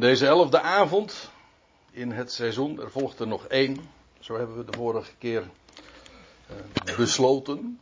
Deze 0.00 0.26
elfde 0.26 0.60
avond 0.60 1.30
in 1.90 2.10
het 2.10 2.32
seizoen, 2.32 2.80
er 2.80 2.90
volgt 2.90 3.18
er 3.18 3.26
nog 3.26 3.46
één. 3.46 3.90
Zo 4.20 4.36
hebben 4.36 4.56
we 4.56 4.64
de 4.64 4.76
vorige 4.76 5.12
keer 5.18 5.50
uh, 6.86 6.96
besloten. 6.96 7.80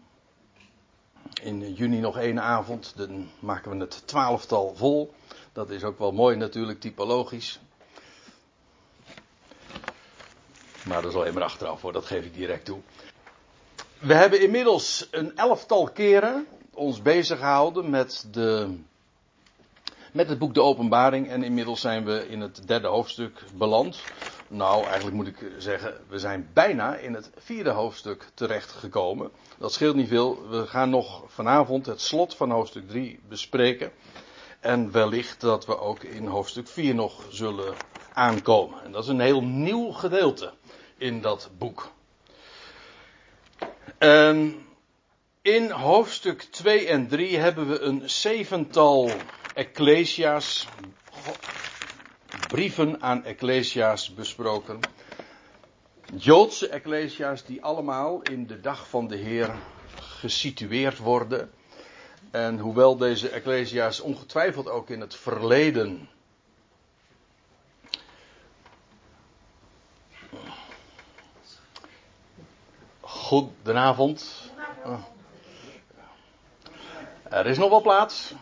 In 1.43 1.73
juni 1.73 2.01
nog 2.01 2.19
één 2.19 2.43
avond, 2.43 2.93
dan 2.97 3.31
maken 3.41 3.71
we 3.71 3.77
het 3.77 4.03
twaalftal 4.07 4.75
vol. 4.77 5.15
Dat 5.53 5.71
is 5.71 5.85
ook 5.85 5.99
wel 5.99 6.13
mooi 6.13 6.37
natuurlijk, 6.37 6.81
typologisch. 6.81 7.61
Maar 10.85 11.03
dat 11.03 11.11
is 11.11 11.17
alleen 11.17 11.35
maar 11.35 11.43
achteraf 11.43 11.83
hoor, 11.83 11.93
dat 11.93 12.07
geef 12.07 12.25
ik 12.25 12.35
direct 12.35 12.65
toe. 12.65 12.81
We 13.99 14.15
hebben 14.15 14.41
inmiddels 14.41 15.09
een 15.11 15.37
elftal 15.37 15.89
keren 15.89 16.47
ons 16.75 17.03
bezig 17.03 17.39
gehouden 17.39 17.91
met 17.91 18.27
de 18.31 18.79
met 20.13 20.29
het 20.29 20.39
boek 20.39 20.55
De 20.55 20.63
Openbaring 20.63 21.29
en 21.29 21.43
inmiddels 21.43 21.81
zijn 21.81 22.05
we 22.05 22.29
in 22.29 22.41
het 22.41 22.69
derde 22.69 22.87
hoofdstuk 22.89 23.45
beland. 23.55 24.03
Nou, 24.49 24.85
eigenlijk 24.85 25.17
moet 25.17 25.27
ik 25.27 25.51
zeggen, 25.59 25.95
we 26.09 26.19
zijn 26.19 26.49
bijna 26.53 26.97
in 26.97 27.15
het 27.15 27.31
vierde 27.37 27.71
hoofdstuk 27.71 28.31
terechtgekomen. 28.35 29.31
Dat 29.59 29.73
scheelt 29.73 29.97
niet 29.97 30.09
veel. 30.09 30.49
We 30.49 30.67
gaan 30.67 30.91
nog 30.91 31.23
vanavond 31.27 31.87
het 31.87 32.01
slot 32.01 32.35
van 32.35 32.51
hoofdstuk 32.51 32.89
3 32.89 33.21
bespreken. 33.29 33.91
En 34.61 34.93
wellicht 34.93 35.41
dat 35.41 35.67
we 35.67 35.79
ook 35.79 36.03
in 36.03 36.27
hoofdstuk 36.27 36.69
4 36.69 36.95
nog 36.95 37.23
zullen 37.31 37.75
aankomen. 38.13 38.83
En 38.85 38.93
dat 38.93 39.03
is 39.03 39.09
een 39.09 39.21
heel 39.21 39.43
nieuw 39.43 39.91
gedeelte 39.91 40.53
in 40.97 41.21
dat 41.21 41.51
boek. 41.59 41.91
En 43.99 44.67
in 45.43 45.71
hoofdstuk 45.71 46.43
2 46.43 46.87
en 46.87 47.09
3 47.09 47.37
hebben 47.37 47.69
we 47.69 47.81
een 47.81 48.11
zevental 48.11 49.11
ecclesia's, 49.59 50.69
brieven 52.49 53.03
aan 53.03 53.25
ecclesia's 53.25 54.15
besproken. 54.15 54.81
Joodse 56.15 56.69
ecclesia's 56.69 57.45
die 57.45 57.63
allemaal 57.63 58.23
in 58.23 58.47
de 58.47 58.61
dag 58.61 58.89
van 58.89 59.09
de 59.09 59.17
Heer 59.17 59.55
gesitueerd 59.97 60.99
worden. 60.99 61.51
En 62.31 62.59
hoewel 62.59 62.97
deze 62.97 63.29
ecclesia's 63.29 64.01
ongetwijfeld 64.01 64.69
ook 64.69 64.91
in 64.91 65.01
het 65.01 65.15
verleden 65.15 66.09
Goedenavond. 73.01 74.51
Er 77.23 77.47
is 77.47 77.59
nog 77.59 77.71
wel 77.71 77.81
plaats. 77.81 78.35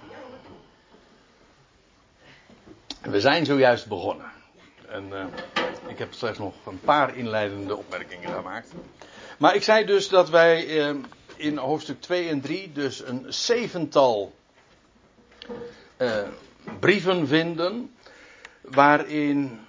We 3.11 3.21
zijn 3.21 3.45
zojuist 3.45 3.87
begonnen. 3.87 4.27
En 4.89 5.09
uh, 5.13 5.25
ik 5.87 5.99
heb 5.99 6.13
slechts 6.13 6.39
nog 6.39 6.55
een 6.67 6.81
paar 6.81 7.17
inleidende 7.17 7.77
opmerkingen 7.77 8.33
gemaakt. 8.33 8.73
Maar 9.39 9.55
ik 9.55 9.63
zei 9.63 9.85
dus 9.85 10.09
dat 10.09 10.31
wij 10.31 10.67
uh, 10.67 10.97
in 11.37 11.57
hoofdstuk 11.57 12.01
2 12.01 12.29
en 12.29 12.41
3 12.41 12.73
dus 12.73 13.07
een 13.07 13.25
zevental 13.29 14.35
uh, 15.99 16.23
brieven 16.81 17.27
vinden. 17.27 17.95
Waarin 18.61 19.61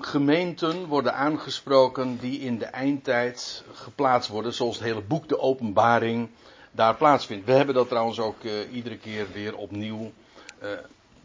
gemeenten 0.00 0.86
worden 0.86 1.14
aangesproken 1.14 2.18
die 2.18 2.40
in 2.40 2.58
de 2.58 2.64
eindtijd 2.66 3.64
geplaatst 3.72 4.30
worden. 4.30 4.54
Zoals 4.54 4.76
het 4.76 4.84
hele 4.84 5.02
boek 5.02 5.28
De 5.28 5.38
Openbaring 5.38 6.28
daar 6.70 6.96
plaatsvindt. 6.96 7.46
We 7.46 7.52
hebben 7.52 7.74
dat 7.74 7.88
trouwens 7.88 8.20
ook 8.20 8.42
iedere 8.72 8.98
keer 8.98 9.26
weer 9.32 9.56
opnieuw 9.56 10.12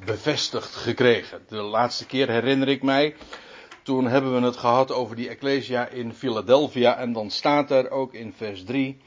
bevestigd 0.06 0.76
gekregen. 0.76 1.42
De 1.48 1.62
laatste 1.62 2.06
keer 2.06 2.30
herinner 2.30 2.68
ik 2.68 2.84
mij, 2.84 3.16
toen 3.84 4.08
hebben 4.08 4.40
we 4.40 4.46
het 4.46 4.58
gehad 4.58 4.92
over 4.92 5.16
die 5.16 5.30
Ecclesia 5.30 5.88
in 5.88 6.14
Philadelphia 6.14 6.98
en 6.98 7.14
dan 7.14 7.30
staat 7.30 7.72
er 7.72 7.92
ook 7.92 8.14
in 8.14 8.34
vers 8.34 8.64
3, 8.64 8.98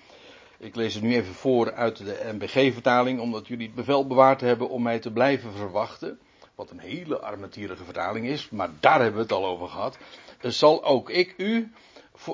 ik 0.58 0.74
lees 0.76 0.94
het 0.94 1.02
nu 1.02 1.14
even 1.14 1.34
voor 1.34 1.72
uit 1.72 1.96
de 1.96 2.30
MBG-vertaling, 2.32 3.20
omdat 3.20 3.48
jullie 3.48 3.66
het 3.66 3.74
bevel 3.74 4.06
bewaard 4.06 4.40
hebben 4.40 4.68
om 4.68 4.82
mij 4.82 4.98
te 4.98 5.10
blijven 5.10 5.52
verwachten. 5.52 6.18
Wat 6.54 6.70
een 6.70 6.78
hele 6.78 7.20
armetierige 7.20 7.84
vertaling 7.84 8.26
is, 8.26 8.50
maar 8.50 8.70
daar 8.80 9.00
hebben 9.00 9.14
we 9.14 9.22
het 9.22 9.32
al 9.32 9.46
over 9.46 9.68
gehad. 9.68 9.98
Zal 10.40 10.84
ook 10.84 11.10
ik 11.10 11.34
u 11.36 11.72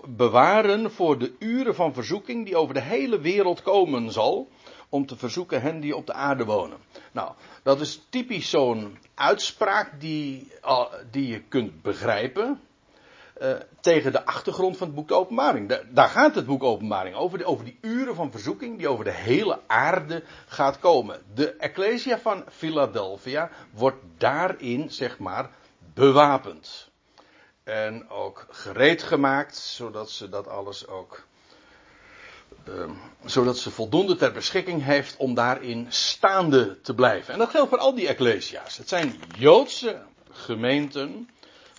bewaren 0.08 0.90
voor 0.90 1.18
de 1.18 1.32
uren 1.38 1.74
van 1.74 1.94
verzoeking 1.94 2.44
die 2.44 2.56
over 2.56 2.74
de 2.74 2.80
hele 2.80 3.20
wereld 3.20 3.62
komen 3.62 4.12
zal 4.12 4.48
om 4.88 5.06
te 5.06 5.16
verzoeken 5.16 5.62
hen 5.62 5.80
die 5.80 5.96
op 5.96 6.06
de 6.06 6.12
aarde 6.12 6.44
wonen. 6.44 6.78
Nou, 7.12 7.32
dat 7.62 7.80
is 7.80 8.06
typisch 8.08 8.50
zo'n 8.50 8.98
uitspraak 9.14 10.00
die, 10.00 10.52
die 11.10 11.26
je 11.26 11.42
kunt 11.42 11.82
begrijpen. 11.82 12.60
Uh, 13.42 13.52
tegen 13.80 14.12
de 14.12 14.24
achtergrond 14.24 14.76
van 14.76 14.86
het 14.86 14.96
boek 14.96 15.08
de 15.08 15.14
Openbaring. 15.14 15.78
daar 15.90 16.08
gaat 16.08 16.34
het 16.34 16.46
boek 16.46 16.62
Openbaring 16.62 17.16
over, 17.16 17.44
over 17.44 17.64
die 17.64 17.78
uren 17.80 18.14
van 18.14 18.30
verzoeking 18.30 18.78
die 18.78 18.88
over 18.88 19.04
de 19.04 19.12
hele 19.12 19.60
aarde 19.66 20.22
gaat 20.46 20.78
komen. 20.78 21.22
De 21.34 21.52
Ecclesia 21.52 22.18
van 22.18 22.44
Philadelphia 22.48 23.50
wordt 23.70 24.02
daarin, 24.16 24.90
zeg 24.90 25.18
maar, 25.18 25.50
bewapend. 25.94 26.90
En 27.64 28.08
ook 28.08 28.46
gereed 28.50 29.02
gemaakt, 29.02 29.56
zodat 29.56 30.10
ze 30.10 30.28
dat 30.28 30.48
alles 30.48 30.86
ook 30.86 31.26
zodat 33.24 33.58
ze 33.58 33.70
voldoende 33.70 34.16
ter 34.16 34.32
beschikking 34.32 34.84
heeft 34.84 35.16
om 35.16 35.34
daarin 35.34 35.86
staande 35.88 36.80
te 36.80 36.94
blijven. 36.94 37.32
En 37.32 37.38
dat 37.38 37.50
geldt 37.50 37.68
voor 37.68 37.78
al 37.78 37.94
die 37.94 38.08
ecclesia's. 38.08 38.76
Het 38.76 38.88
zijn 38.88 39.20
Joodse 39.38 40.02
gemeenten, 40.30 41.28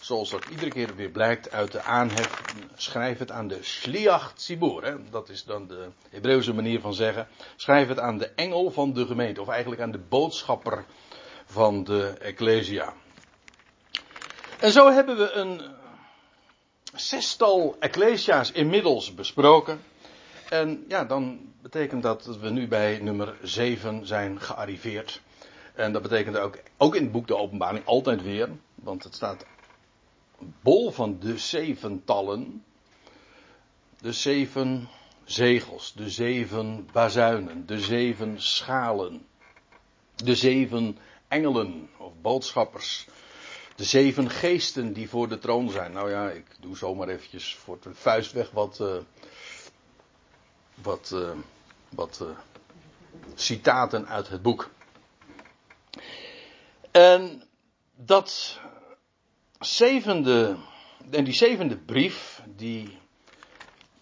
zoals 0.02 0.30
dat 0.30 0.46
iedere 0.50 0.70
keer 0.70 0.96
weer 0.96 1.10
blijkt 1.10 1.52
uit 1.52 1.72
de 1.72 1.82
aanhef, 1.82 2.42
schrijf 2.76 3.18
het 3.18 3.32
aan 3.32 3.48
de 3.48 3.64
Shliach 3.64 4.34
Tzibur. 4.34 4.84
Hè? 4.84 4.96
Dat 5.10 5.30
is 5.30 5.44
dan 5.44 5.68
de 5.68 5.88
Hebreeuwse 6.10 6.54
manier 6.54 6.80
van 6.80 6.94
zeggen. 6.94 7.28
Schrijf 7.56 7.88
het 7.88 8.00
aan 8.00 8.18
de 8.18 8.30
engel 8.36 8.72
van 8.72 8.94
de 8.94 9.06
gemeente, 9.06 9.42
of 9.42 9.48
eigenlijk 9.48 9.82
aan 9.82 9.92
de 9.92 10.06
boodschapper 10.10 10.86
van 11.46 11.84
de 11.84 12.08
ecclesia. 12.08 12.94
En 14.60 14.72
zo 14.72 14.92
hebben 14.92 15.18
we 15.18 15.32
een 15.32 15.62
zestal 16.94 17.76
ecclesia's 17.80 18.52
inmiddels 18.52 19.14
besproken. 19.14 19.82
En 20.50 20.86
ja, 20.88 21.06
dan 21.06 21.40
betekent 21.62 22.04
dat 22.04 22.24
dat 22.24 22.38
we 22.38 22.50
nu 22.50 22.68
bij 22.68 23.00
nummer 23.00 23.38
7 23.42 24.06
zijn 24.06 24.42
gearriveerd. 24.42 25.22
En 25.74 25.94
dat 25.94 26.02
betekent 26.02 26.38
ook, 26.38 26.60
ook 26.78 26.96
in 26.96 27.04
het 27.04 27.12
boek 27.12 27.28
de 27.28 27.36
openbaring 27.36 27.86
altijd 27.86 28.22
weer, 28.22 28.50
want 28.76 29.04
het 29.04 29.16
staat 29.16 29.46
bol 30.62 30.92
van 30.92 31.20
de 31.20 31.38
zeventallen. 31.38 32.64
De 34.02 34.12
zeven 34.12 34.90
zegels, 35.24 35.94
de 35.94 36.10
zeven 36.10 36.88
bazuinen, 36.92 37.66
de 37.66 37.80
zeven 37.80 38.42
schalen, 38.42 39.26
de 40.16 40.36
zeven 40.36 40.98
engelen 41.28 41.90
of 41.98 42.14
boodschappers, 42.22 43.08
de 43.76 43.84
zeven 43.84 44.30
geesten 44.30 44.94
die 44.94 45.10
voor 45.10 45.30
de 45.30 45.40
troon 45.40 45.70
zijn. 45.70 45.92
Nou 45.92 46.10
ja, 46.10 46.30
ik 46.30 46.46
doe 46.60 46.78
zomaar 46.78 47.08
eventjes 47.08 47.56
voor 47.56 47.78
de 47.82 47.94
vuist 47.94 48.32
weg 48.32 48.52
wat, 48.52 48.80
uh, 48.82 48.96
wat, 50.82 51.12
uh, 51.14 51.30
wat 51.90 52.20
uh, 52.22 52.30
citaten 53.36 54.08
uit 54.08 54.30
het 54.30 54.42
boek. 54.42 54.70
En 56.92 57.44
dat 57.96 58.60
zevende, 59.60 60.56
en 61.10 61.24
die 61.24 61.34
zevende 61.34 61.78
brief, 61.78 62.42
die, 62.56 62.98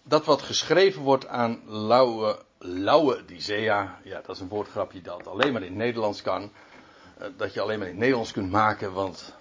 dat 0.02 0.24
wat 0.24 0.42
geschreven 0.42 1.02
wordt 1.02 1.26
aan 1.26 1.62
Lauwe, 1.66 2.42
Lauwe 2.58 3.24
ja, 3.36 4.00
dat 4.02 4.28
is 4.28 4.40
een 4.40 4.48
woordgrapje 4.48 5.00
dat 5.00 5.26
alleen 5.26 5.52
maar 5.52 5.62
in 5.62 5.68
het 5.68 5.78
Nederlands 5.78 6.22
kan, 6.22 6.42
uh, 6.42 7.26
dat 7.36 7.54
je 7.54 7.60
alleen 7.60 7.78
maar 7.78 7.86
in 7.86 7.92
het 7.92 8.02
Nederlands 8.02 8.32
kunt 8.32 8.50
maken, 8.50 8.92
want 8.92 9.36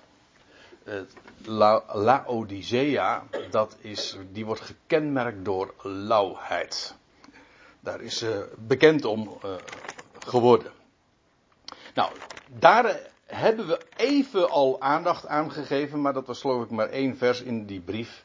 La, 1.45 1.83
Laodicea, 1.93 3.23
dat 3.49 3.77
is, 3.79 4.17
die 4.31 4.45
wordt 4.45 4.61
gekenmerkt 4.61 5.45
door 5.45 5.73
lauwheid. 5.83 6.95
Daar 7.87 8.01
is 8.01 8.23
uh, 8.23 8.37
bekend 8.57 9.05
om 9.05 9.37
uh, 9.45 9.51
geworden. 10.19 10.71
Nou, 11.93 12.11
daar 12.47 12.99
hebben 13.25 13.67
we 13.67 13.81
even 13.97 14.49
al 14.49 14.81
aandacht 14.81 15.27
aan 15.27 15.51
gegeven, 15.51 16.01
maar 16.01 16.13
dat 16.13 16.27
was 16.27 16.41
geloof 16.41 16.63
ik 16.63 16.69
maar 16.69 16.89
één 16.89 17.17
vers 17.17 17.41
in 17.41 17.65
die 17.65 17.79
brief. 17.79 18.23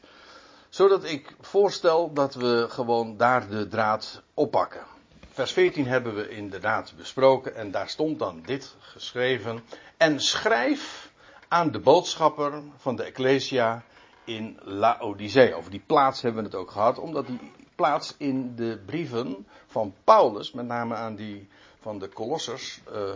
Zodat 0.69 1.03
ik 1.03 1.35
voorstel 1.41 2.13
dat 2.13 2.33
we 2.35 2.65
gewoon 2.69 3.17
daar 3.17 3.47
de 3.49 3.67
draad 3.67 4.21
oppakken. 4.33 4.83
Vers 5.31 5.51
14 5.51 5.87
hebben 5.87 6.15
we 6.15 6.29
inderdaad 6.29 6.93
besproken 6.97 7.55
en 7.55 7.71
daar 7.71 7.89
stond 7.89 8.19
dan 8.19 8.41
dit 8.45 8.75
geschreven. 8.79 9.63
En 9.97 10.19
schrijf 10.19 11.11
aan 11.47 11.71
de 11.71 11.79
boodschapper 11.79 12.61
van 12.77 12.95
de 12.95 13.03
Ecclesia 13.03 13.83
in 14.23 14.59
Laodicea. 14.61 15.55
Over 15.55 15.71
die 15.71 15.83
plaats 15.85 16.21
hebben 16.21 16.43
we 16.43 16.49
het 16.49 16.57
ook 16.57 16.71
gehad, 16.71 16.99
omdat 16.99 17.27
die 17.27 17.51
plaats 17.75 18.15
in 18.17 18.55
de 18.55 18.81
brieven 18.85 19.47
van 19.67 19.93
Paulus, 20.03 20.51
met 20.51 20.65
name 20.65 20.95
aan 20.95 21.15
die 21.15 21.47
van 21.79 21.99
de 21.99 22.09
Colossers, 22.09 22.79
uh, 22.91 23.15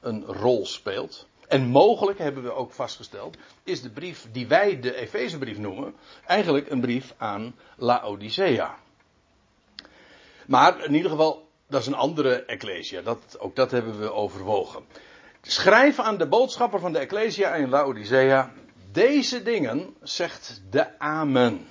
een 0.00 0.24
rol 0.24 0.66
speelt. 0.66 1.26
En 1.48 1.66
mogelijk 1.66 2.18
hebben 2.18 2.42
we 2.42 2.52
ook 2.52 2.72
vastgesteld, 2.72 3.36
is 3.62 3.82
de 3.82 3.90
brief 3.90 4.26
die 4.32 4.46
wij 4.46 4.80
de 4.80 4.94
Efezebrief 4.94 5.58
noemen, 5.58 5.94
eigenlijk 6.26 6.70
een 6.70 6.80
brief 6.80 7.14
aan 7.16 7.54
Laodicea. 7.76 8.74
Maar 10.46 10.84
in 10.84 10.94
ieder 10.94 11.10
geval, 11.10 11.48
dat 11.66 11.80
is 11.80 11.86
een 11.86 11.94
andere 11.94 12.44
Ecclesia. 12.44 13.02
Dat, 13.02 13.36
ook 13.38 13.56
dat 13.56 13.70
hebben 13.70 14.00
we 14.00 14.12
overwogen. 14.12 14.84
Schrijf 15.42 15.98
aan 15.98 16.16
de 16.16 16.26
boodschapper 16.26 16.80
van 16.80 16.92
de 16.92 16.98
Ecclesia 16.98 17.54
in 17.54 17.68
Laodicea. 17.68 18.52
Deze 18.92 19.42
dingen 19.42 19.96
zegt 20.02 20.62
de 20.70 20.98
Amen. 20.98 21.68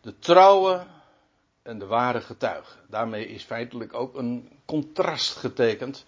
De 0.00 0.18
trouwe 0.18 0.86
en 1.62 1.78
de 1.78 1.86
ware 1.86 2.20
getuige. 2.20 2.76
Daarmee 2.86 3.26
is 3.26 3.42
feitelijk 3.42 3.94
ook 3.94 4.14
een 4.14 4.50
contrast 4.64 5.36
getekend 5.36 6.04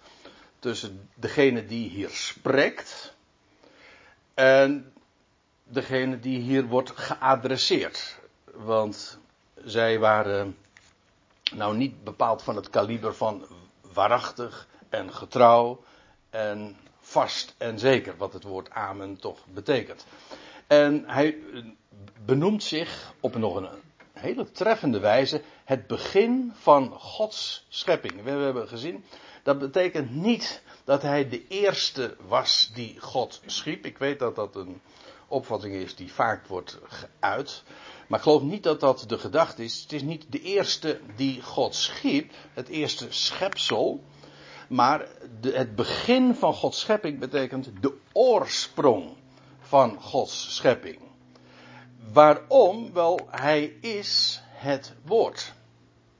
tussen 0.59 1.09
degene 1.13 1.65
die 1.65 1.89
hier 1.89 2.09
spreekt 2.09 3.13
en 4.33 4.93
degene 5.63 6.19
die 6.19 6.39
hier 6.39 6.65
wordt 6.65 6.91
geadresseerd. 6.91 8.19
Want 8.53 9.19
zij 9.63 9.99
waren 9.99 10.57
nou 11.53 11.77
niet 11.77 12.03
bepaald 12.03 12.41
van 12.41 12.55
het 12.55 12.69
kaliber 12.69 13.15
van 13.15 13.45
waarachtig 13.93 14.67
en 14.89 15.13
getrouw 15.13 15.83
en 16.29 16.77
vast 16.99 17.55
en 17.57 17.79
zeker, 17.79 18.17
wat 18.17 18.33
het 18.33 18.43
woord 18.43 18.69
amen 18.69 19.17
toch 19.17 19.45
betekent. 19.45 20.05
En 20.67 21.03
hij 21.09 21.37
benoemt 22.25 22.63
zich 22.63 23.13
op 23.19 23.35
nog 23.35 23.55
een 23.55 23.67
hele 24.25 24.51
treffende 24.51 24.99
wijze 24.99 25.41
het 25.63 25.87
begin 25.87 26.51
van 26.55 26.91
Gods 26.91 27.65
schepping. 27.69 28.23
We 28.23 28.29
hebben 28.29 28.67
gezien, 28.67 29.03
dat 29.43 29.59
betekent 29.59 30.11
niet 30.11 30.61
dat 30.83 31.01
hij 31.01 31.29
de 31.29 31.47
eerste 31.47 32.15
was 32.27 32.71
die 32.73 32.99
God 32.99 33.41
schiep. 33.45 33.85
Ik 33.85 33.97
weet 33.97 34.19
dat 34.19 34.35
dat 34.35 34.55
een 34.55 34.81
opvatting 35.27 35.73
is 35.75 35.95
die 35.95 36.13
vaak 36.13 36.47
wordt 36.47 36.79
geuit. 37.19 37.63
Maar 38.07 38.19
ik 38.19 38.25
geloof 38.25 38.41
niet 38.41 38.63
dat 38.63 38.79
dat 38.79 39.03
de 39.07 39.17
gedachte 39.17 39.63
is. 39.63 39.81
Het 39.81 39.93
is 39.93 40.01
niet 40.01 40.25
de 40.29 40.41
eerste 40.41 40.99
die 41.15 41.41
God 41.41 41.75
schiep, 41.75 42.31
het 42.53 42.67
eerste 42.67 43.05
schepsel. 43.09 44.03
Maar 44.67 45.07
het 45.41 45.75
begin 45.75 46.35
van 46.35 46.53
Gods 46.53 46.79
schepping 46.79 47.19
betekent 47.19 47.71
de 47.81 47.97
oorsprong 48.11 49.13
van 49.59 50.01
Gods 50.01 50.55
schepping. 50.55 50.99
Waarom? 52.13 52.93
Wel, 52.93 53.27
hij 53.31 53.63
is 53.81 54.41
het 54.49 54.93
woord. 55.05 55.53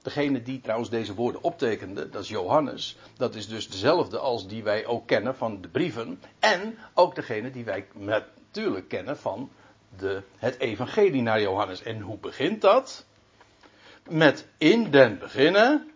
Degene 0.02 0.42
die 0.42 0.62
trouwens 0.62 0.90
deze 0.90 1.14
woorden 1.14 1.44
optekende, 1.44 2.10
dat 2.10 2.22
is 2.22 2.30
Johannes. 2.30 2.98
Dat 3.18 3.36
is 3.36 3.48
dus 3.48 3.70
dezelfde 3.70 4.20
als 4.20 4.48
die 4.48 4.64
wij 4.64 4.86
ook 4.86 5.08
kennen 5.08 5.36
van 5.36 5.62
de 5.62 5.68
brieven. 5.68 6.22
En 6.40 6.78
ook 6.94 7.16
degene 7.16 7.52
die 7.52 7.64
wij 7.64 7.88
natuurlijk 7.94 8.88
kennen 8.88 9.18
van 9.18 9.50
de, 9.98 10.24
het 10.38 10.60
evangelie 10.60 11.22
naar 11.22 11.42
Johannes. 11.42 11.84
En 11.84 12.00
hoe 12.00 12.18
begint 12.18 12.62
dat? 12.62 13.06
Met 14.10 14.48
in 14.58 14.92
den 14.92 15.20
beginnen 15.20 15.92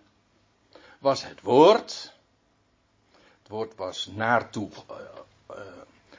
was 1.00 1.24
het 1.26 1.42
woord. 1.42 2.14
Het 3.42 3.48
woord 3.48 3.76
was 3.76 4.12
naartoe. 4.16 4.70
Uh, 4.92 4.98
uh, 5.50 5.58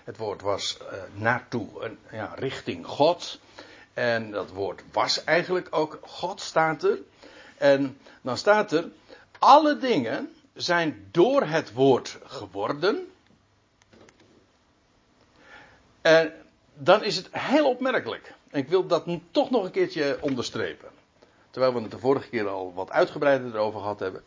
het 0.04 0.16
woord 0.16 0.42
was 0.42 0.78
uh, 0.82 0.88
naartoe, 1.14 1.96
ja, 2.12 2.32
richting 2.34 2.86
God. 2.86 3.40
En 3.94 4.30
dat 4.30 4.50
woord 4.50 4.82
was 4.92 5.24
eigenlijk 5.24 5.68
ook 5.70 5.98
God, 6.02 6.40
staat 6.40 6.82
er. 6.82 6.98
En 7.56 7.98
dan 8.22 8.36
staat 8.36 8.72
er, 8.72 8.88
alle 9.38 9.78
dingen 9.78 10.34
zijn 10.54 11.08
door 11.10 11.42
het 11.42 11.72
woord 11.72 12.18
geworden. 12.24 13.12
En 16.00 16.32
dan 16.74 17.04
is 17.04 17.16
het 17.16 17.28
heel 17.30 17.68
opmerkelijk. 17.68 18.34
En 18.50 18.58
ik 18.58 18.68
wil 18.68 18.86
dat 18.86 19.06
toch 19.30 19.50
nog 19.50 19.64
een 19.64 19.70
keertje 19.70 20.18
onderstrepen. 20.20 20.88
Terwijl 21.50 21.74
we 21.74 21.80
het 21.80 21.90
de 21.90 21.98
vorige 21.98 22.28
keer 22.28 22.48
al 22.48 22.74
wat 22.74 22.90
uitgebreider 22.90 23.54
erover 23.54 23.80
gehad 23.80 24.00
hebben. 24.00 24.22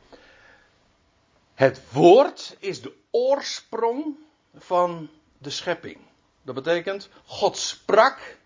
Het 1.53 1.81
woord 1.91 2.55
is 2.59 2.81
de 2.81 2.93
oorsprong 3.11 4.15
van 4.55 5.09
de 5.44 5.50
schepping. 5.50 5.98
Dat 6.42 6.56
betekent, 6.56 7.10
God 7.25 7.57
sprak 7.57 8.38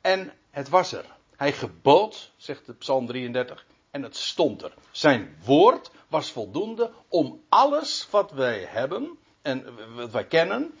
en 0.00 0.32
het 0.50 0.68
was 0.68 0.92
er. 0.92 1.04
Hij 1.36 1.52
gebood, 1.52 2.30
zegt 2.36 2.66
de 2.66 2.74
Psalm 2.74 3.06
33, 3.06 3.66
en 3.90 4.02
het 4.02 4.16
stond 4.16 4.62
er. 4.62 4.74
Zijn 4.90 5.36
woord 5.44 5.90
was 6.08 6.30
voldoende 6.30 6.90
om 7.08 7.42
alles 7.48 8.08
wat 8.10 8.30
wij 8.30 8.66
hebben 8.68 9.18
en 9.42 9.64
wat 9.94 10.10
wij 10.10 10.26
kennen 10.26 10.74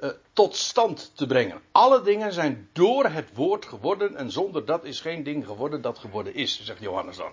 uh, 0.00 0.10
tot 0.32 0.56
stand 0.56 1.12
te 1.14 1.26
brengen. 1.26 1.60
Alle 1.72 2.02
dingen 2.02 2.32
zijn 2.32 2.68
door 2.72 3.04
het 3.04 3.34
woord 3.34 3.66
geworden 3.66 4.16
en 4.16 4.30
zonder 4.30 4.64
dat 4.64 4.84
is 4.84 5.00
geen 5.00 5.22
ding 5.22 5.46
geworden 5.46 5.80
dat 5.80 5.98
geworden 5.98 6.34
is, 6.34 6.64
zegt 6.64 6.80
Johannes 6.80 7.16
dan. 7.16 7.32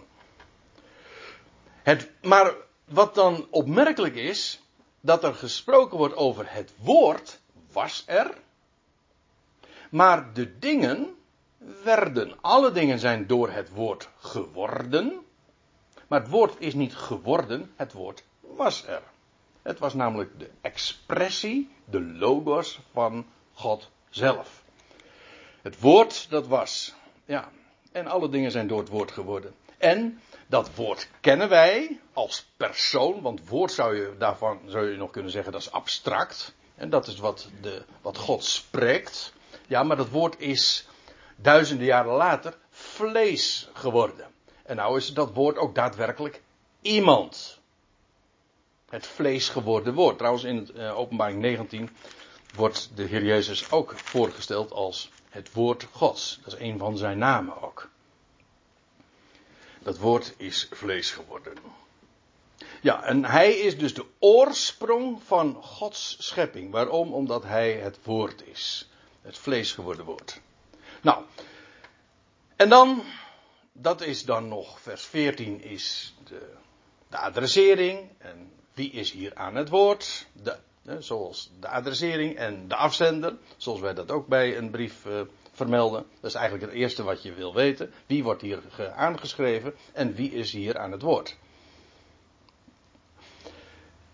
Het, 1.84 2.12
maar 2.22 2.56
wat 2.86 3.16
dan 3.16 3.48
opmerkelijk 3.50 4.16
is, 4.16 4.62
dat 5.02 5.24
er 5.24 5.34
gesproken 5.34 5.98
wordt 5.98 6.16
over 6.16 6.54
het 6.54 6.74
woord 6.78 7.40
was 7.71 8.03
er, 8.06 8.38
maar 9.89 10.33
de 10.33 10.59
dingen 10.59 11.15
werden. 11.83 12.41
Alle 12.41 12.71
dingen 12.71 13.00
zijn 13.00 13.27
door 13.27 13.50
het 13.50 13.69
woord 13.69 14.09
geworden. 14.18 15.25
Maar 16.07 16.19
het 16.19 16.29
woord 16.29 16.56
is 16.59 16.73
niet 16.73 16.95
geworden, 16.95 17.71
het 17.75 17.94
woord 17.94 18.23
was 18.39 18.85
er. 18.88 19.01
Het 19.62 19.79
was 19.79 19.94
namelijk 19.94 20.39
de 20.39 20.50
expressie, 20.62 21.69
de 21.85 22.01
logos 22.01 22.79
van 22.91 23.25
God 23.53 23.89
zelf. 24.09 24.63
Het 25.62 25.79
woord 25.79 26.29
dat 26.29 26.47
was. 26.47 26.94
Ja, 27.25 27.51
en 27.91 28.07
alle 28.07 28.29
dingen 28.29 28.51
zijn 28.51 28.67
door 28.67 28.79
het 28.79 28.89
woord 28.89 29.12
geworden. 29.12 29.53
En 29.77 30.21
dat 30.47 30.75
woord 30.75 31.09
kennen 31.19 31.50
wij 31.50 32.00
als 32.13 32.51
persoon, 32.57 33.21
want 33.21 33.47
woord 33.47 33.71
zou 33.71 33.95
je 33.95 34.15
daarvan 34.17 34.59
zou 34.65 34.91
je 34.91 34.97
nog 34.97 35.12
kunnen 35.12 35.31
zeggen 35.31 35.51
dat 35.51 35.62
is 35.62 35.71
abstract. 35.71 36.56
En 36.81 36.89
dat 36.89 37.07
is 37.07 37.18
wat, 37.18 37.50
de, 37.62 37.83
wat 38.01 38.18
God 38.18 38.44
spreekt. 38.44 39.33
Ja, 39.68 39.83
maar 39.83 39.98
dat 39.98 40.10
woord 40.10 40.39
is 40.39 40.88
duizenden 41.36 41.86
jaren 41.86 42.13
later 42.13 42.57
vlees 42.69 43.69
geworden. 43.74 44.25
En 44.63 44.75
nou 44.75 44.98
is 44.98 45.13
dat 45.13 45.33
woord 45.33 45.57
ook 45.57 45.75
daadwerkelijk 45.75 46.42
iemand. 46.81 47.60
Het 48.89 49.07
vlees 49.07 49.50
geworden 49.50 49.94
woord. 49.94 50.18
Trouwens, 50.18 50.44
in 50.44 50.69
uh, 50.75 50.98
openbaring 50.98 51.42
19 51.42 51.89
wordt 52.56 52.89
de 52.95 53.04
Heer 53.04 53.24
Jezus 53.24 53.72
ook 53.72 53.94
voorgesteld 54.00 54.72
als 54.72 55.12
het 55.30 55.54
woord 55.54 55.88
Gods. 55.92 56.39
Dat 56.44 56.53
is 56.53 56.60
een 56.60 56.77
van 56.77 56.98
zijn 56.98 57.17
namen 57.17 57.62
ook. 57.62 57.89
Dat 59.79 59.98
woord 59.98 60.34
is 60.38 60.67
vlees 60.72 61.12
geworden. 61.12 61.53
Ja, 62.81 63.03
en 63.03 63.25
hij 63.25 63.51
is 63.53 63.77
dus 63.77 63.93
de 63.93 64.05
oorsprong 64.19 65.23
van 65.23 65.63
Gods 65.63 66.15
schepping. 66.19 66.71
Waarom? 66.71 67.13
Omdat 67.13 67.43
hij 67.43 67.73
het 67.73 68.00
woord 68.03 68.47
is. 68.47 68.89
Het 69.21 69.38
vlees 69.38 69.71
geworden 69.71 70.05
woord. 70.05 70.41
Nou, 71.01 71.23
en 72.55 72.69
dan, 72.69 73.03
dat 73.73 74.01
is 74.01 74.25
dan 74.25 74.47
nog, 74.47 74.79
vers 74.79 75.05
14 75.05 75.61
is 75.61 76.13
de, 76.23 76.53
de 77.09 77.17
adressering. 77.17 78.09
En 78.17 78.51
wie 78.73 78.91
is 78.91 79.11
hier 79.11 79.35
aan 79.35 79.55
het 79.55 79.69
woord? 79.69 80.27
De, 80.33 80.57
zoals 81.00 81.51
de 81.59 81.67
adressering 81.67 82.38
en 82.38 82.67
de 82.67 82.75
afzender. 82.75 83.38
Zoals 83.57 83.79
wij 83.79 83.93
dat 83.93 84.11
ook 84.11 84.27
bij 84.27 84.57
een 84.57 84.69
brief 84.69 85.05
uh, 85.05 85.21
vermelden. 85.51 86.05
Dat 86.19 86.29
is 86.29 86.35
eigenlijk 86.35 86.71
het 86.71 86.81
eerste 86.81 87.03
wat 87.03 87.23
je 87.23 87.33
wil 87.33 87.53
weten. 87.53 87.93
Wie 88.05 88.23
wordt 88.23 88.41
hier 88.41 88.61
aangeschreven 88.95 89.73
en 89.93 90.13
wie 90.13 90.31
is 90.31 90.51
hier 90.51 90.77
aan 90.77 90.91
het 90.91 91.01
woord? 91.01 91.38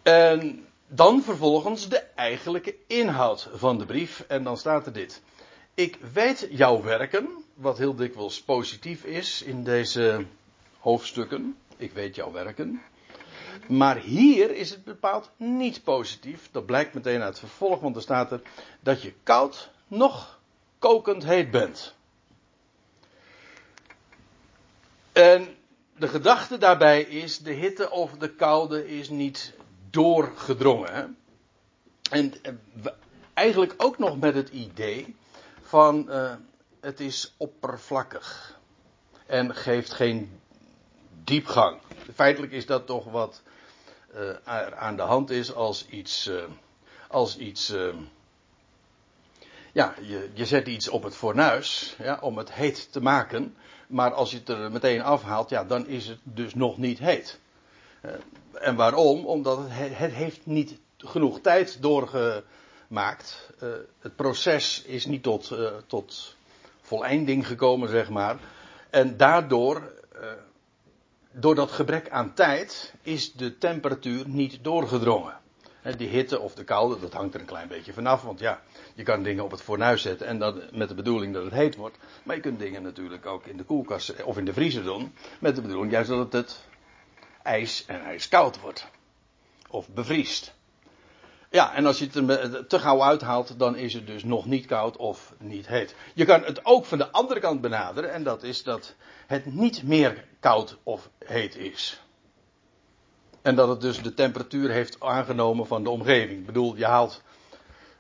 En 0.08 0.66
dan 0.88 1.22
vervolgens 1.22 1.90
de 1.90 2.00
eigenlijke 2.16 2.76
inhoud 2.88 3.50
van 3.54 3.78
de 3.78 3.86
brief. 3.86 4.26
En 4.28 4.44
dan 4.44 4.58
staat 4.58 4.86
er 4.86 4.94
dit. 4.94 5.22
Ik 5.74 5.98
weet 6.14 6.48
jouw 6.50 6.82
werken, 6.82 7.28
wat 7.54 7.78
heel 7.78 7.96
dikwijls 7.96 8.42
positief 8.42 9.04
is 9.04 9.42
in 9.42 9.64
deze 9.64 10.26
hoofdstukken. 10.80 11.58
Ik 11.78 11.92
weet 11.92 12.16
jouw 12.16 12.32
werken. 12.32 12.82
Maar 13.68 13.98
hier 13.98 14.52
is 14.56 14.70
het 14.70 14.84
bepaald 14.84 15.30
niet 15.38 15.84
positief. 15.84 16.50
Dat 16.52 16.66
blijkt 16.66 16.94
meteen 16.94 17.22
uit 17.22 17.30
het 17.30 17.40
vervolg, 17.40 17.80
want 17.80 17.96
er 17.96 18.02
staat 18.02 18.32
er 18.32 18.42
dat 18.80 19.02
je 19.02 19.14
koud 19.24 19.70
nog 19.88 20.40
kokend 20.80 21.24
heet 21.24 21.52
bent. 21.52 21.96
En 25.12 25.56
de 25.98 26.08
gedachte 26.08 26.58
daarbij 26.58 27.02
is, 27.02 27.40
de 27.40 27.54
hitte 27.54 27.92
of 27.92 28.12
de 28.12 28.36
koude 28.36 28.88
is 28.98 29.10
niet 29.10 29.56
doorgedrongen. 29.98 30.94
Hè? 30.94 31.06
En 32.10 32.34
eh, 32.44 32.54
eigenlijk 33.34 33.74
ook 33.77 33.98
nog 33.98 34.20
met 34.20 34.36
het 34.36 34.50
idee 34.50 35.16
van 35.62 36.06
uh, 36.10 36.34
het 36.80 37.00
is 37.00 37.34
oppervlakkig 37.38 38.60
en 39.25 39.56
geeft 39.56 39.94
geen 39.94 40.39
diepgang. 41.24 41.80
Feitelijk 42.13 42.51
is 42.51 42.66
dat 42.66 42.86
toch 42.86 43.06
wat 43.06 43.42
uh, 44.16 44.68
aan 44.75 44.96
de 44.96 45.01
hand 45.01 45.30
is 45.30 45.54
als 45.54 45.88
iets, 45.88 46.32
als 47.08 47.38
iets 47.38 47.74
ja, 49.72 49.94
je, 50.01 50.30
je 50.34 50.46
zet 50.46 50.68
iets 50.68 50.88
op 50.88 51.04
het 51.04 51.16
fornuis 51.16 51.96
ja, 51.98 52.18
om 52.22 52.38
het 52.38 52.54
heet 52.54 52.92
te 52.92 53.01
maken. 53.01 53.56
Maar 53.88 54.13
als 54.13 54.32
je 54.32 54.38
het 54.38 54.50
er 54.50 54.72
meteen 54.72 55.01
afhaalt, 55.01 55.50
ja, 55.50 55.63
dan 55.63 55.88
is 55.88 56.08
het 56.08 56.20
dus 56.24 56.56
nog 56.56 56.77
niet 56.77 57.00
heet. 57.00 57.39
Uh, 58.08 58.14
en 58.54 58.76
waarom? 58.76 59.26
Omdat 59.26 59.58
het, 59.58 59.98
het 59.98 60.12
heeft 60.12 60.46
niet 60.46 60.80
genoeg 60.98 61.40
tijd 61.42 61.82
doorgemaakt. 61.82 63.50
Uh, 63.64 63.70
het 64.00 64.16
proces 64.16 64.84
is 64.84 65.06
niet 65.06 65.24
tot, 65.24 65.52
uh, 65.52 65.70
tot 65.88 66.36
voleinding 66.82 67.48
gekomen, 67.48 67.90
zeg 67.90 68.10
maar. 68.10 68.38
En 68.90 69.18
daardoor, 69.18 69.92
door 71.32 71.56
dat 71.56 71.72
gebrek 71.72 72.10
aan 72.10 72.34
tijd, 72.34 72.94
is 73.02 73.34
de 73.34 73.58
temperatuur 73.58 74.24
niet 74.28 74.60
doorgedrongen. 74.62 75.36
Die 75.98 76.08
hitte 76.08 76.40
of 76.40 76.54
de 76.54 76.64
koude, 76.64 77.00
dat 77.00 77.14
hangt 77.14 77.34
er 77.34 77.40
een 77.40 77.46
klein 77.46 77.68
beetje 77.68 77.94
vanaf. 77.94 78.22
Want 78.22 78.40
ja, 78.40 78.62
je 78.96 79.04
kan 79.04 79.24
dingen 79.24 79.44
op 79.44 79.52
het 79.52 79.62
fornuis 79.62 80.02
zetten 80.02 80.28
en 80.28 80.40
dat 80.40 80.72
met 80.72 80.90
de 80.90 80.96
bedoeling 80.96 81.34
dat 81.34 81.44
het 81.44 81.54
heet 81.54 81.76
wordt. 81.76 81.98
Maar 82.24 82.36
je 82.36 82.42
kunt 82.42 82.60
dingen 82.60 82.84
natuurlijk 82.84 83.26
ook 83.26 83.46
in 83.46 83.58
de 83.58 83.64
koelkast 83.64 84.24
of 84.24 84.38
in 84.38 84.46
de 84.46 84.54
vriezer 84.54 84.84
doen. 84.84 85.14
Met 85.40 85.56
de 85.56 85.62
bedoeling 85.62 85.92
juist 85.92 86.10
dat 86.10 86.34
het 86.34 86.60
ijs 87.48 87.86
en 87.86 88.01
ijskoud 88.01 88.60
wordt. 88.60 88.88
Of 89.70 89.89
bevriest. 89.89 90.56
Ja, 91.50 91.74
en 91.74 91.86
als 91.86 92.00
je 92.00 92.10
het 92.12 92.70
te 92.70 92.80
gauw 92.80 93.04
uithaalt, 93.04 93.60
dan 93.60 93.75
is 93.75 93.94
het 93.94 94.08
dus 94.08 94.24
nog 94.24 94.46
niet 94.46 94.66
koud 94.66 94.98
of 94.98 95.34
niet 95.39 95.68
heet. 95.68 95.96
Je 96.13 96.25
kan 96.25 96.44
het 96.44 96.66
ook 96.66 96.86
van 96.86 96.98
de 96.98 97.12
andere 97.12 97.39
kant 97.39 97.62
benaderen, 97.62 98.13
en 98.13 98.24
dat 98.24 98.44
is 98.44 98.63
dat 98.63 98.96
het 99.27 99.46
niet 99.46 99.84
meer 99.84 100.25
koud 100.39 100.77
of 100.84 101.10
heet 101.20 101.56
is. 101.56 102.01
En 103.42 103.56
dat 103.56 103.68
het 103.68 103.82
dus 103.82 104.01
de 104.01 104.13
temperatuur 104.13 104.70
heeft 104.70 105.00
aangenomen 105.00 105.68
van 105.68 105.84
de 105.84 105.89
omgeving. 105.89 106.39
Ik 106.39 106.46
bedoel, 106.46 106.75
je 106.75 106.86
haalt. 106.86 107.22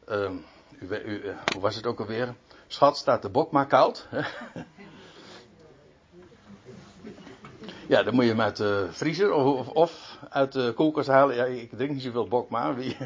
Uh, 0.09 0.31
u, 0.79 0.95
u, 0.95 1.21
hoe 1.53 1.61
was 1.61 1.75
het 1.75 1.85
ook 1.85 1.99
alweer? 1.99 2.35
Schat, 2.67 2.97
staat 2.97 3.21
de 3.21 3.29
bok 3.29 3.51
maar 3.51 3.67
koud? 3.67 4.07
ja, 7.87 8.03
dan 8.03 8.13
moet 8.13 8.23
je 8.23 8.29
hem 8.29 8.41
uit 8.41 8.57
de 8.57 8.87
vriezer 8.91 9.33
of, 9.33 9.67
of 9.67 10.17
uit 10.29 10.51
de 10.51 10.73
koelkast 10.75 11.07
halen. 11.07 11.35
Ja, 11.35 11.43
ik 11.45 11.71
drink 11.71 11.91
niet 11.91 12.01
zoveel 12.01 12.27
bok, 12.27 12.49
maar 12.49 12.75
wie. 12.75 12.97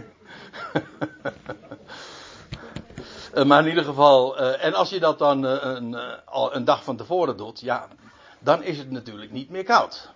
uh, 3.33 3.43
maar 3.47 3.63
in 3.63 3.69
ieder 3.69 3.83
geval, 3.83 4.41
uh, 4.41 4.65
en 4.65 4.73
als 4.73 4.89
je 4.89 4.99
dat 4.99 5.19
dan 5.19 5.45
uh, 5.45 5.57
een, 5.61 5.97
een 6.55 6.65
dag 6.65 6.83
van 6.83 6.97
tevoren 6.97 7.37
doet, 7.37 7.59
ja, 7.59 7.87
dan 8.39 8.63
is 8.63 8.77
het 8.77 8.91
natuurlijk 8.91 9.31
niet 9.31 9.49
meer 9.49 9.63
koud. 9.63 10.09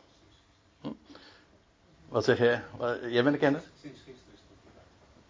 Wat 2.09 2.23
zeg 2.23 2.37
je? 2.37 2.59
Jij 3.09 3.23
bent 3.23 3.35
een 3.35 3.39
kenner? 3.39 3.63
Sinds 3.81 3.99
gisteren. 3.99 4.39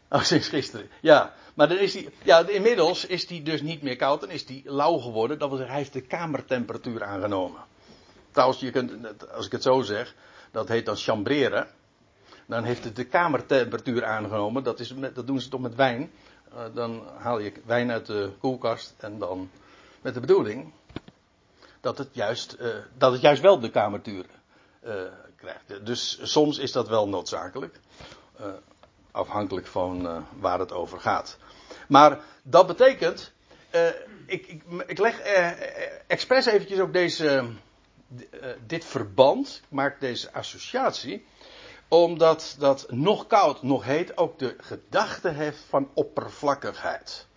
Oh, 0.10 0.22
sinds 0.22 0.48
gisteren. 0.48 0.90
Ja, 1.02 1.34
maar 1.54 1.68
dan 1.68 1.78
is 1.78 1.92
die, 1.92 2.10
ja, 2.24 2.48
inmiddels 2.48 3.06
is 3.06 3.28
die 3.28 3.42
dus 3.42 3.62
niet 3.62 3.82
meer 3.82 3.96
koud 3.96 4.24
en 4.24 4.30
is 4.30 4.46
die 4.46 4.62
lauw 4.66 4.98
geworden. 4.98 5.40
Dat 5.40 5.48
wil 5.48 5.58
zeggen, 5.58 5.76
hij 5.76 5.84
heeft 5.84 5.94
de 5.94 6.02
kamertemperatuur 6.02 7.04
aangenomen. 7.04 7.62
Trouwens, 8.36 8.60
je 8.62 8.72
kunt, 8.72 9.32
als 9.32 9.46
ik 9.46 9.52
het 9.52 9.64
zo 9.64 9.82
zeg, 9.82 10.16
dat 10.52 10.68
heet 10.68 10.86
dan 10.86 10.96
chambreren. 10.96 11.68
Dan 12.46 12.64
heeft 12.64 12.84
het 12.84 12.96
de 12.96 13.06
kamertemperatuur 13.06 14.06
aangenomen. 14.06 14.64
Dat, 14.64 14.80
is, 14.80 14.94
dat 15.14 15.28
doen 15.28 15.42
ze 15.42 15.50
toch 15.50 15.62
met 15.62 15.76
wijn. 15.76 16.12
Uh, 16.54 16.60
dan 16.74 17.04
haal 17.18 17.40
je 17.40 17.54
wijn 17.66 17.92
uit 17.92 18.06
de 18.06 18.32
koelkast 18.40 18.94
en 18.98 19.20
dan 19.20 19.50
met 20.02 20.14
de 20.14 20.20
bedoeling 20.20 20.74
dat 21.82 21.98
het 21.98 22.08
juist, 22.12 22.56
uh, 22.60 22.76
dat 22.98 23.12
het 23.12 23.22
juist 23.22 23.42
wel 23.42 23.60
de 23.60 23.70
kamertuur 23.70 24.26
uh, 24.86 24.94
krijgt. 25.36 25.86
Dus 25.86 26.20
soms 26.22 26.58
is 26.58 26.72
dat 26.72 26.88
wel 26.88 27.08
noodzakelijk. 27.08 27.80
Afhankelijk 29.12 29.68
van 29.68 30.26
waar 30.40 30.60
het 30.60 30.72
over 30.72 31.00
gaat. 31.00 31.38
Maar 31.88 32.20
dat 32.44 32.68
betekent. 32.68 33.34
Ik, 34.26 34.48
ik, 34.48 34.64
ik, 34.88 34.98
leg 34.98 35.20
expres 36.08 36.46
eventjes 36.46 36.80
ook 36.80 36.94
deze, 36.94 37.50
dit 38.66 38.86
verband. 38.86 39.62
Ik 39.64 39.72
maak 39.76 40.00
deze 40.00 40.32
associatie. 40.34 41.26
Omdat 41.88 42.56
dat 42.60 42.92
nog 42.92 43.28
koud, 43.28 43.64
nog 43.64 43.84
heet 43.84 44.18
ook 44.18 44.40
de 44.40 44.56
gedachte 44.58 45.30
heeft 45.30 45.64
van 45.70 45.90
oppervlakkigheid. 45.94 47.28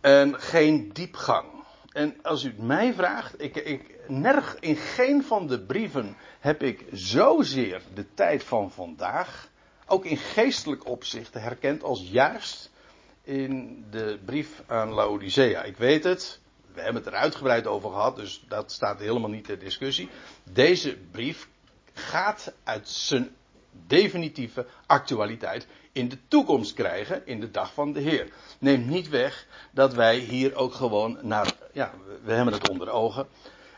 En 0.00 0.40
geen 0.40 0.92
diepgang. 0.92 1.46
En 1.92 2.22
als 2.22 2.44
u 2.44 2.48
het 2.48 2.58
mij 2.58 2.94
vraagt, 2.94 3.42
ik, 3.42 3.56
ik, 3.56 3.98
nerg, 4.08 4.56
in 4.60 4.76
geen 4.76 5.22
van 5.22 5.46
de 5.46 5.60
brieven 5.60 6.16
heb 6.40 6.62
ik 6.62 6.84
zozeer 6.92 7.82
de 7.94 8.14
tijd 8.14 8.44
van 8.44 8.70
vandaag, 8.70 9.48
ook 9.86 10.04
in 10.04 10.16
geestelijk 10.16 10.86
opzicht, 10.86 11.34
herkend 11.34 11.82
als 11.82 12.08
juist 12.10 12.70
in 13.22 13.84
de 13.90 14.18
brief 14.24 14.62
aan 14.66 14.92
Laodicea. 14.92 15.62
Ik 15.62 15.76
weet 15.76 16.04
het, 16.04 16.40
we 16.74 16.80
hebben 16.80 17.02
het 17.02 17.12
er 17.12 17.18
uitgebreid 17.18 17.66
over 17.66 17.90
gehad, 17.90 18.16
dus 18.16 18.44
dat 18.48 18.72
staat 18.72 18.98
helemaal 18.98 19.30
niet 19.30 19.44
ter 19.44 19.58
discussie. 19.58 20.08
Deze 20.44 20.96
brief 21.10 21.48
gaat 21.92 22.52
uit 22.64 22.88
zijn 22.88 23.36
definitieve 23.86 24.66
actualiteit 24.86 25.66
in 25.92 26.08
de 26.08 26.18
toekomst 26.28 26.74
krijgen, 26.74 27.26
in 27.26 27.40
de 27.40 27.50
dag 27.50 27.74
van 27.74 27.92
de 27.92 28.00
Heer. 28.00 28.28
Neemt 28.58 28.86
niet 28.86 29.08
weg 29.08 29.46
dat 29.70 29.94
wij 29.94 30.16
hier 30.16 30.54
ook 30.54 30.74
gewoon 30.74 31.18
naar, 31.22 31.52
ja, 31.72 31.92
we 32.22 32.32
hebben 32.32 32.54
het 32.54 32.68
onder 32.68 32.90
ogen. 32.90 33.26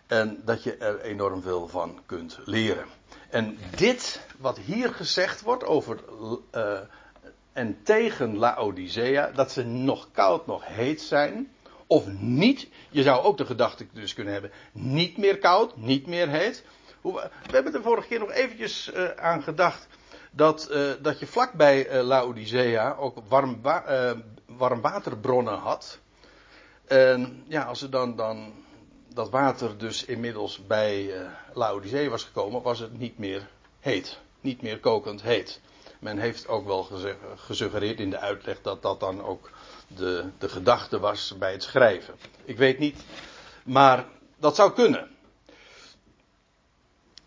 En 0.07 0.43
dat 0.45 0.63
je 0.63 0.77
er 0.77 1.01
enorm 1.01 1.43
veel 1.43 1.69
van 1.69 2.01
kunt 2.07 2.39
leren. 2.45 2.87
En 3.31 3.59
dit, 3.77 4.27
wat 4.39 4.59
hier 4.59 4.95
gezegd 4.95 5.43
wordt 5.43 5.65
over 5.65 5.99
uh, 6.55 6.79
en 7.53 7.83
tegen 7.83 8.37
Laodicea, 8.37 9.31
dat 9.31 9.53
ze 9.53 9.65
nog 9.65 10.09
koud, 10.13 10.47
nog 10.47 10.67
heet 10.67 11.03
zijn. 11.03 11.54
Of 11.87 12.07
niet, 12.19 12.69
je 12.91 13.03
zou 13.03 13.23
ook 13.23 13.37
de 13.37 13.47
gedachte 13.47 13.87
dus 13.93 14.15
kunnen 14.15 14.33
hebben, 14.33 14.53
niet 14.73 15.17
meer 15.17 15.39
koud, 15.39 15.77
niet 15.77 16.07
meer 16.07 16.29
heet. 16.29 16.65
We 17.03 17.31
hebben 17.51 17.75
er 17.75 17.83
vorige 17.83 18.09
keer 18.09 18.19
nog 18.19 18.31
eventjes 18.31 18.91
uh, 18.95 19.11
aan 19.11 19.43
gedacht 19.43 19.87
dat, 20.31 20.69
uh, 20.71 20.93
dat 21.03 21.19
je 21.19 21.27
vlakbij 21.27 21.93
uh, 21.93 22.03
Laodicea 22.03 22.97
ook 22.99 23.19
warm, 23.29 23.59
wa 23.63 24.15
warmwaterbronnen 24.47 25.59
had. 25.59 25.99
En 26.85 27.45
ja, 27.47 27.63
als 27.63 27.83
er 27.83 27.91
dan, 27.91 28.17
dan 28.17 28.53
dat 29.15 29.31
water 29.31 29.79
dus 29.79 30.05
inmiddels 30.05 30.67
bij 30.67 31.11
Laodicea 31.53 32.09
was 32.09 32.25
gekomen, 32.25 32.63
was 32.63 32.79
het 32.79 32.99
niet 32.99 33.19
meer 33.19 33.49
heet. 33.81 34.19
Niet 34.41 34.63
meer 34.63 34.81
kokend 34.81 35.23
heet. 35.23 35.61
Men 35.99 36.19
heeft 36.19 36.49
ook 36.49 36.67
wel 36.67 36.89
gesuggereerd 37.37 38.01
in 38.01 38.11
de 38.11 38.19
uitleg 38.19 38.63
dat 38.63 38.83
dat 38.83 39.01
dan 39.01 39.23
ook 39.23 39.51
de, 39.87 40.25
de 40.39 40.49
gedachte 40.49 40.99
was 40.99 41.35
bij 41.39 41.53
het 41.53 41.63
schrijven. 41.63 42.15
Ik 42.45 42.57
weet 42.57 42.79
niet, 42.79 43.05
maar 43.65 44.07
dat 44.37 44.55
zou 44.55 44.73
kunnen. 44.73 45.09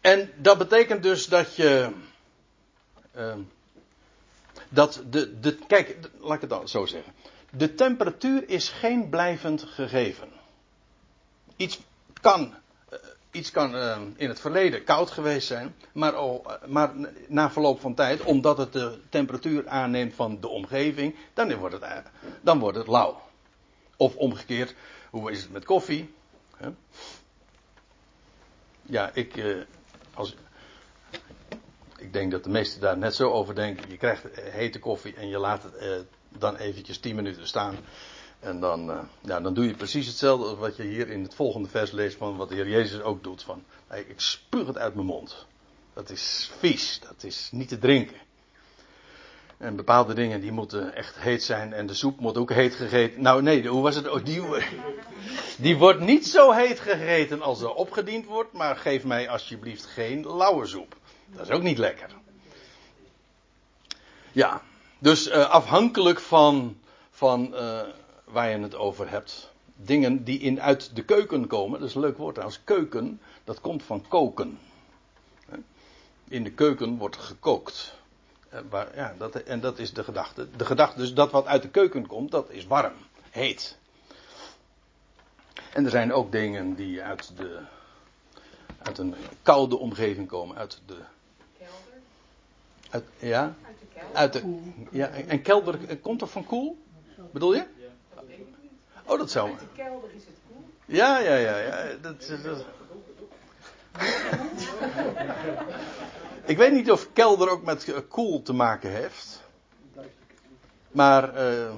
En 0.02 0.32
dat 0.38 0.58
betekent 0.58 1.04
dus 1.04 1.26
dat 1.26 1.56
je 1.56 1.90
uh, 3.18 3.34
dat 4.70 5.02
de, 5.10 5.40
de, 5.40 5.56
kijk, 5.68 5.98
laat 6.20 6.36
ik 6.36 6.42
het 6.42 6.50
dan 6.50 6.68
zo 6.68 6.86
zeggen. 6.86 7.14
De 7.52 7.74
temperatuur 7.76 8.50
is 8.50 8.70
geen 8.70 9.10
blijvend 9.10 9.64
gegeven. 9.64 10.30
Iets 11.56 11.80
kan, 12.22 12.54
iets 13.32 13.52
kan 13.52 13.76
uh, 13.76 13.98
in 14.16 14.28
het 14.28 14.40
verleden 14.40 14.84
koud 14.84 15.12
geweest 15.12 15.48
zijn, 15.48 15.76
maar, 15.92 16.16
al, 16.16 16.44
uh, 16.48 16.68
maar 16.68 16.94
na 17.28 17.52
verloop 17.52 17.80
van 17.80 17.94
tijd, 17.94 18.24
omdat 18.24 18.58
het 18.58 18.74
de 18.74 19.00
temperatuur 19.10 19.68
aanneemt 19.68 20.14
van 20.14 20.40
de 20.40 20.48
omgeving, 20.48 21.16
dan 21.34 21.56
wordt 21.56 21.74
het, 21.76 21.84
uh, 21.84 21.98
dan 22.42 22.60
wordt 22.60 22.78
het 22.78 22.88
lauw. 22.88 23.22
Of 23.98 24.16
omgekeerd, 24.16 24.76
hoe 25.10 25.32
is 25.32 25.42
het 25.42 25.52
met 25.52 25.66
koffie? 25.66 26.14
Ja, 28.82 29.12
ik, 29.14 29.44
als, 30.14 30.36
ik 31.98 32.14
denk 32.14 32.32
dat 32.32 32.44
de 32.44 32.50
meesten 32.50 32.82
daar 32.82 32.98
net 32.98 33.16
zo 33.16 33.32
over 33.32 33.56
denken. 33.56 33.90
Je 33.90 33.98
krijgt 33.98 34.32
eh, 34.32 34.54
hete 34.54 34.80
koffie 34.80 35.16
en 35.16 35.28
je 35.28 35.38
laat 35.38 35.64
het 35.64 35.76
eh, 35.76 35.90
dan 36.30 36.56
eventjes 36.56 36.98
10 36.98 37.16
minuten 37.16 37.48
staan. 37.48 37.76
En 38.40 38.60
dan, 38.60 38.90
uh, 38.90 39.00
ja, 39.22 39.40
dan 39.40 39.54
doe 39.54 39.68
je 39.68 39.74
precies 39.74 40.08
hetzelfde 40.08 40.48
als 40.48 40.58
wat 40.58 40.76
je 40.76 40.84
hier 40.84 41.10
in 41.10 41.24
het 41.24 41.36
volgende 41.36 41.70
vers 41.70 41.92
leest 41.92 42.18
van 42.18 42.38
wat 42.38 42.50
de 42.50 42.56
Heer 42.56 42.70
Jezus 42.70 43.02
ook 43.02 43.24
doet. 43.24 43.44
Van, 43.44 43.64
ik 44.08 44.20
spuug 44.22 44.68
het 44.68 44.78
uit 44.78 44.96
mijn 44.96 45.08
mond. 45.08 45.46
Dat 45.94 46.10
is 46.10 46.52
vies, 46.58 47.00
dat 47.00 47.24
is 47.24 47.50
niet 47.52 47.68
te 47.68 47.80
drinken. 47.80 48.18
En 49.58 49.76
bepaalde 49.76 50.14
dingen 50.14 50.42
die 50.42 50.52
moeten 50.52 50.96
echt 50.96 51.20
heet 51.20 51.44
zijn 51.44 51.74
en 51.74 51.86
de 51.86 51.94
soep 51.94 52.20
moet 52.20 52.38
ook 52.38 52.52
heet 52.52 52.76
gegeten. 52.76 53.22
Nou 53.22 53.42
nee, 53.42 53.68
hoe 53.68 53.82
was 53.82 53.96
het? 53.96 54.10
Oh, 54.10 54.26
die, 55.58 55.78
wordt 55.78 56.00
niet 56.00 56.28
zo 56.28 56.52
heet 56.52 56.80
gegeten 56.80 57.42
als 57.42 57.62
er 57.62 57.74
opgediend 57.74 58.26
wordt, 58.26 58.54
maar 58.54 58.76
geef 58.76 59.04
mij 59.04 59.30
alsjeblieft 59.30 59.86
geen 59.86 60.36
lauwe 60.36 60.66
soep. 60.66 60.96
Dat 61.26 61.48
is 61.48 61.56
ook 61.56 61.62
niet 61.62 61.78
lekker. 61.78 62.10
Ja, 64.32 64.62
dus 65.00 65.28
uh, 65.28 65.50
afhankelijk 65.50 66.20
van, 66.20 66.78
van 67.12 67.54
uh, 67.54 67.82
waar 68.28 68.50
je 68.50 68.58
het 68.58 68.76
over 68.76 69.10
hebt. 69.10 69.52
Dingen 69.76 70.24
die 70.24 70.40
in, 70.40 70.62
uit 70.62 70.96
de 70.96 71.04
keuken 71.04 71.48
komen, 71.48 71.80
dat 71.80 71.90
is 71.90 71.96
een 71.96 72.02
leuk 72.02 72.18
woord 72.18 72.34
trouwens. 72.34 72.64
Keuken, 72.64 73.22
dat 73.44 73.62
komt 73.62 73.84
van 73.84 74.08
koken. 74.08 74.60
In 76.28 76.44
de 76.44 76.52
keuken 76.52 76.98
wordt 76.98 77.18
gekookt. 77.18 77.94
waar, 78.70 78.96
ja, 78.96 79.16
dat, 79.18 79.36
en 79.36 79.60
dat 79.60 79.80
is 79.80 79.94
de 79.94 80.04
gedachte. 80.04 80.48
De 80.56 80.66
gedachte, 80.66 81.00
dus 81.00 81.14
dat 81.14 81.32
wat 81.32 81.46
uit 81.46 81.62
de 81.62 81.70
keuken 81.70 82.08
komt, 82.08 82.32
dat 82.32 82.50
is 82.50 82.68
warm, 82.68 82.94
heet. 83.30 83.78
En 85.74 85.86
er 85.86 85.92
zijn 85.92 86.14
ook 86.14 86.32
dingen 86.32 86.76
die 86.76 87.04
uit, 87.04 87.38
de, 87.38 87.60
uit 88.78 88.98
een 88.98 89.16
koude 89.42 89.78
omgeving 89.78 90.28
komen, 90.28 90.58
uit 90.58 90.82
de. 90.86 90.98
Kelder? 91.58 91.74
Uit, 92.90 93.04
ja? 93.20 93.56
Uit 93.66 93.80
de 93.80 93.86
kelder? 93.94 94.16
Uit 94.16 94.34
de, 94.34 94.72
ja, 94.92 95.08
en 95.08 95.42
kelder 95.42 95.98
komt 95.98 96.20
toch 96.20 96.32
van 96.32 96.46
koel? 96.46 96.78
Bedoel 97.32 97.54
je? 97.54 97.66
Dat 98.16 98.24
weet 98.28 98.38
ik 98.38 98.46
niet. 98.62 98.72
Oh, 99.08 99.18
dat 99.18 99.32
zou. 99.32 99.50
De 99.50 99.66
kelder 99.76 100.10
is 100.16 100.24
het 100.26 100.36
koel. 100.48 100.64
Ja, 100.86 101.20
ja, 101.20 101.36
ja. 101.36 101.58
ja 101.58 101.84
dat, 102.02 102.28
dat- 102.44 102.66
Ik 106.46 106.58
weet 106.58 106.72
niet 106.72 106.92
of 106.92 107.08
kelder 107.14 107.50
ook 107.50 107.64
met 107.64 107.94
eh, 107.94 107.98
koel 108.08 108.42
te 108.42 108.54
maken 108.54 108.92
heeft. 108.92 109.42
Maar 110.92 111.36
eh, 111.36 111.70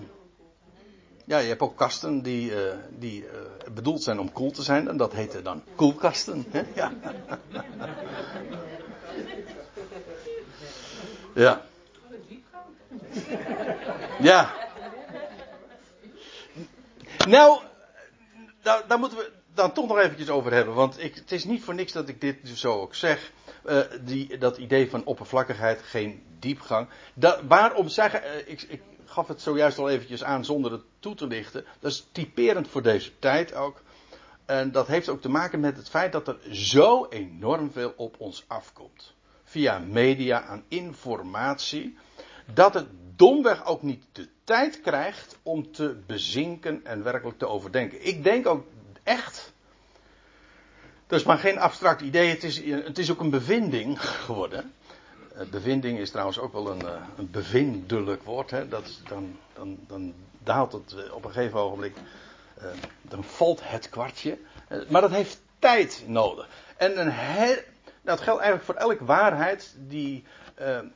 ja, 1.26 1.38
je 1.38 1.48
hebt 1.48 1.62
ook 1.62 1.78
kasten 1.78 2.22
die, 2.22 2.66
eh, 2.66 2.76
die 2.90 3.26
bedoeld 3.74 4.04
zijn 4.04 4.20
om 4.20 4.32
koel 4.32 4.52
te 4.52 4.62
zijn. 4.64 4.88
En 4.88 4.98
dat 4.98 5.14
heten 5.14 5.44
dan 5.44 5.64
koelkasten. 5.76 6.46
Hè? 6.50 6.62
Ja. 6.76 6.92
ja. 11.46 11.62
Diepgang. 12.28 12.64
Ja. 14.20 14.54
Nou, 17.30 17.62
daar, 18.88 19.00
moeten 19.00 19.18
we 19.18 19.32
dan 19.54 19.74
toch 19.74 19.88
nog 19.88 19.98
eventjes 19.98 20.30
over 20.30 20.54
hebben. 20.54 20.74
Want 20.74 21.04
ik, 21.04 21.16
het 21.16 21.32
is 21.32 21.44
niet 21.44 21.64
voor 21.64 21.74
niks 21.76 21.92
dat 21.92 22.10
ik 22.10 22.22
dit 22.22 22.38
zo 22.44 22.82
ook 22.82 22.96
zeg. 22.96 23.32
Eh, 23.64 23.80
die, 24.02 24.38
dat 24.38 24.58
idee 24.58 24.90
van 24.90 25.06
oppervlakkigheid, 25.06 25.82
geen 25.82 26.24
diepgang. 26.40 26.88
Waarom 27.48 27.88
zeggen, 27.88 28.24
eh, 28.24 28.38
ik, 28.46 28.62
ik 28.62 28.82
gaf 29.06 29.28
het 29.28 29.42
zojuist 29.42 29.78
al 29.78 29.90
eventjes 29.90 30.24
aan 30.24 30.46
zonder 30.46 30.72
het 30.72 30.84
toe 31.00 31.16
te 31.16 31.28
lichten. 31.28 31.66
Dat 31.80 31.92
is 31.92 32.08
typerend 32.12 32.68
voor 32.68 32.82
deze 32.82 33.20
tijd 33.20 33.54
ook. 33.54 33.82
En 34.46 34.72
dat 34.72 34.88
heeft 34.88 35.10
ook 35.10 35.22
te 35.22 35.30
maken 35.30 35.60
met 35.60 35.78
het 35.78 35.90
feit 35.90 36.12
dat 36.12 36.28
er 36.28 36.38
zo 36.52 37.08
enorm 37.10 37.72
veel 37.72 37.94
op 37.98 38.16
ons 38.18 38.44
afkomt. 38.48 39.14
Via 39.44 39.80
media 39.80 40.42
aan 40.42 40.64
informatie. 40.68 41.98
Dat 42.54 42.74
het 42.74 42.88
domweg 43.16 43.66
ook 43.66 43.82
niet 43.82 44.04
de 44.12 44.28
tijd 44.44 44.82
krijgt 44.82 45.38
om 45.44 45.72
te 45.72 45.98
bezinken 46.06 46.86
en 46.86 47.04
werkelijk 47.04 47.38
te 47.38 47.48
overdenken. 47.48 48.08
Ik 48.08 48.24
denk 48.24 48.48
ook 48.48 48.66
echt. 49.04 49.54
Dat 51.08 51.20
is 51.20 51.26
maar 51.26 51.38
geen 51.38 51.60
abstract 51.60 52.02
idee, 52.02 52.30
het 52.30 52.44
is, 52.44 52.64
het 52.66 52.98
is 52.98 53.12
ook 53.12 53.20
een 53.20 53.30
bevinding 53.30 54.02
geworden. 54.02 54.74
Eh, 55.36 55.46
Bevinding 55.48 56.00
is 56.00 56.10
trouwens 56.10 56.40
ook 56.40 56.54
wel 56.54 56.72
een, 56.72 56.82
eh, 56.82 57.02
een 57.18 57.32
bevindelijk 57.32 58.24
woord. 58.24 58.52
Hè? 58.52 58.68
Dat, 58.68 59.00
dan, 59.08 59.38
dan, 59.54 59.78
dan 59.88 60.14
daalt 60.44 60.72
het 60.72 60.96
eh, 60.98 61.14
op 61.14 61.26
een 61.26 61.32
gegeven 61.32 61.60
ogenblik. 61.60 61.96
dan 63.02 63.24
valt 63.24 63.62
het 63.64 63.90
kwartje. 63.90 64.38
Maar 64.88 65.02
dat 65.02 65.12
heeft 65.12 65.42
tijd 65.60 66.04
nodig. 66.08 66.48
En 66.78 67.00
een 67.00 67.14
dat 68.02 68.22
geldt 68.22 68.42
eigenlijk 68.42 68.64
voor 68.64 68.90
elke 68.90 69.06
waarheid 69.06 69.76
die 69.78 70.24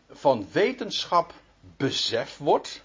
van 0.10 0.48
wetenschap 0.52 1.34
besef 1.78 2.38
wordt. 2.38 2.84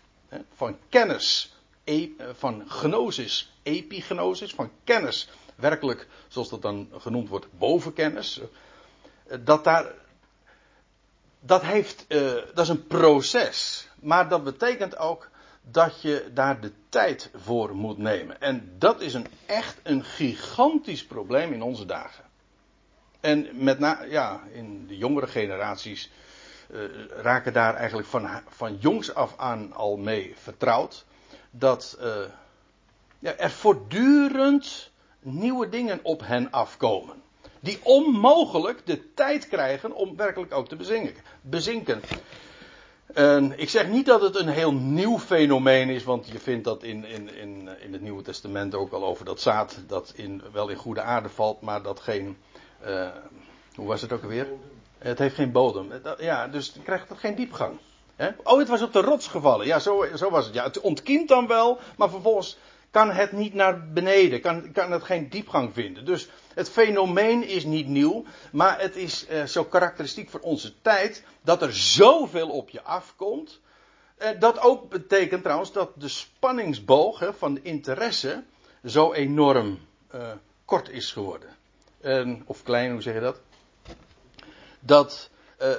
Van 0.54 0.78
kennis, 0.88 1.56
e- 1.84 2.08
eh, 2.18 2.26
van 2.32 2.70
gnosis, 2.70 3.52
epignosis, 3.62 4.54
van 4.54 4.70
kennis. 4.84 5.28
Werkelijk, 5.54 6.06
zoals 6.28 6.48
dat 6.48 6.62
dan 6.62 6.88
genoemd 6.98 7.28
wordt, 7.28 7.46
bovenkennis. 7.58 8.40
Eh, 8.40 9.38
Dat 9.44 9.64
daar 9.64 9.92
dat, 11.40 11.62
heeft, 11.62 12.04
eh, 12.08 12.32
dat 12.54 12.58
is 12.58 12.68
een 12.68 12.86
proces. 12.86 13.88
Maar 14.00 14.28
dat 14.28 14.44
betekent 14.44 14.98
ook 14.98 15.30
dat 15.62 16.02
je 16.02 16.30
daar 16.34 16.60
de 16.60 16.72
tijd 16.88 17.30
voor 17.34 17.74
moet 17.74 17.98
nemen. 17.98 18.40
En 18.40 18.74
dat 18.78 19.00
is 19.00 19.14
een, 19.14 19.26
echt 19.46 19.76
een 19.82 20.04
gigantisch 20.04 21.04
probleem 21.04 21.52
in 21.52 21.62
onze 21.62 21.86
dagen. 21.86 22.24
En 23.20 23.48
met 23.52 23.78
na, 23.78 24.02
ja, 24.02 24.42
in 24.52 24.86
de 24.86 24.96
jongere 24.96 25.26
generaties 25.26 26.10
raken 27.08 27.52
daar 27.52 27.74
eigenlijk 27.74 28.08
van, 28.08 28.28
van 28.48 28.76
jongs 28.76 29.14
af 29.14 29.34
aan 29.36 29.72
al 29.72 29.96
mee 29.96 30.34
vertrouwd. 30.36 31.04
Dat 31.50 31.96
eh, 32.00 32.16
ja, 33.18 33.36
er 33.36 33.50
voortdurend 33.50 34.90
nieuwe 35.20 35.68
dingen 35.68 36.00
op 36.02 36.20
hen 36.24 36.50
afkomen. 36.50 37.22
Die 37.60 37.80
onmogelijk 37.82 38.86
de 38.86 39.14
tijd 39.14 39.48
krijgen 39.48 39.92
om 39.92 40.16
werkelijk 40.16 40.52
ook 40.54 40.68
te 40.68 40.76
bezinken. 40.76 41.22
bezinken. 41.40 42.00
En 43.14 43.58
ik 43.58 43.68
zeg 43.68 43.88
niet 43.88 44.06
dat 44.06 44.20
het 44.20 44.36
een 44.36 44.48
heel 44.48 44.72
nieuw 44.72 45.18
fenomeen 45.18 45.88
is, 45.88 46.04
want 46.04 46.28
je 46.28 46.38
vindt 46.38 46.64
dat 46.64 46.82
in, 46.82 47.04
in, 47.04 47.34
in, 47.34 47.68
in 47.80 47.92
het 47.92 48.02
Nieuwe 48.02 48.22
Testament 48.22 48.74
ook 48.74 48.92
al 48.92 49.04
over 49.04 49.24
dat 49.24 49.40
zaad 49.40 49.78
dat 49.86 50.12
in, 50.16 50.42
wel 50.52 50.68
in 50.68 50.76
goede 50.76 51.00
aarde 51.00 51.28
valt, 51.28 51.60
maar 51.60 51.82
dat 51.82 52.00
geen. 52.00 52.36
eh, 52.80 53.08
hoe 53.74 53.86
was 53.86 54.02
het 54.02 54.12
ook 54.12 54.22
alweer? 54.22 54.46
Het 54.98 55.18
heeft 55.18 55.34
geen 55.34 55.52
bodem. 55.52 55.92
Ja, 56.18 56.48
dus 56.48 56.72
dan 56.72 56.82
krijgt 56.82 57.08
het 57.08 57.18
geen 57.18 57.34
diepgang. 57.34 57.78
Oh, 58.42 58.58
het 58.58 58.68
was 58.68 58.82
op 58.82 58.92
de 58.92 59.00
rots 59.00 59.26
gevallen. 59.26 59.66
Ja, 59.66 59.78
zo, 59.78 60.06
zo 60.16 60.30
was 60.30 60.44
het. 60.44 60.54
Ja, 60.54 60.64
het 60.64 60.80
ontkiemt 60.80 61.28
dan 61.28 61.46
wel, 61.46 61.78
maar 61.96 62.10
vervolgens 62.10 62.58
kan 62.90 63.10
het 63.10 63.32
niet 63.32 63.54
naar 63.54 63.88
beneden, 63.92 64.40
kan, 64.40 64.72
kan 64.72 64.92
het 64.92 65.02
geen 65.02 65.28
diepgang 65.28 65.74
vinden. 65.74 66.04
Dus 66.04 66.28
het 66.54 66.70
fenomeen 66.70 67.48
is 67.48 67.64
niet 67.64 67.86
nieuw, 67.86 68.24
maar 68.52 68.80
het 68.80 68.96
is 68.96 69.26
eh, 69.26 69.44
zo 69.44 69.64
karakteristiek 69.64 70.30
voor 70.30 70.40
onze 70.40 70.80
tijd 70.82 71.24
dat 71.42 71.62
er 71.62 71.72
zoveel 71.72 72.48
op 72.48 72.70
je 72.70 72.82
afkomt. 72.82 73.60
Eh, 74.16 74.28
dat 74.38 74.60
ook 74.60 74.88
betekent 74.88 75.42
trouwens 75.42 75.72
dat 75.72 75.90
de 75.94 76.08
spanningsboog 76.08 77.18
hè, 77.18 77.32
van 77.32 77.54
de 77.54 77.62
interesse 77.62 78.42
zo 78.84 79.12
enorm 79.12 79.78
eh, 80.10 80.30
kort 80.64 80.90
is 80.90 81.12
geworden. 81.12 81.56
En- 82.00 82.42
of 82.46 82.62
klein, 82.62 82.92
hoe 82.92 83.02
zeg 83.02 83.14
je 83.14 83.20
dat? 83.20 83.40
Dat 84.80 85.30
eh, 85.58 85.70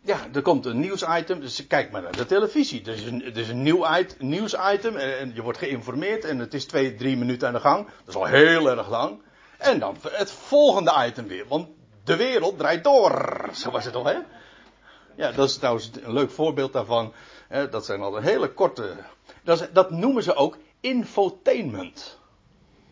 ja, 0.00 0.26
er 0.32 0.42
komt 0.42 0.66
een 0.66 0.80
nieuwsitem. 0.80 1.40
Dus 1.40 1.66
kijk 1.66 1.90
maar 1.90 2.02
naar 2.02 2.16
de 2.16 2.26
televisie. 2.26 2.84
Er 2.84 2.94
is 2.94 3.04
een, 3.04 3.24
er 3.24 3.36
is 3.36 3.48
een 3.48 3.62
nieuw 3.62 3.94
it- 3.94 4.16
nieuwsitem. 4.20 4.96
En, 4.96 5.34
je 5.34 5.42
wordt 5.42 5.58
geïnformeerd. 5.58 6.24
En 6.24 6.38
het 6.38 6.54
is 6.54 6.64
twee, 6.64 6.94
drie 6.94 7.16
minuten 7.16 7.48
aan 7.48 7.54
de 7.54 7.60
gang. 7.60 7.86
Dat 7.86 8.08
is 8.08 8.14
al 8.14 8.24
heel 8.24 8.70
erg 8.70 8.88
lang. 8.88 9.22
En 9.58 9.78
dan 9.78 9.96
het 10.10 10.30
volgende 10.30 10.94
item 11.06 11.26
weer. 11.26 11.44
Want 11.48 11.68
de 12.04 12.16
wereld 12.16 12.58
draait 12.58 12.84
door. 12.84 13.48
Zo 13.52 13.70
was 13.70 13.84
het 13.84 13.94
al, 13.94 14.04
hè? 14.04 14.18
Ja, 15.16 15.32
dat 15.32 15.48
is 15.48 15.56
trouwens 15.56 15.90
een 16.02 16.12
leuk 16.12 16.30
voorbeeld 16.30 16.72
daarvan. 16.72 17.12
Dat 17.70 17.84
zijn 17.84 18.00
al 18.00 18.16
een 18.16 18.22
hele 18.22 18.52
korte. 18.52 18.96
Dat, 19.42 19.68
dat 19.72 19.90
noemen 19.90 20.22
ze 20.22 20.34
ook 20.34 20.56
infotainment. 20.80 22.18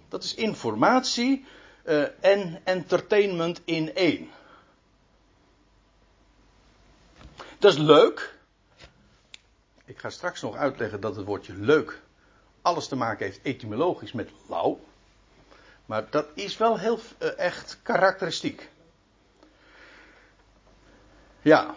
Dat 0.08 0.24
is 0.24 0.34
informatie 0.34 1.44
eh, 1.84 2.02
en 2.20 2.60
entertainment 2.64 3.60
in 3.64 3.94
één. 3.94 4.30
Dat 7.66 7.74
is 7.74 7.80
leuk. 7.80 8.34
Ik 9.84 9.98
ga 9.98 10.10
straks 10.10 10.40
nog 10.40 10.56
uitleggen 10.56 11.00
dat 11.00 11.16
het 11.16 11.26
woordje 11.26 11.54
leuk 11.54 12.00
alles 12.62 12.88
te 12.88 12.96
maken 12.96 13.26
heeft 13.26 13.40
etymologisch 13.42 14.12
met 14.12 14.30
lauw. 14.48 14.80
Maar 15.86 16.10
dat 16.10 16.26
is 16.34 16.56
wel 16.56 16.78
heel 16.78 16.98
eh, 17.18 17.38
echt 17.38 17.78
karakteristiek. 17.82 18.70
Ja. 21.42 21.74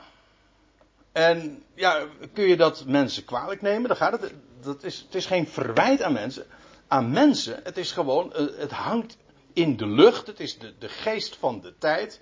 En 1.11 1.63
ja, 1.73 2.05
kun 2.33 2.47
je 2.47 2.57
dat 2.57 2.85
mensen 2.85 3.25
kwalijk 3.25 3.61
nemen? 3.61 3.87
Dan 3.87 3.97
gaat 3.97 4.21
het. 4.21 4.33
Dat 4.61 4.83
is, 4.83 4.99
het 4.99 5.15
is 5.15 5.25
geen 5.25 5.47
verwijt 5.47 6.01
aan 6.01 6.13
mensen. 6.13 6.45
Aan 6.87 7.11
mensen, 7.11 7.59
het 7.63 7.77
is 7.77 7.91
gewoon, 7.91 8.33
eh, 8.33 8.45
het 8.57 8.71
hangt 8.71 9.17
in 9.53 9.77
de 9.77 9.87
lucht. 9.87 10.27
Het 10.27 10.39
is 10.39 10.57
de, 10.57 10.73
de 10.77 10.89
geest 10.89 11.35
van 11.35 11.61
de 11.61 11.73
tijd. 11.77 12.19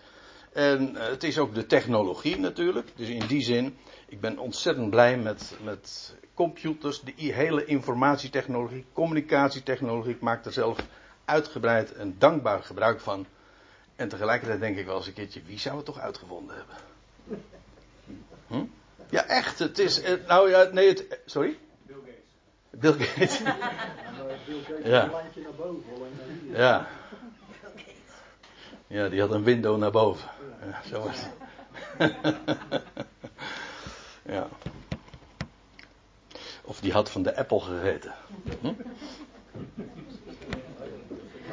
En 0.57 0.95
eh, 0.95 1.07
het 1.07 1.23
is 1.23 1.37
ook 1.37 1.53
de 1.55 1.65
technologie 1.65 2.39
natuurlijk. 2.39 2.87
Dus 2.95 3.07
in 3.07 3.27
die 3.27 3.41
zin, 3.41 3.77
ik 4.07 4.19
ben 4.21 4.37
ontzettend 4.37 4.89
blij 4.89 5.17
met, 5.17 5.55
met 5.63 6.15
computers, 6.33 7.01
de 7.01 7.13
hele 7.15 7.65
informatietechnologie, 7.65 8.85
communicatietechnologie. 8.93 10.13
Ik 10.13 10.21
maak 10.21 10.45
er 10.45 10.51
zelf 10.53 10.77
uitgebreid 11.25 11.93
en 11.93 12.15
dankbaar 12.17 12.63
gebruik 12.63 12.99
van. 12.99 13.25
En 13.95 14.07
tegelijkertijd 14.09 14.59
denk 14.59 14.77
ik 14.77 14.85
wel 14.85 14.95
eens 14.97 15.07
een 15.07 15.13
keertje, 15.13 15.41
wie 15.45 15.59
zou 15.59 15.75
het 15.75 15.85
toch 15.85 15.99
uitgevonden 15.99 16.55
hebben? 16.55 16.75
Hm? 18.47 18.63
Ja, 19.09 19.25
echt. 19.25 19.59
Het 19.59 19.79
is. 19.79 20.01
eh, 20.01 20.13
Nou 20.27 20.49
ja, 20.49 20.63
nee, 20.71 20.87
het. 20.87 21.07
eh, 21.07 21.17
Sorry? 21.25 21.57
Bill 22.71 22.93
Gates. 22.93 23.39
Maar 23.43 23.55
Bill 24.45 24.61
Gates 24.61 24.85
Ja. 24.85 25.03
een 25.03 25.11
lijntje 25.11 25.41
naar 25.41 25.51
boven. 25.57 25.83
Ja. 26.53 26.87
Ja, 28.87 29.09
die 29.09 29.19
had 29.21 29.31
een 29.31 29.43
window 29.43 29.77
naar 29.77 29.91
boven. 29.91 30.29
Ja, 30.67 30.81
zo 30.89 31.01
was 31.01 31.15
het. 31.17 31.31
ja. 34.33 34.47
Of 36.63 36.79
die 36.79 36.91
had 36.91 37.09
van 37.09 37.23
de 37.23 37.35
Apple 37.35 37.59
gegeten. 37.59 38.13
Hm? 38.61 38.73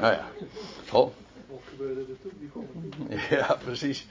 Nou 0.01 0.13
ja. 0.13 0.29
Oh. 0.93 1.13
Ja, 3.31 3.57
precies. 3.65 4.07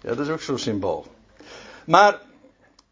Ja, 0.00 0.14
dat 0.14 0.18
is 0.18 0.28
ook 0.28 0.40
zo'n 0.40 0.58
symbool. 0.58 1.06
Maar 1.86 2.20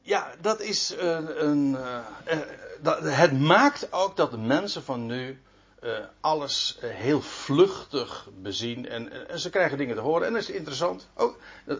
ja, 0.00 0.34
dat 0.40 0.60
is 0.60 0.94
een. 0.98 1.46
een 1.46 1.76
eh, 1.76 1.98
eh, 2.24 3.18
het 3.18 3.40
maakt 3.40 3.92
ook 3.92 4.16
dat 4.16 4.30
de 4.30 4.38
mensen 4.38 4.82
van 4.82 5.06
nu 5.06 5.40
eh, 5.82 5.98
alles 6.20 6.78
eh, 6.80 6.90
heel 6.90 7.20
vluchtig 7.20 8.28
bezien. 8.42 8.88
En, 8.88 9.28
en 9.28 9.38
ze 9.38 9.50
krijgen 9.50 9.78
dingen 9.78 9.94
te 9.94 10.00
horen 10.00 10.26
en 10.26 10.32
dat 10.32 10.42
is 10.42 10.50
interessant. 10.50 11.08
Eh, 11.64 11.76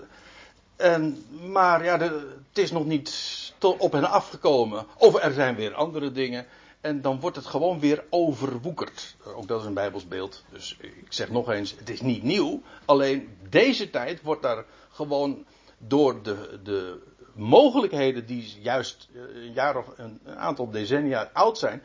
en, 0.76 1.24
maar 1.50 1.84
ja, 1.84 1.98
het 1.98 2.58
is 2.58 2.70
nog 2.70 2.86
niet 2.86 3.52
op 3.78 3.92
hen 3.92 4.10
afgekomen. 4.10 4.86
Of 4.96 5.22
er 5.22 5.32
zijn 5.32 5.54
weer 5.54 5.74
andere 5.74 6.12
dingen. 6.12 6.46
En 6.80 7.00
dan 7.00 7.20
wordt 7.20 7.36
het 7.36 7.46
gewoon 7.46 7.80
weer 7.80 8.04
overwoekerd. 8.10 9.16
Ook 9.24 9.48
dat 9.48 9.60
is 9.60 9.66
een 9.66 9.74
Bijbels 9.74 10.08
beeld. 10.08 10.44
Dus 10.50 10.76
ik 10.80 11.06
zeg 11.12 11.30
nog 11.30 11.50
eens, 11.50 11.74
het 11.78 11.90
is 11.90 12.00
niet 12.00 12.22
nieuw. 12.22 12.62
Alleen 12.84 13.36
deze 13.48 13.90
tijd 13.90 14.22
wordt 14.22 14.42
daar 14.42 14.64
gewoon 14.90 15.44
door 15.78 16.22
de, 16.22 16.60
de 16.62 17.02
mogelijkheden 17.34 18.26
die 18.26 18.58
juist 18.60 19.08
een 19.14 19.52
jaar 19.52 19.76
of 19.76 19.86
een 19.96 20.20
aantal 20.36 20.70
decennia 20.70 21.30
oud 21.32 21.58
zijn. 21.58 21.82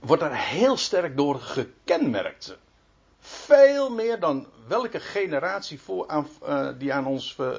Wordt 0.00 0.22
daar 0.22 0.46
heel 0.46 0.76
sterk 0.76 1.16
door 1.16 1.40
gekenmerkt. 1.40 2.56
Veel 3.20 3.90
meer 3.90 4.20
dan 4.20 4.46
welke 4.66 5.00
generatie 5.00 5.80
voor, 5.80 6.08
aan, 6.08 6.28
eh, 6.42 6.68
die 6.78 6.92
aan 6.92 7.06
ons, 7.06 7.36
eh, 7.38 7.50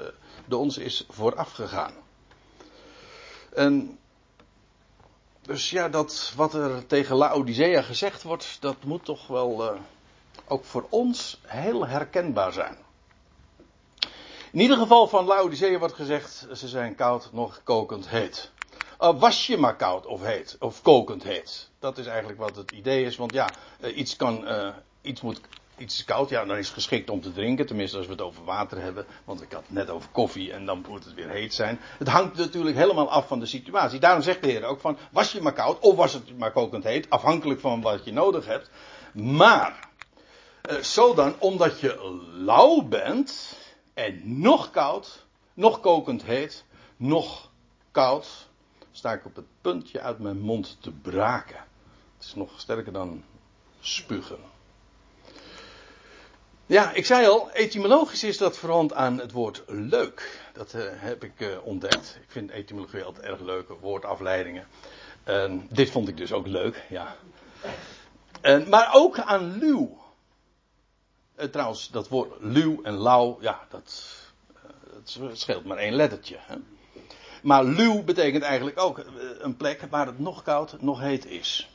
de 0.45 0.57
ons 0.57 0.77
is 0.77 1.05
voorafgegaan. 1.09 1.93
En 3.53 3.99
dus 5.41 5.69
ja, 5.69 5.89
dat 5.89 6.33
wat 6.35 6.53
er 6.53 6.87
tegen 6.87 7.15
Laodicea 7.15 7.81
gezegd 7.81 8.23
wordt, 8.23 8.57
dat 8.59 8.83
moet 8.83 9.05
toch 9.05 9.27
wel 9.27 9.71
eh, 9.71 9.79
ook 10.47 10.63
voor 10.63 10.85
ons 10.89 11.39
heel 11.45 11.87
herkenbaar 11.87 12.53
zijn. 12.53 12.77
In 14.51 14.59
ieder 14.59 14.77
geval 14.77 15.07
van 15.07 15.25
Laodicea 15.25 15.79
wordt 15.79 15.93
gezegd, 15.93 16.47
ze 16.53 16.67
zijn 16.67 16.95
koud, 16.95 17.29
nog 17.31 17.61
kokend 17.63 18.09
heet. 18.09 18.51
Uh, 19.01 19.19
was 19.19 19.47
je 19.47 19.57
maar 19.57 19.75
koud 19.75 20.05
of 20.05 20.23
heet, 20.23 20.55
of 20.59 20.81
kokend 20.81 21.23
heet. 21.23 21.69
Dat 21.79 21.97
is 21.97 22.05
eigenlijk 22.05 22.39
wat 22.39 22.55
het 22.55 22.71
idee 22.71 23.05
is, 23.05 23.15
want 23.15 23.33
ja, 23.33 23.49
eh, 23.79 23.97
iets 23.97 24.15
kan, 24.15 24.47
eh, 24.47 24.69
iets 25.01 25.21
moet, 25.21 25.41
iets 25.77 25.95
is 25.95 26.05
koud, 26.05 26.29
ja, 26.29 26.45
dan 26.45 26.57
is 26.57 26.65
het 26.65 26.73
geschikt 26.73 27.09
om 27.09 27.21
te 27.21 27.33
drinken, 27.33 27.65
tenminste 27.65 27.97
als 27.97 28.05
we 28.05 28.11
het 28.11 28.21
over 28.21 28.43
water 28.43 28.81
hebben, 28.81 29.05
want 29.25 29.41
ik 29.41 29.51
had 29.51 29.61
het 29.61 29.71
net 29.71 29.89
over 29.89 30.09
koffie 30.09 30.53
en 30.53 30.65
dan 30.65 30.85
moet 30.89 31.05
het 31.05 31.13
weer 31.13 31.29
heet 31.29 31.53
zijn. 31.53 31.79
Het 31.97 32.07
hangt 32.07 32.37
natuurlijk 32.37 32.75
helemaal 32.75 33.09
af 33.09 33.27
van 33.27 33.39
de 33.39 33.45
situatie. 33.45 33.99
Daarom 33.99 34.21
zegt 34.21 34.41
de 34.41 34.49
Heer 34.49 34.63
ook 34.63 34.79
van, 34.79 34.97
was 35.11 35.31
je 35.31 35.41
maar 35.41 35.53
koud, 35.53 35.79
of 35.79 35.95
was 35.95 36.13
het 36.13 36.37
maar 36.37 36.51
kokend 36.51 36.83
heet, 36.83 37.09
afhankelijk 37.09 37.59
van 37.59 37.81
wat 37.81 38.05
je 38.05 38.13
nodig 38.13 38.45
hebt. 38.45 38.69
Maar, 39.13 39.89
eh, 40.61 40.77
zo 40.77 41.13
dan, 41.13 41.35
omdat 41.39 41.79
je 41.79 42.21
lauw 42.33 42.81
bent, 42.81 43.57
en 43.93 44.41
nog 44.41 44.71
koud, 44.71 45.25
nog 45.53 45.79
kokend 45.79 46.23
heet, 46.23 46.65
nog 46.95 47.49
koud, 47.91 48.46
sta 48.97 49.13
ik 49.13 49.25
op 49.25 49.35
het 49.35 49.45
puntje 49.61 50.01
uit 50.01 50.19
mijn 50.19 50.39
mond 50.39 50.77
te 50.81 50.91
braken. 50.91 51.65
Het 52.15 52.25
is 52.25 52.35
nog 52.35 52.59
sterker 52.59 52.93
dan 52.93 53.23
spugen. 53.79 54.39
Ja, 56.65 56.93
ik 56.93 57.05
zei 57.05 57.27
al, 57.27 57.51
etymologisch 57.51 58.23
is 58.23 58.37
dat 58.37 58.57
verwant 58.57 58.93
aan 58.93 59.19
het 59.19 59.31
woord 59.31 59.63
leuk. 59.67 60.41
Dat 60.53 60.73
eh, 60.73 60.83
heb 60.85 61.23
ik 61.23 61.39
eh, 61.39 61.65
ontdekt. 61.65 62.17
Ik 62.21 62.31
vind 62.31 62.49
etymologie 62.49 63.03
altijd 63.03 63.25
erg 63.25 63.39
leuke 63.39 63.73
woordafleidingen. 63.79 64.67
En 65.23 65.67
dit 65.71 65.89
vond 65.89 66.07
ik 66.07 66.17
dus 66.17 66.31
ook 66.31 66.47
leuk, 66.47 66.85
ja. 66.89 67.15
Maar 68.67 68.89
ook 68.93 69.19
aan 69.19 69.57
luw. 69.57 69.97
Eh, 71.35 71.47
trouwens, 71.47 71.89
dat 71.89 72.07
woord 72.07 72.31
luw 72.39 72.83
en 72.83 72.97
lauw, 72.97 73.37
ja, 73.41 73.65
dat, 73.69 74.15
dat 74.93 75.37
scheelt 75.37 75.65
maar 75.65 75.77
één 75.77 75.93
lettertje. 75.93 76.37
Hè? 76.39 76.55
Maar 77.43 77.63
luw 77.63 78.03
betekent 78.03 78.43
eigenlijk 78.43 78.79
ook 78.79 78.99
eh, 78.99 79.05
een 79.39 79.57
plek 79.57 79.81
waar 79.89 80.05
het 80.05 80.19
nog 80.19 80.43
koud, 80.43 80.81
nog 80.81 80.99
heet 80.99 81.25
is. 81.25 81.69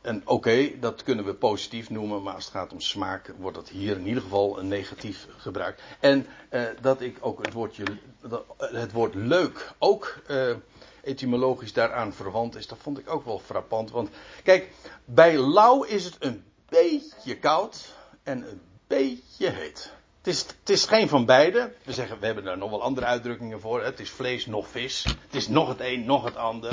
En 0.00 0.22
oké, 0.24 0.78
dat 0.78 1.02
kunnen 1.02 1.24
we 1.24 1.34
positief 1.34 1.90
noemen, 1.90 2.22
maar 2.22 2.34
als 2.34 2.44
het 2.44 2.54
gaat 2.54 2.72
om 2.72 2.80
smaak, 2.80 3.34
wordt 3.38 3.56
dat 3.56 3.68
hier 3.68 3.96
in 3.96 4.06
ieder 4.06 4.22
geval 4.22 4.58
een 4.58 4.68
negatief 4.68 5.26
gebruikt. 5.36 5.82
En 6.00 6.26
eh, 6.48 6.62
dat 6.80 7.00
ik 7.00 7.18
ook 7.20 7.38
het, 7.44 7.52
woordje, 7.52 7.84
dat, 8.20 8.44
het 8.58 8.92
woord 8.92 9.14
leuk 9.14 9.72
ook 9.78 10.18
eh, 10.26 10.56
etymologisch 11.02 11.72
daaraan 11.72 12.12
verwant 12.12 12.56
is, 12.56 12.66
dat 12.66 12.78
vond 12.78 12.98
ik 12.98 13.10
ook 13.10 13.24
wel 13.24 13.38
frappant. 13.38 13.90
Want 13.90 14.08
kijk, 14.42 14.70
bij 15.04 15.38
lauw 15.38 15.82
is 15.82 16.04
het 16.04 16.16
een 16.18 16.44
beetje 16.68 17.38
koud 17.38 17.94
en 18.22 18.50
een 18.50 18.60
beetje 18.86 19.50
heet. 19.50 19.92
Het 20.20 20.34
is, 20.34 20.40
het 20.40 20.70
is 20.70 20.84
geen 20.84 21.08
van 21.08 21.24
beide. 21.24 21.72
We 21.84 21.92
zeggen, 21.92 22.18
we 22.20 22.26
hebben 22.26 22.44
daar 22.44 22.58
nog 22.58 22.70
wel 22.70 22.82
andere 22.82 23.06
uitdrukkingen 23.06 23.60
voor. 23.60 23.82
Het 23.82 24.00
is 24.00 24.10
vlees 24.10 24.46
nog 24.46 24.68
vis. 24.68 25.04
Het 25.04 25.34
is 25.34 25.48
nog 25.48 25.68
het 25.68 25.80
een, 25.80 26.04
nog 26.04 26.24
het 26.24 26.36
ander. 26.36 26.72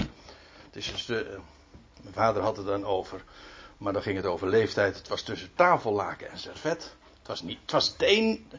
Het 0.66 0.76
is 0.76 0.92
dus 0.92 1.06
de, 1.06 1.40
mijn 2.02 2.14
vader 2.14 2.42
had 2.42 2.58
het 2.58 2.66
dan 2.66 2.86
over. 2.86 3.24
Maar 3.78 3.94
dan 3.94 4.02
ging 4.02 4.16
het 4.16 4.26
over 4.26 4.48
leeftijd. 4.48 4.98
Het 4.98 5.08
was 5.08 5.22
tussen 5.22 5.50
tafellaken 5.56 6.30
en 6.30 6.38
servet. 6.38 6.96
Het 7.18 7.28
was 7.28 7.42
niet, 7.42 7.60
het 7.62 7.72
was 7.72 7.88
het 7.88 8.02
een, 8.02 8.52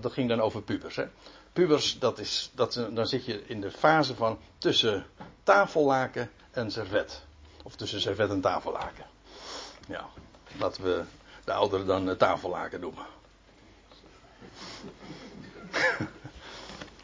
dat 0.00 0.12
ging 0.12 0.28
dan 0.28 0.40
over 0.40 0.62
pubers. 0.62 0.96
Hè. 0.96 1.06
Pubers, 1.52 1.98
dat 1.98 2.18
is, 2.18 2.50
dat, 2.54 2.86
dan 2.90 3.06
zit 3.06 3.24
je 3.24 3.46
in 3.46 3.60
de 3.60 3.70
fase 3.70 4.14
van 4.14 4.38
tussen 4.58 5.06
tafellaken 5.42 6.30
en 6.50 6.70
servet. 6.70 7.22
Of 7.62 7.76
tussen 7.76 8.00
servet 8.00 8.30
en 8.30 8.40
tafellaken. 8.40 9.04
Ja, 9.88 10.08
laten 10.58 10.82
we 10.82 11.02
de 11.44 11.52
ouderen 11.52 11.86
dan 11.86 12.10
eh, 12.10 12.16
tafellaken 12.16 12.80
noemen. 12.80 13.06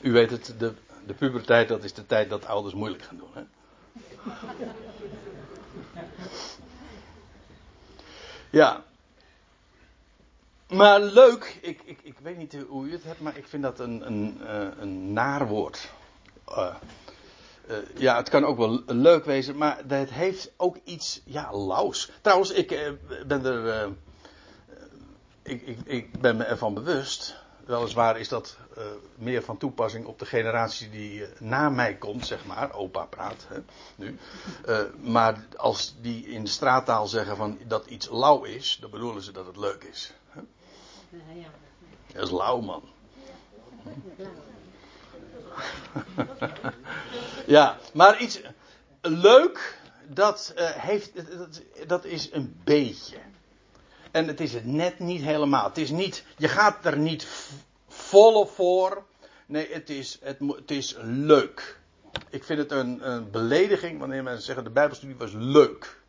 U 0.02 0.12
weet 0.12 0.30
het, 0.30 0.54
de, 0.58 0.72
de 1.06 1.14
puberteit, 1.14 1.68
dat 1.68 1.84
is 1.84 1.92
de 1.92 2.06
tijd 2.06 2.28
dat 2.28 2.46
ouders 2.46 2.74
moeilijk 2.74 3.02
gaan 3.02 3.16
doen. 3.16 3.30
Hè? 3.32 3.42
Ja. 8.50 8.84
Maar 10.68 11.00
leuk, 11.00 11.58
ik, 11.60 11.80
ik, 11.84 11.98
ik 12.02 12.14
weet 12.22 12.36
niet 12.36 12.56
hoe 12.68 12.86
u 12.86 12.92
het 12.92 13.04
hebt, 13.04 13.20
maar 13.20 13.36
ik 13.36 13.46
vind 13.46 13.62
dat 13.62 13.80
een, 13.80 14.06
een, 14.06 14.40
eh, 14.46 14.68
een 14.78 15.12
naar 15.12 15.46
woord. 15.46 15.90
Eh, 16.48 16.74
eh, 17.66 17.76
ja, 17.96 18.16
het 18.16 18.28
kan 18.28 18.44
ook 18.44 18.56
wel 18.56 18.82
leuk 18.86 19.24
wezen, 19.24 19.56
maar 19.56 19.82
het 19.86 20.10
heeft 20.10 20.50
ook 20.56 20.76
iets, 20.84 21.20
ja, 21.24 21.56
laus. 21.56 22.10
Trouwens, 22.20 22.50
ik 22.50 22.96
ben 23.26 23.44
er, 23.44 23.92
ik, 25.42 25.62
ik, 25.62 25.78
ik 25.84 26.20
ben 26.20 26.36
me 26.36 26.44
ervan 26.44 26.74
bewust. 26.74 27.36
Weliswaar 27.64 28.18
is 28.18 28.28
dat 28.28 28.56
eh, 28.76 28.84
meer 29.14 29.42
van 29.42 29.58
toepassing 29.58 30.06
op 30.06 30.18
de 30.18 30.26
generatie 30.26 30.90
die 30.90 31.24
eh, 31.24 31.40
na 31.40 31.68
mij 31.68 31.96
komt, 31.96 32.26
zeg 32.26 32.46
maar. 32.46 32.72
Opa 32.72 33.04
praat, 33.04 33.46
hè, 33.48 33.58
nu. 33.96 34.18
Eh, 34.66 34.80
maar 35.00 35.46
als 35.56 35.94
die 36.00 36.26
in 36.26 36.44
de 36.44 36.50
straattaal 36.50 37.06
zeggen 37.06 37.36
van 37.36 37.58
dat 37.66 37.86
iets 37.86 38.08
lauw 38.10 38.42
is, 38.42 38.78
dan 38.80 38.90
bedoelen 38.90 39.22
ze 39.22 39.32
dat 39.32 39.46
het 39.46 39.56
leuk 39.56 39.84
is. 39.84 40.12
Hè? 40.28 40.40
Ja, 41.08 41.40
ja. 41.40 41.48
Dat 42.14 42.24
is 42.24 42.30
lauw, 42.30 42.60
man. 42.60 42.82
ja, 47.46 47.78
maar 47.92 48.20
iets 48.20 48.40
leuk, 49.00 49.80
dat, 50.08 50.52
heeft, 50.56 51.38
dat, 51.38 51.62
dat 51.86 52.04
is 52.04 52.32
een 52.32 52.60
beetje. 52.64 53.16
En 54.12 54.26
het 54.26 54.40
is 54.40 54.52
het 54.54 54.64
net 54.64 54.98
niet 54.98 55.22
helemaal. 55.22 55.64
Het 55.64 55.78
is 55.78 55.90
niet, 55.90 56.24
je 56.36 56.48
gaat 56.48 56.84
er 56.84 56.98
niet 56.98 57.26
volle 57.88 58.46
voor. 58.46 59.04
Nee, 59.46 59.68
het 59.72 59.90
is, 59.90 60.18
het, 60.22 60.38
het 60.56 60.70
is 60.70 60.96
leuk. 61.02 61.80
Ik 62.30 62.44
vind 62.44 62.58
het 62.58 62.70
een, 62.70 63.10
een 63.10 63.30
belediging 63.30 63.98
wanneer 63.98 64.22
mensen 64.22 64.44
zeggen 64.44 64.64
de 64.64 64.70
Bijbelstudie 64.70 65.16
was 65.16 65.32
leuk. 65.34 66.00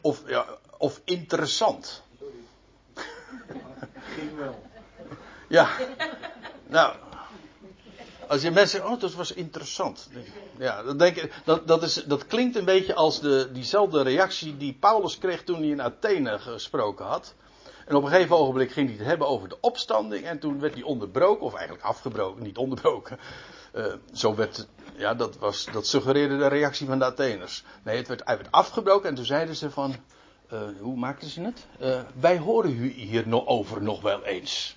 Of, 0.00 0.22
ja, 0.26 0.46
of 0.78 1.00
interessant. 1.04 2.02
Ging 4.16 4.36
wel. 4.36 4.62
Ja. 5.48 5.68
Nou. 6.66 6.96
Als 8.28 8.42
je 8.42 8.50
mensen 8.50 8.78
zegt, 8.78 8.92
oh, 8.92 9.00
dat 9.00 9.14
was 9.14 9.32
interessant. 9.32 10.08
Ja, 10.58 10.82
dan 10.82 10.96
denk 10.96 11.16
ik, 11.16 11.32
dat, 11.44 11.66
dat, 11.66 11.82
is, 11.82 11.94
dat 11.94 12.26
klinkt 12.26 12.56
een 12.56 12.64
beetje 12.64 12.94
als 12.94 13.20
de, 13.20 13.48
diezelfde 13.52 14.02
reactie 14.02 14.56
die 14.56 14.76
Paulus 14.80 15.18
kreeg 15.18 15.44
toen 15.44 15.58
hij 15.58 15.68
in 15.68 15.82
Athene 15.82 16.38
gesproken 16.38 17.04
had. 17.04 17.34
En 17.86 17.94
op 17.94 18.02
een 18.02 18.10
gegeven 18.10 18.36
ogenblik 18.36 18.72
ging 18.72 18.88
hij 18.88 18.96
het 18.96 19.06
hebben 19.06 19.28
over 19.28 19.48
de 19.48 19.60
opstanding. 19.60 20.24
En 20.24 20.38
toen 20.38 20.60
werd 20.60 20.74
hij 20.74 20.82
onderbroken, 20.82 21.46
of 21.46 21.54
eigenlijk 21.54 21.84
afgebroken, 21.84 22.42
niet 22.42 22.56
onderbroken. 22.56 23.18
Eh, 23.72 23.84
zo 24.12 24.34
werd 24.34 24.66
ja, 24.96 25.14
dat, 25.14 25.38
was, 25.38 25.66
dat 25.72 25.86
suggereerde 25.86 26.36
de 26.36 26.46
reactie 26.46 26.86
van 26.86 26.98
de 26.98 27.04
Atheners. 27.04 27.64
Nee, 27.82 27.96
het 27.96 28.08
werd, 28.08 28.22
hij 28.24 28.36
werd 28.36 28.50
afgebroken 28.50 29.08
en 29.08 29.14
toen 29.14 29.24
zeiden 29.24 29.56
ze 29.56 29.70
van, 29.70 29.94
eh, 30.48 30.60
hoe 30.80 30.96
maakten 30.96 31.28
ze 31.28 31.40
het? 31.40 31.66
Eh, 31.78 32.00
wij 32.20 32.38
horen 32.38 32.70
u 32.70 32.90
hier 32.90 33.28
nog 33.28 33.46
over 33.46 33.82
nog 33.82 34.02
wel 34.02 34.24
eens. 34.24 34.76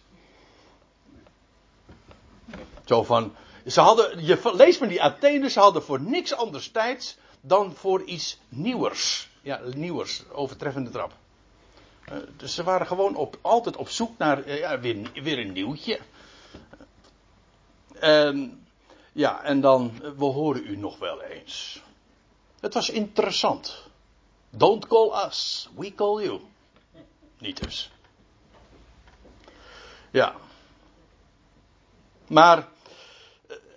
Zo 2.86 3.04
van, 3.04 3.36
ze 3.68 3.82
hadden, 3.82 4.26
je 4.26 4.52
leest 4.56 4.80
maar 4.80 4.90
die 4.90 5.04
Atheners, 5.04 5.54
ze 5.54 5.60
hadden 5.60 5.84
voor 5.84 6.02
niks 6.02 6.34
anders 6.34 6.72
tijd 6.72 7.18
dan 7.42 7.74
voor 7.76 8.04
iets 8.04 8.40
nieuwers. 8.50 9.30
Ja, 9.42 9.62
nieuwers, 9.76 10.24
overtreffende 10.32 10.90
trap. 10.90 11.12
Eh, 12.06 12.18
dus 12.38 12.56
ze 12.56 12.64
waren 12.64 12.88
gewoon 12.88 13.16
op, 13.16 13.38
altijd 13.42 13.76
op 13.76 13.90
zoek 13.90 14.18
naar 14.18 14.44
eh, 14.44 14.60
ja, 14.60 14.80
weer, 14.80 15.12
weer 15.24 15.40
een 15.40 15.52
nieuwtje. 15.52 16.00
En, 18.00 18.66
ja, 19.12 19.44
en 19.44 19.62
dan, 19.62 19.92
we 20.18 20.26
horen 20.26 20.68
u 20.68 20.78
nog 20.78 20.98
wel 20.98 21.22
eens. 21.22 21.82
Het 22.60 22.74
was 22.74 22.90
interessant. 22.90 23.84
Don't 24.50 24.88
call 24.88 25.26
us, 25.28 25.70
we 25.76 25.96
call 25.96 26.24
you. 26.24 26.40
Niet 27.38 27.64
dus. 27.64 27.92
Ja. 30.12 30.36
Maar 32.28 32.58
eh, 32.58 32.66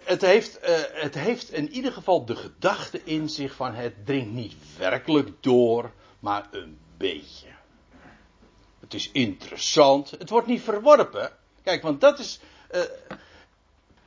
het 0.09 0.21
heeft, 0.21 0.59
eh, 0.59 0.77
het 0.93 1.15
heeft 1.15 1.53
in 1.53 1.69
ieder 1.71 1.93
geval 1.93 2.25
de 2.25 2.37
gedachte 2.37 3.05
in 3.05 3.29
zich 3.29 3.55
van 3.55 3.75
het 3.75 4.07
dringt 4.07 4.33
niet 4.33 4.55
werkelijk 4.79 5.31
door, 5.41 5.93
maar 6.21 6.49
een 6.51 6.79
beetje. 6.97 7.47
Het 8.81 8.95
is 8.95 9.11
interessant. 9.11 10.11
Het 10.11 10.31
wordt 10.31 10.47
niet 10.47 10.63
verworpen. 10.63 11.31
Kijk, 11.63 11.83
want 11.83 12.01
dat 12.01 12.19
is. 12.19 12.41
eh, 12.71 12.81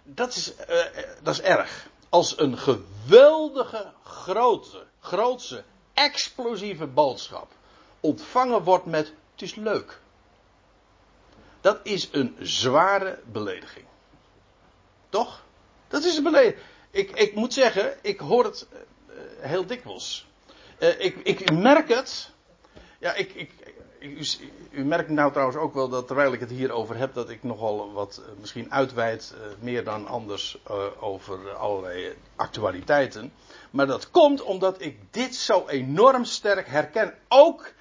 dat 0.04 0.36
is, 0.36 0.56
eh, 0.56 1.04
dat 1.22 1.34
is 1.34 1.42
erg. 1.42 1.90
Als 2.10 2.40
een 2.40 2.58
geweldige, 2.58 3.94
grote, 4.04 4.86
grootse, 5.00 5.64
explosieve 5.94 6.88
boodschap 6.88 7.52
ontvangen 8.00 8.64
wordt 8.64 8.86
met: 8.86 9.14
het 9.32 9.42
is 9.42 9.56
leuk. 9.56 10.02
Dat 11.62 11.80
is 11.84 12.10
een 12.12 12.36
zware 12.40 13.20
belediging. 13.26 13.86
Toch? 15.10 15.44
Dat 15.92 16.04
is 16.04 16.18
een 16.18 16.24
belediging. 16.24 16.62
Ik, 16.92 17.12
ik 17.12 17.36
moet 17.36 17.54
zeggen, 17.54 17.94
ik 18.02 18.20
hoor 18.20 18.44
het 18.44 18.68
eh, 18.72 19.16
heel 19.40 19.66
dikwijls. 19.66 20.28
Eh, 20.78 21.00
ik, 21.00 21.16
ik 21.24 21.52
merk 21.52 21.90
het. 21.90 22.30
Ja, 23.00 23.14
ik, 23.14 23.34
ik, 23.34 23.52
u, 24.02 24.26
u 24.72 24.84
merkt 24.84 25.10
nou 25.10 25.32
trouwens 25.32 25.58
ook 25.58 25.74
wel 25.74 25.90
dat 25.90 26.08
terwijl 26.08 26.34
ik 26.34 26.40
het 26.40 26.50
hier 26.50 26.72
over 26.72 26.98
heb, 26.98 27.14
dat 27.14 27.30
ik 27.30 27.44
nogal 27.44 27.92
wat 27.94 28.18
eh, 28.18 28.32
misschien 28.40 28.72
uitweid, 28.72 29.34
eh, 29.36 29.48
meer 29.60 29.84
dan 29.84 30.08
anders, 30.08 30.62
eh, 30.68 31.04
over 31.04 31.54
allerlei 31.54 32.16
actualiteiten. 32.36 33.34
Maar 33.72 33.88
dat 33.88 34.12
komt 34.12 34.42
omdat 34.42 34.82
ik 34.82 35.00
dit 35.12 35.36
zo 35.36 35.68
enorm 35.68 36.26
sterk 36.26 36.68
herken. 36.68 37.14
Ook, 37.28 37.74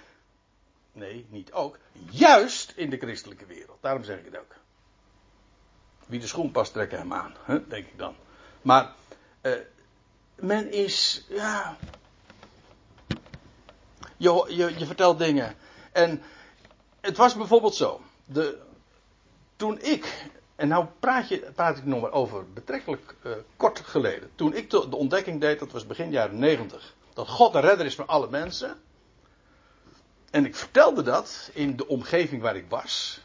nee, 0.93 1.27
niet 1.29 1.53
ook, 1.53 1.79
juist 2.11 2.73
in 2.77 2.91
de 2.91 2.97
christelijke 2.97 3.47
wereld. 3.47 3.79
Daarom 3.81 4.05
zeg 4.05 4.19
ik 4.19 4.25
het 4.25 4.39
ook. 4.39 4.55
Wie 6.11 6.21
de 6.21 6.27
schoen 6.27 6.51
past, 6.51 6.73
trekken 6.73 6.99
hem 6.99 7.13
aan, 7.13 7.35
hè, 7.43 7.67
denk 7.69 7.87
ik 7.87 7.99
dan. 7.99 8.15
Maar 8.63 8.93
eh, 9.41 9.53
men 10.35 10.73
is, 10.73 11.25
ja. 11.29 11.77
Je, 14.17 14.45
je, 14.79 14.87
vertelt 14.87 15.19
dingen. 15.19 15.55
En 15.93 16.23
het 17.01 17.17
was 17.17 17.35
bijvoorbeeld 17.35 17.75
zo. 17.75 18.01
De, 18.25 18.59
toen 19.57 19.81
ik, 19.81 20.31
en 20.57 20.69
nou 20.69 20.87
praat, 21.01 21.29
je, 21.29 21.51
praat 21.55 21.77
ik 21.77 21.85
nog 21.85 22.01
maar 22.01 22.13
over 22.13 22.53
betrekkelijk 22.53 23.15
eh, 23.23 23.33
kort 23.57 23.81
geleden. 23.81 24.31
Toen 24.35 24.55
ik 24.55 24.71
de, 24.71 24.89
de 24.89 24.97
ontdekking 24.97 25.41
deed, 25.41 25.59
dat 25.59 25.73
was 25.73 25.87
begin 25.87 26.11
jaren 26.11 26.39
negentig. 26.39 26.95
Dat 27.15 27.29
God 27.29 27.53
de 27.53 27.61
redder 27.61 27.87
is 27.87 27.95
van 27.95 28.07
alle 28.07 28.31
mensen. 28.31 28.77
En 30.31 30.45
ik 30.45 30.57
vertelde 30.57 31.03
dat 31.03 31.51
in 31.53 31.77
de 31.77 31.87
omgeving 31.87 32.43
waar 32.43 32.57
ik 32.57 32.67
was. 32.69 33.21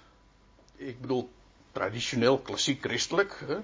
Ik 0.75 1.01
bedoel, 1.01 1.31
traditioneel, 1.75 2.39
klassiek 2.39 2.81
christelijk. 2.81 3.43
Hè. 3.45 3.57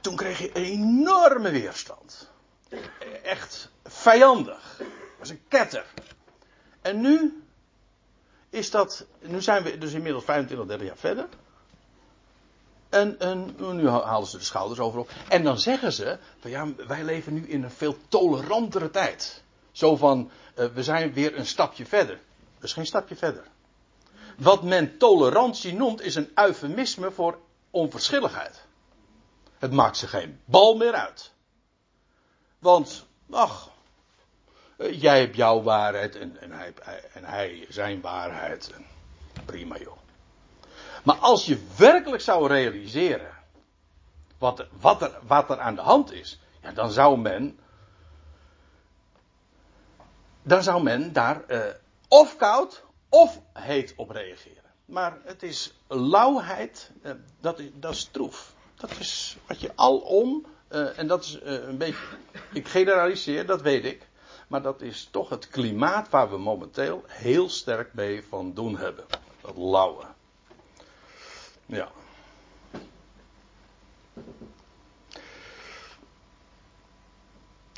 Toen 0.00 0.16
kreeg 0.16 0.38
je 0.38 0.52
enorme 0.52 1.50
weerstand. 1.50 2.30
Echt 3.22 3.70
vijandig. 3.84 4.74
Dat 4.78 4.86
was 5.18 5.28
een 5.28 5.42
ketter. 5.48 5.84
En 6.80 7.00
nu 7.00 7.42
is 8.50 8.70
dat, 8.70 9.06
nu 9.20 9.42
zijn 9.42 9.62
we 9.62 9.78
dus 9.78 9.92
inmiddels 9.92 10.24
25, 10.24 10.66
30 10.66 10.86
jaar 10.86 10.96
verder. 10.96 11.28
En, 12.88 13.18
en 13.18 13.54
nu 13.76 13.88
halen 13.88 14.28
ze 14.28 14.38
de 14.38 14.44
schouders 14.44 14.80
overop. 14.80 15.10
En 15.28 15.44
dan 15.44 15.58
zeggen 15.58 15.92
ze, 15.92 16.18
van 16.38 16.50
ja, 16.50 16.66
wij 16.86 17.04
leven 17.04 17.34
nu 17.34 17.48
in 17.48 17.62
een 17.62 17.70
veel 17.70 17.96
tolerantere 18.08 18.90
tijd. 18.90 19.42
Zo 19.72 19.96
van, 19.96 20.30
uh, 20.58 20.66
we 20.66 20.82
zijn 20.82 21.12
weer 21.12 21.38
een 21.38 21.46
stapje 21.46 21.86
verder. 21.86 22.20
Is 22.60 22.72
geen 22.72 22.86
stapje 22.86 23.16
verder. 23.16 23.44
Wat 24.42 24.62
men 24.62 24.98
tolerantie 24.98 25.74
noemt, 25.74 26.00
is 26.00 26.14
een 26.14 26.30
eufemisme 26.34 27.10
voor 27.10 27.38
onverschilligheid. 27.70 28.64
Het 29.58 29.72
maakt 29.72 29.96
ze 29.96 30.06
geen 30.06 30.40
bal 30.44 30.76
meer 30.76 30.92
uit. 30.92 31.32
Want, 32.58 33.06
ach, 33.30 33.70
jij 34.76 35.20
hebt 35.20 35.36
jouw 35.36 35.62
waarheid 35.62 36.16
en, 36.16 36.40
en, 36.40 36.52
hij, 36.52 36.74
en 37.12 37.24
hij 37.24 37.66
zijn 37.68 38.00
waarheid. 38.00 38.70
Prima 39.44 39.76
joh. 39.78 39.96
Maar 41.02 41.16
als 41.16 41.46
je 41.46 41.66
werkelijk 41.76 42.22
zou 42.22 42.46
realiseren 42.48 43.34
wat 44.38 44.58
er, 44.58 44.68
wat 44.80 45.02
er, 45.02 45.18
wat 45.26 45.50
er 45.50 45.60
aan 45.60 45.74
de 45.74 45.80
hand 45.80 46.12
is, 46.12 46.40
ja, 46.62 46.72
dan 46.72 46.90
zou 46.90 47.18
men. 47.18 47.58
Dan 50.42 50.62
zou 50.62 50.82
men 50.82 51.12
daar 51.12 51.42
uh, 51.48 51.60
of 52.08 52.36
koud 52.36 52.84
of 53.12 53.40
heet 53.52 53.92
op 53.96 54.10
reageren. 54.10 54.62
Maar 54.84 55.18
het 55.24 55.42
is 55.42 55.74
lauwheid, 55.88 56.90
uh, 57.02 57.12
dat, 57.40 57.58
is, 57.58 57.70
dat 57.74 57.92
is 57.92 58.04
troef. 58.04 58.54
Dat 58.74 58.90
is 58.98 59.36
wat 59.46 59.60
je 59.60 59.72
alom, 59.74 60.46
uh, 60.70 60.98
en 60.98 61.06
dat 61.06 61.24
is 61.24 61.38
een 61.42 61.78
beetje. 61.78 62.04
Ik 62.52 62.68
generaliseer, 62.68 63.46
dat 63.46 63.62
weet 63.62 63.84
ik. 63.84 64.08
Maar 64.48 64.62
dat 64.62 64.80
is 64.80 65.08
toch 65.10 65.28
het 65.28 65.48
klimaat 65.48 66.08
waar 66.08 66.30
we 66.30 66.38
momenteel 66.38 67.04
heel 67.06 67.48
sterk 67.48 67.94
mee 67.94 68.24
van 68.28 68.54
doen 68.54 68.76
hebben. 68.76 69.04
Dat 69.40 69.56
lauwe. 69.56 70.04
Ja. 71.66 71.88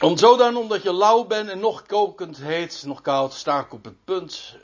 Om 0.01 0.17
zo 0.17 0.37
dan, 0.37 0.57
omdat 0.57 0.83
je 0.83 0.93
lauw 0.93 1.25
bent 1.25 1.49
en 1.49 1.59
nog 1.59 1.87
kokend 1.87 2.37
heet, 2.37 2.83
nog 2.87 3.01
koud, 3.01 3.33
sta 3.33 3.61
ik 3.61 3.73
op 3.73 3.85
het 3.85 4.05
punt 4.05 4.57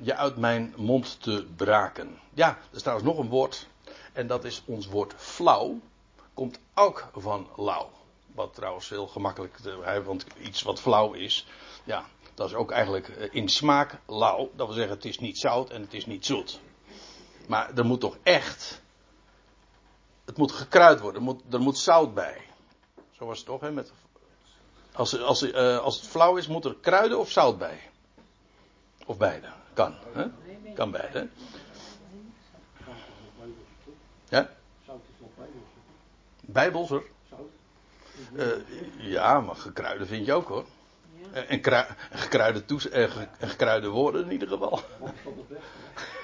je 0.00 0.14
uit 0.14 0.36
mijn 0.36 0.74
mond 0.76 1.22
te 1.22 1.46
braken. 1.56 2.18
Ja, 2.34 2.48
er 2.48 2.76
is 2.76 2.82
trouwens 2.82 3.08
nog 3.08 3.18
een 3.18 3.28
woord. 3.28 3.66
En 4.12 4.26
dat 4.26 4.44
is 4.44 4.62
ons 4.66 4.86
woord 4.86 5.14
flauw. 5.16 5.80
Komt 6.34 6.58
ook 6.74 7.08
van 7.14 7.48
lauw. 7.56 7.90
Wat 8.34 8.54
trouwens 8.54 8.88
heel 8.88 9.06
gemakkelijk, 9.06 9.56
te, 9.56 10.02
want 10.04 10.26
iets 10.42 10.62
wat 10.62 10.80
flauw 10.80 11.12
is, 11.12 11.46
ja, 11.84 12.04
dat 12.34 12.48
is 12.48 12.54
ook 12.54 12.70
eigenlijk 12.70 13.08
in 13.08 13.48
smaak 13.48 13.98
lauw. 14.06 14.50
Dat 14.54 14.66
wil 14.66 14.76
zeggen, 14.76 14.94
het 14.94 15.04
is 15.04 15.18
niet 15.18 15.38
zout 15.38 15.70
en 15.70 15.80
het 15.80 15.94
is 15.94 16.06
niet 16.06 16.26
zoet. 16.26 16.60
Maar 17.46 17.70
er 17.74 17.84
moet 17.84 18.00
toch 18.00 18.16
echt, 18.22 18.82
het 20.24 20.36
moet 20.36 20.52
gekruid 20.52 21.00
worden, 21.00 21.20
er 21.20 21.26
moet, 21.26 21.42
er 21.50 21.60
moet 21.60 21.78
zout 21.78 22.14
bij. 22.14 22.40
Zo 23.10 23.26
was 23.26 23.38
het 23.38 23.46
toch, 23.46 23.60
hè? 23.60 23.72
Met, 23.72 23.92
als, 24.92 25.20
als, 25.20 25.42
uh, 25.42 25.78
als 25.78 25.96
het 26.00 26.08
flauw 26.08 26.36
is, 26.36 26.46
moet 26.46 26.64
er 26.64 26.76
kruiden 26.80 27.18
of 27.18 27.30
zout 27.30 27.58
bij. 27.58 27.90
Of 29.06 29.16
beide. 29.16 29.48
Kan. 29.78 29.94
Hè? 30.12 30.24
Kan 30.74 30.90
beide. 30.90 31.28
Ja? 34.28 34.48
Bijbelser. 36.40 37.02
Uh, 38.32 38.46
ja, 38.96 39.40
maar 39.40 39.54
gekruide 39.54 40.06
vind 40.06 40.26
je 40.26 40.32
ook 40.32 40.48
hoor. 40.48 40.64
En, 41.32 41.60
krui, 41.60 41.86
gekruide, 42.10 42.64
toes, 42.64 42.88
gekruide 43.40 43.88
woorden 43.88 44.24
in 44.24 44.32
ieder 44.32 44.48
geval. 44.48 44.80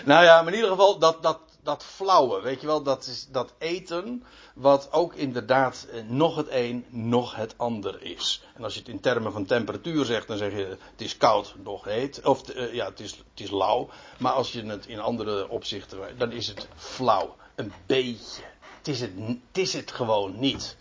nou 0.05 0.23
ja, 0.23 0.41
maar 0.41 0.47
in 0.47 0.59
ieder 0.59 0.69
geval 0.69 0.99
dat, 0.99 1.23
dat, 1.23 1.39
dat 1.65 1.83
flauwe, 1.83 2.41
weet 2.41 2.61
je 2.61 2.67
wel, 2.67 2.83
dat 2.83 3.07
is 3.07 3.27
dat 3.31 3.53
eten 3.57 4.23
wat 4.53 4.91
ook 4.91 5.15
inderdaad 5.15 5.87
nog 6.07 6.35
het 6.35 6.47
een, 6.49 6.85
nog 6.89 7.35
het 7.35 7.53
ander 7.57 8.01
is. 8.01 8.43
En 8.55 8.63
als 8.63 8.73
je 8.73 8.79
het 8.79 8.89
in 8.89 8.99
termen 8.99 9.31
van 9.31 9.45
temperatuur 9.45 10.05
zegt, 10.05 10.27
dan 10.27 10.37
zeg 10.37 10.51
je 10.51 10.77
het 10.91 11.01
is 11.01 11.17
koud, 11.17 11.55
nog 11.63 11.83
heet. 11.83 12.21
Of 12.23 12.55
uh, 12.55 12.73
ja, 12.73 12.85
het 12.85 12.99
is, 12.99 13.11
het 13.11 13.39
is 13.39 13.49
lauw. 13.49 13.89
Maar 14.17 14.31
als 14.31 14.51
je 14.51 14.65
het 14.65 14.85
in 14.85 14.99
andere 14.99 15.49
opzichten, 15.49 16.17
dan 16.17 16.31
is 16.31 16.47
het 16.47 16.67
flauw. 16.75 17.35
Een 17.55 17.73
beetje. 17.85 18.41
Het 18.77 18.87
is 18.87 19.01
het, 19.01 19.11
het, 19.17 19.37
is 19.57 19.73
het 19.73 19.91
gewoon 19.91 20.39
niet. 20.39 20.77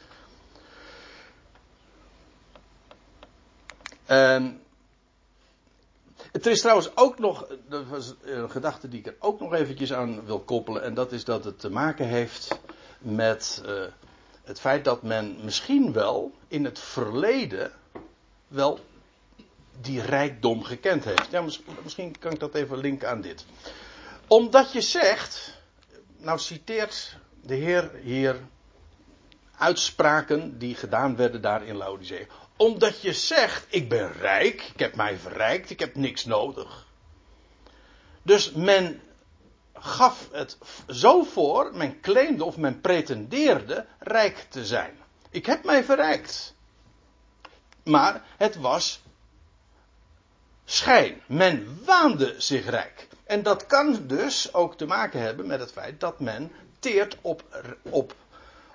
Um, 4.10 4.63
er 6.42 6.50
is 6.50 6.60
trouwens 6.60 6.96
ook 6.96 7.18
nog, 7.18 7.46
dat 7.68 7.86
was 7.86 8.14
een 8.22 8.50
gedachte 8.50 8.88
die 8.88 8.98
ik 8.98 9.06
er 9.06 9.16
ook 9.18 9.40
nog 9.40 9.54
eventjes 9.54 9.92
aan 9.92 10.24
wil 10.24 10.40
koppelen. 10.40 10.82
En 10.82 10.94
dat 10.94 11.12
is 11.12 11.24
dat 11.24 11.44
het 11.44 11.60
te 11.60 11.70
maken 11.70 12.06
heeft 12.06 12.58
met 12.98 13.62
uh, 13.66 13.84
het 14.44 14.60
feit 14.60 14.84
dat 14.84 15.02
men 15.02 15.36
misschien 15.44 15.92
wel 15.92 16.32
in 16.48 16.64
het 16.64 16.78
verleden 16.78 17.72
wel 18.48 18.78
die 19.80 20.02
rijkdom 20.02 20.62
gekend 20.62 21.04
heeft. 21.04 21.30
Ja, 21.30 21.44
misschien 21.82 22.18
kan 22.18 22.32
ik 22.32 22.40
dat 22.40 22.54
even 22.54 22.78
linken 22.78 23.08
aan 23.08 23.20
dit. 23.20 23.44
Omdat 24.26 24.72
je 24.72 24.80
zegt, 24.80 25.58
nou 26.16 26.38
citeert 26.38 27.16
de 27.42 27.54
Heer 27.54 27.90
hier 28.02 28.40
uitspraken 29.56 30.58
die 30.58 30.74
gedaan 30.74 31.16
werden 31.16 31.40
daar 31.40 31.64
in 31.64 31.76
Laodicea 31.76 32.26
omdat 32.56 33.02
je 33.02 33.12
zegt, 33.12 33.66
ik 33.68 33.88
ben 33.88 34.12
rijk, 34.12 34.62
ik 34.62 34.78
heb 34.78 34.96
mij 34.96 35.16
verrijkt, 35.16 35.70
ik 35.70 35.80
heb 35.80 35.94
niks 35.94 36.24
nodig. 36.24 36.86
Dus 38.22 38.52
men 38.52 39.00
gaf 39.74 40.28
het 40.32 40.58
zo 40.88 41.22
voor, 41.22 41.70
men 41.74 42.00
claimde 42.00 42.44
of 42.44 42.56
men 42.56 42.80
pretendeerde 42.80 43.86
rijk 43.98 44.46
te 44.48 44.66
zijn. 44.66 44.98
Ik 45.30 45.46
heb 45.46 45.64
mij 45.64 45.84
verrijkt. 45.84 46.54
Maar 47.84 48.22
het 48.36 48.56
was 48.56 49.02
schijn. 50.64 51.22
Men 51.26 51.84
waande 51.84 52.34
zich 52.38 52.68
rijk. 52.68 53.08
En 53.24 53.42
dat 53.42 53.66
kan 53.66 54.06
dus 54.06 54.54
ook 54.54 54.76
te 54.76 54.86
maken 54.86 55.20
hebben 55.20 55.46
met 55.46 55.60
het 55.60 55.72
feit 55.72 56.00
dat 56.00 56.20
men 56.20 56.52
teert 56.78 57.16
op, 57.20 57.42
op, 57.82 58.14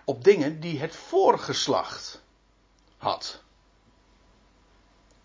op 0.06 0.24
dingen 0.24 0.60
die 0.60 0.80
het 0.80 0.96
voorgeslacht 0.96 2.22
had. 2.98 3.42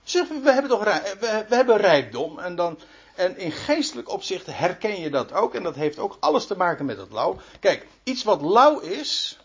Zeg, 0.04 0.28
we 0.28 0.52
hebben 0.52 1.66
toch 1.66 1.80
rijkdom 1.80 2.38
en 2.38 2.56
dan 2.56 2.78
en 3.14 3.36
in 3.36 3.52
geestelijk 3.52 4.08
opzicht 4.08 4.46
herken 4.46 5.00
je 5.00 5.10
dat 5.10 5.32
ook. 5.32 5.54
En 5.54 5.62
dat 5.62 5.74
heeft 5.74 5.98
ook 5.98 6.16
alles 6.20 6.46
te 6.46 6.56
maken 6.56 6.84
met 6.84 6.96
het 6.96 7.12
lauw. 7.12 7.40
Kijk, 7.60 7.86
iets 8.02 8.24
wat 8.24 8.42
lauw 8.42 8.78
is, 8.78 9.38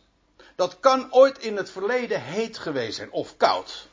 dat 0.55 0.79
kan 0.79 1.13
ooit 1.13 1.37
in 1.37 1.55
het 1.55 1.71
verleden 1.71 2.21
heet 2.21 2.57
geweest 2.57 2.95
zijn 2.95 3.11
of 3.11 3.37
koud. 3.37 3.87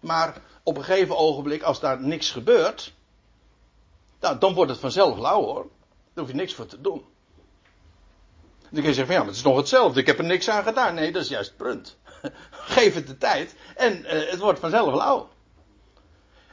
Maar 0.00 0.36
op 0.62 0.76
een 0.76 0.84
gegeven 0.84 1.16
ogenblik, 1.16 1.62
als 1.62 1.80
daar 1.80 2.00
niks 2.00 2.30
gebeurt, 2.30 2.92
nou, 4.20 4.38
dan 4.38 4.54
wordt 4.54 4.70
het 4.70 4.80
vanzelf 4.80 5.18
lauw 5.18 5.42
hoor. 5.42 5.66
Daar 6.14 6.24
hoef 6.24 6.28
je 6.28 6.34
niks 6.34 6.54
voor 6.54 6.66
te 6.66 6.80
doen. 6.80 7.04
Dan 8.60 8.80
kun 8.80 8.82
je 8.82 8.94
zeggen 8.94 9.06
van 9.06 9.14
ja, 9.14 9.20
maar 9.20 9.28
het 9.28 9.36
is 9.36 9.42
nog 9.42 9.56
hetzelfde. 9.56 10.00
Ik 10.00 10.06
heb 10.06 10.18
er 10.18 10.24
niks 10.24 10.48
aan 10.48 10.62
gedaan. 10.62 10.94
Nee, 10.94 11.12
dat 11.12 11.22
is 11.22 11.28
juist 11.28 11.48
het 11.48 11.58
punt. 11.58 11.96
Geef 12.50 12.94
het 12.94 13.06
de 13.06 13.18
tijd 13.18 13.54
en 13.76 14.00
uh, 14.00 14.30
het 14.30 14.38
wordt 14.38 14.58
vanzelf 14.58 14.94
lauw. 14.94 15.28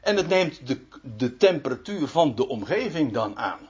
En 0.04 0.18
het 0.18 0.28
neemt 0.28 0.68
de, 0.68 0.82
de 1.02 1.38
temperatuur 1.38 2.08
van 2.08 2.36
de 2.36 2.48
omgeving 2.48 3.14
dan 3.14 3.38
aan. 3.38 3.70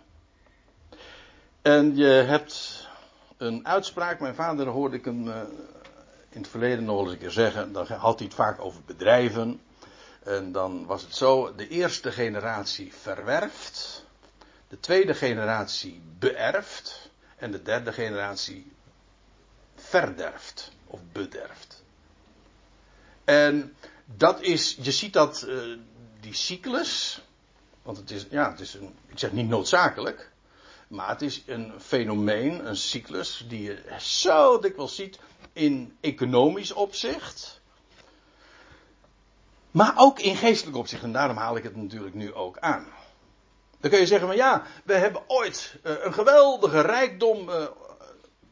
En 1.61 1.95
je 1.95 2.05
hebt 2.05 2.87
een 3.37 3.67
uitspraak, 3.67 4.19
mijn 4.19 4.35
vader 4.35 4.67
hoorde 4.67 4.97
ik 4.97 5.05
hem 5.05 5.27
uh, 5.27 5.35
in 6.29 6.41
het 6.41 6.47
verleden 6.47 6.83
nog 6.83 7.01
eens 7.01 7.11
een 7.11 7.17
keer 7.17 7.31
zeggen. 7.31 7.71
Dan 7.71 7.87
had 7.87 8.17
hij 8.17 8.27
het 8.27 8.35
vaak 8.35 8.61
over 8.61 8.81
bedrijven. 8.85 9.61
En 10.23 10.51
dan 10.51 10.85
was 10.85 11.01
het 11.01 11.15
zo: 11.15 11.55
de 11.55 11.67
eerste 11.67 12.11
generatie 12.11 12.93
verwerft, 12.93 14.05
de 14.67 14.79
tweede 14.79 15.13
generatie 15.13 16.01
beërft 16.19 17.09
en 17.35 17.51
de 17.51 17.61
derde 17.61 17.93
generatie 17.93 18.71
verderft 19.75 20.71
of 20.85 20.99
bederft. 21.11 21.83
En 23.23 23.75
dat 24.05 24.41
is, 24.41 24.77
je 24.81 24.91
ziet 24.91 25.13
dat, 25.13 25.45
uh, 25.47 25.77
die 26.23 26.33
cyclus, 26.33 27.21
want 27.81 27.97
het 27.97 28.11
is, 28.11 28.25
ja, 28.29 28.51
het 28.51 28.59
is 28.59 28.73
een, 28.73 28.95
ik 29.07 29.19
zeg 29.19 29.31
niet 29.31 29.47
noodzakelijk, 29.47 30.31
maar 30.87 31.09
het 31.09 31.21
is 31.21 31.43
een 31.45 31.73
fenomeen, 31.79 32.67
een 32.67 32.75
cyclus, 32.75 33.45
die 33.47 33.63
je 33.63 33.81
zo 33.99 34.59
dikwijls 34.59 34.95
ziet 34.95 35.19
in 35.53 35.97
economisch 35.99 36.71
opzicht. 36.71 37.61
Maar 39.71 39.93
ook 39.95 40.19
in 40.19 40.35
geestelijk 40.35 40.77
opzicht. 40.77 41.03
En 41.03 41.11
daarom 41.11 41.37
haal 41.37 41.55
ik 41.55 41.63
het 41.63 41.75
natuurlijk 41.75 42.15
nu 42.15 42.33
ook 42.33 42.57
aan. 42.59 42.87
Dan 43.79 43.89
kun 43.91 43.99
je 43.99 44.07
zeggen 44.07 44.27
van 44.27 44.35
ja, 44.35 44.63
we 44.83 44.93
hebben 44.93 45.21
ooit 45.27 45.75
uh, 45.83 45.93
een 45.99 46.13
geweldige 46.13 46.81
rijkdom 46.81 47.49
uh, 47.49 47.65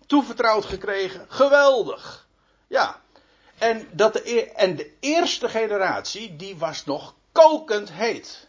toevertrouwd 0.06 0.66
gekregen. 0.66 1.26
Geweldig. 1.30 2.28
Ja. 2.68 3.02
En, 3.58 3.88
dat 3.92 4.14
de, 4.14 4.52
en 4.52 4.76
de 4.76 4.94
eerste 5.00 5.50
generatie, 5.50 6.36
die 6.36 6.58
was 6.58 6.86
nog 6.86 7.16
kokend 7.32 7.92
heet. 7.92 8.48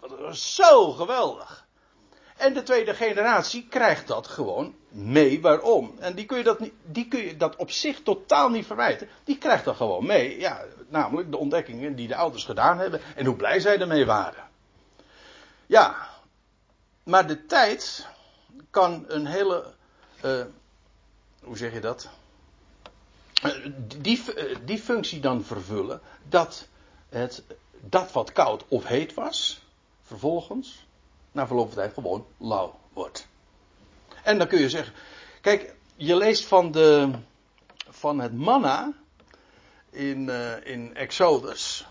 Dat 0.00 0.18
was 0.18 0.54
zo 0.54 0.92
geweldig. 0.92 1.66
En 2.36 2.54
de 2.54 2.62
tweede 2.62 2.94
generatie 2.94 3.66
krijgt 3.68 4.06
dat 4.06 4.26
gewoon 4.26 4.74
mee. 4.88 5.40
Waarom? 5.40 5.94
En 5.98 6.14
die 6.14 6.26
kun, 6.26 6.38
je 6.38 6.44
dat 6.44 6.58
die 6.82 7.08
kun 7.08 7.20
je 7.20 7.36
dat 7.36 7.56
op 7.56 7.70
zich 7.70 8.02
totaal 8.02 8.48
niet 8.48 8.66
verwijten. 8.66 9.08
Die 9.24 9.38
krijgt 9.38 9.64
dat 9.64 9.76
gewoon 9.76 10.06
mee. 10.06 10.40
Ja, 10.40 10.64
namelijk 10.88 11.30
de 11.30 11.36
ontdekkingen 11.36 11.94
die 11.94 12.08
de 12.08 12.16
ouders 12.16 12.44
gedaan 12.44 12.78
hebben. 12.78 13.00
En 13.16 13.26
hoe 13.26 13.36
blij 13.36 13.60
zij 13.60 13.80
ermee 13.80 14.06
waren. 14.06 14.44
Ja, 15.66 16.08
maar 17.02 17.26
de 17.26 17.46
tijd 17.46 18.06
kan 18.70 19.04
een 19.08 19.26
hele. 19.26 19.64
Uh, 20.24 20.44
hoe 21.42 21.56
zeg 21.56 21.72
je 21.72 21.80
dat? 21.80 22.08
Uh, 23.44 23.72
die, 23.98 24.22
uh, 24.36 24.56
die 24.64 24.78
functie 24.78 25.20
dan 25.20 25.44
vervullen. 25.44 26.00
Dat 26.28 26.68
het 27.08 27.42
dat 27.88 28.12
wat 28.12 28.32
koud 28.32 28.64
of 28.68 28.84
heet 28.84 29.14
was, 29.14 29.62
vervolgens, 30.02 30.86
na 31.32 31.46
verloop 31.46 31.66
van 31.66 31.76
tijd, 31.76 31.94
gewoon 31.94 32.26
lauw 32.36 32.78
wordt. 32.92 33.26
En 34.22 34.38
dan 34.38 34.46
kun 34.46 34.60
je 34.60 34.70
zeggen, 34.70 34.94
kijk, 35.40 35.74
je 35.94 36.16
leest 36.16 36.44
van, 36.44 36.72
de, 36.72 37.10
van 37.88 38.20
het 38.20 38.34
manna 38.34 38.92
in, 39.90 40.28
uh, 40.28 40.66
in 40.66 40.94
Exodus. 40.94 41.86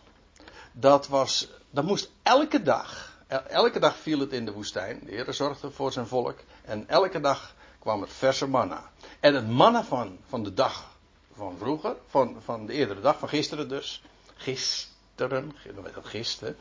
Dat 0.71 1.07
was, 1.07 1.49
dat 1.69 1.85
moest 1.85 2.11
elke 2.23 2.61
dag, 2.61 3.17
elke 3.47 3.79
dag 3.79 3.97
viel 3.97 4.19
het 4.19 4.31
in 4.31 4.45
de 4.45 4.51
woestijn. 4.51 4.99
De 5.05 5.11
Heer 5.11 5.33
zorgde 5.33 5.71
voor 5.71 5.91
zijn 5.91 6.07
volk. 6.07 6.39
En 6.61 6.87
elke 6.87 7.19
dag 7.19 7.55
kwam 7.79 8.01
het 8.01 8.13
verse 8.13 8.47
manna. 8.47 8.91
En 9.19 9.35
het 9.35 9.49
manna 9.49 9.83
van, 9.83 10.17
van 10.27 10.43
de 10.43 10.53
dag 10.53 10.91
van 11.33 11.57
vroeger, 11.57 11.95
van, 12.07 12.37
van 12.43 12.65
de 12.65 12.73
eerdere 12.73 13.01
dag, 13.01 13.19
van 13.19 13.29
gisteren 13.29 13.69
dus. 13.69 14.03
Gisteren, 15.21 15.55
gisteren. 16.03 16.57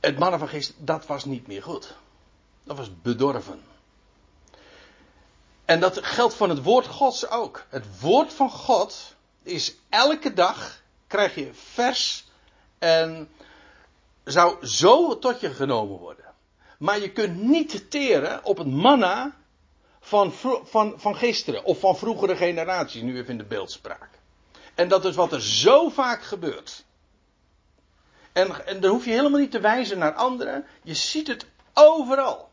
Het 0.00 0.18
manna 0.18 0.38
van 0.38 0.48
gisteren, 0.48 0.84
dat 0.84 1.06
was 1.06 1.24
niet 1.24 1.46
meer 1.46 1.62
goed. 1.62 1.94
Dat 2.62 2.76
was 2.76 3.00
bedorven. 3.02 3.62
En 5.64 5.80
dat 5.80 6.04
geldt 6.04 6.34
van 6.34 6.48
het 6.48 6.62
woord 6.62 6.86
Gods 6.86 7.28
ook. 7.28 7.64
Het 7.68 8.00
woord 8.00 8.32
van 8.32 8.50
God 8.50 9.14
is 9.42 9.76
elke 9.88 10.32
dag 10.32 10.82
krijg 11.06 11.34
je 11.34 11.50
vers 11.52 12.24
en 12.78 13.28
zou 14.24 14.66
zo 14.66 15.18
tot 15.18 15.40
je 15.40 15.50
genomen 15.50 15.98
worden. 15.98 16.24
Maar 16.78 17.00
je 17.00 17.12
kunt 17.12 17.42
niet 17.42 17.90
teren 17.90 18.44
op 18.44 18.58
het 18.58 18.70
manna 18.70 19.36
van, 20.00 20.32
van, 20.64 20.94
van 20.96 21.16
gisteren 21.16 21.64
of 21.64 21.78
van 21.78 21.96
vroegere 21.96 22.36
generaties, 22.36 23.02
nu 23.02 23.16
even 23.16 23.30
in 23.30 23.38
de 23.38 23.44
beeldspraak. 23.44 24.13
En 24.74 24.88
dat 24.88 25.04
is 25.04 25.14
wat 25.14 25.32
er 25.32 25.42
zo 25.42 25.88
vaak 25.88 26.22
gebeurt. 26.22 26.84
En, 28.32 28.66
en 28.66 28.80
dan 28.80 28.90
hoef 28.90 29.04
je 29.04 29.10
helemaal 29.10 29.40
niet 29.40 29.50
te 29.50 29.60
wijzen 29.60 29.98
naar 29.98 30.12
anderen. 30.12 30.66
Je 30.82 30.94
ziet 30.94 31.26
het 31.26 31.46
overal. 31.74 32.50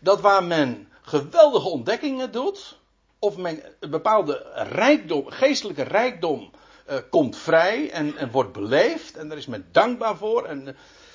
Dat 0.00 0.20
waar 0.20 0.44
men 0.44 0.88
geweldige 1.02 1.68
ontdekkingen 1.68 2.32
doet, 2.32 2.78
of 3.18 3.36
men 3.36 3.62
een 3.80 3.90
bepaalde 3.90 4.52
rijkdom, 4.54 5.30
geestelijke 5.30 5.82
rijkdom 5.82 6.50
uh, 6.90 6.96
komt 7.10 7.36
vrij 7.36 7.90
en, 7.90 8.16
en, 8.16 8.30
wordt 8.30 8.52
beleefd, 8.52 9.16
en 9.16 9.28
daar 9.28 9.38
is 9.38 9.46
men 9.46 9.68
dankbaar 9.72 10.16
voor, 10.16 10.44
en 10.44 10.66
uh, 10.66 10.74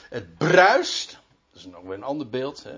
het 0.09 0.37
bruist. 0.37 1.19
Dat 1.51 1.59
is 1.59 1.65
nog 1.65 1.81
weer 1.81 1.93
een 1.93 2.03
ander 2.03 2.29
beeld. 2.29 2.63
Hè? 2.63 2.75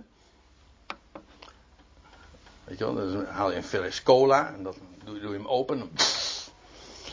Weet 2.64 2.78
je 2.78 2.94
wel, 2.94 2.96
dan 2.96 3.26
haal 3.26 3.50
je 3.50 3.56
een 3.56 3.64
fles 3.64 4.04
cola 4.04 4.54
en 4.54 4.64
dan 4.64 4.76
doe, 5.04 5.20
doe 5.20 5.32
je 5.32 5.38
hem 5.38 5.48
open. 5.48 5.92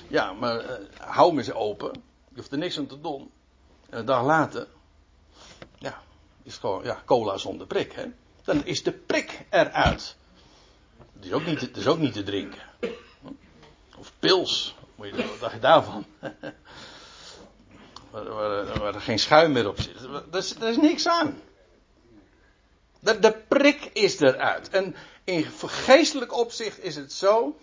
Ja, 0.09 0.33
maar 0.33 0.65
uh, 0.65 0.71
hou 0.99 1.29
hem 1.29 1.39
eens 1.39 1.53
open. 1.53 1.93
Je 2.29 2.37
hoeft 2.37 2.53
er 2.53 2.59
niks 2.59 2.79
aan 2.79 2.87
te 2.87 3.01
doen. 3.01 3.31
En 3.91 3.99
een 3.99 4.05
dag 4.05 4.25
later, 4.25 4.67
ja, 5.79 6.03
is 6.43 6.57
gewoon, 6.57 6.85
ja, 6.85 7.03
cola 7.05 7.37
zonder 7.37 7.67
prik, 7.67 7.93
hè. 7.93 8.05
Dan 8.45 8.65
is 8.65 8.83
de 8.83 8.93
prik 8.93 9.45
eruit. 9.51 10.17
Dat 11.13 11.25
is 11.25 11.33
ook 11.33 11.47
niet, 11.47 11.61
dat 11.61 11.77
is 11.77 11.87
ook 11.87 11.99
niet 11.99 12.13
te 12.13 12.23
drinken. 12.23 12.63
Of 13.99 14.13
pils, 14.19 14.75
moet 14.95 15.07
je, 15.07 15.17
wat 15.17 15.41
dacht 15.41 15.55
je 15.55 15.61
daarvan? 15.61 16.07
waar, 18.11 18.79
waar, 18.79 18.95
er 18.95 19.01
geen 19.01 19.19
schuim 19.19 19.53
meer 19.53 19.69
op 19.69 19.81
zit. 19.81 20.01
Daar 20.01 20.41
is, 20.41 20.55
is 20.55 20.77
niks 20.77 21.09
aan. 21.09 21.41
De 23.01 23.43
prik 23.49 23.91
is 23.93 24.21
eruit. 24.21 24.69
En 24.69 24.95
in 25.25 25.45
geestelijk 25.67 26.33
opzicht 26.33 26.83
is 26.83 26.97
het 26.97 27.13
zo 27.13 27.57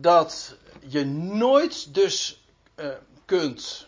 dat 0.00 0.56
je 0.86 1.04
nooit 1.06 1.94
dus 1.94 2.44
uh, 2.76 2.88
kunt 3.24 3.86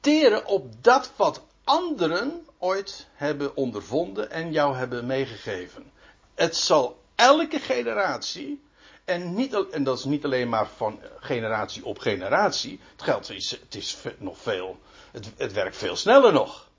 teren 0.00 0.46
op 0.46 0.84
dat 0.84 1.12
wat 1.16 1.42
anderen 1.64 2.46
ooit 2.58 3.06
hebben 3.14 3.56
ondervonden 3.56 4.30
en 4.30 4.52
jou 4.52 4.76
hebben 4.76 5.06
meegegeven. 5.06 5.92
Het 6.34 6.56
zal 6.56 7.00
elke 7.14 7.58
generatie, 7.58 8.62
en, 9.04 9.34
niet, 9.34 9.70
en 9.70 9.84
dat 9.84 9.98
is 9.98 10.04
niet 10.04 10.24
alleen 10.24 10.48
maar 10.48 10.68
van 10.76 11.00
generatie 11.18 11.84
op 11.84 11.98
generatie, 11.98 12.80
het 12.92 13.02
geldt, 13.02 13.28
het 13.28 13.74
is 13.74 13.96
nog 14.18 14.38
veel, 14.38 14.78
het, 15.10 15.30
het 15.36 15.52
werkt 15.52 15.76
veel 15.76 15.96
sneller 15.96 16.32
nog. 16.32 16.70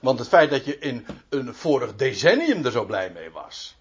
Want 0.00 0.18
het 0.18 0.28
feit 0.28 0.50
dat 0.50 0.64
je 0.64 0.78
in 0.78 1.06
een 1.28 1.54
vorig 1.54 1.96
decennium 1.96 2.64
er 2.64 2.72
zo 2.72 2.84
blij 2.84 3.10
mee 3.10 3.30
was. 3.30 3.76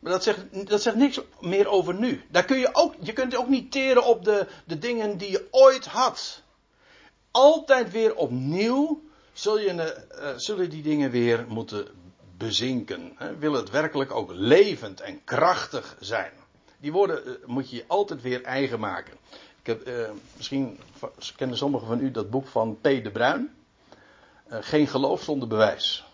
Maar 0.00 0.12
dat 0.12 0.22
zegt, 0.22 0.68
dat 0.68 0.82
zegt 0.82 0.96
niks 0.96 1.20
meer 1.40 1.68
over 1.68 1.94
nu. 1.94 2.22
Daar 2.30 2.44
kun 2.44 2.58
je, 2.58 2.68
ook, 2.72 2.94
je 3.00 3.12
kunt 3.12 3.36
ook 3.36 3.48
niet 3.48 3.72
teren 3.72 4.04
op 4.04 4.24
de, 4.24 4.46
de 4.64 4.78
dingen 4.78 5.18
die 5.18 5.30
je 5.30 5.46
ooit 5.50 5.86
had. 5.86 6.42
Altijd 7.30 7.90
weer 7.90 8.14
opnieuw 8.14 9.02
zul 9.32 9.58
je, 9.58 9.70
eh, 9.70 10.32
zullen 10.36 10.70
die 10.70 10.82
dingen 10.82 11.10
weer 11.10 11.44
moeten 11.48 11.88
bezinken. 12.36 13.12
Hè? 13.16 13.36
Wil 13.36 13.52
het 13.52 13.70
werkelijk 13.70 14.10
ook 14.10 14.30
levend 14.32 15.00
en 15.00 15.24
krachtig 15.24 15.96
zijn? 16.00 16.32
Die 16.78 16.92
woorden 16.92 17.26
eh, 17.26 17.32
moet 17.46 17.70
je 17.70 17.76
je 17.76 17.84
altijd 17.86 18.22
weer 18.22 18.42
eigen 18.42 18.80
maken. 18.80 19.12
Ik 19.60 19.66
heb, 19.66 19.82
eh, 19.82 20.10
misschien 20.36 20.78
kennen 21.36 21.56
sommigen 21.56 21.86
van 21.86 22.00
u 22.00 22.10
dat 22.10 22.30
boek 22.30 22.46
van 22.46 22.76
P. 22.80 22.82
de 22.82 23.10
Bruin. 23.12 23.54
Geen 24.48 24.86
geloof 24.86 25.22
zonder 25.22 25.48
bewijs. 25.48 26.04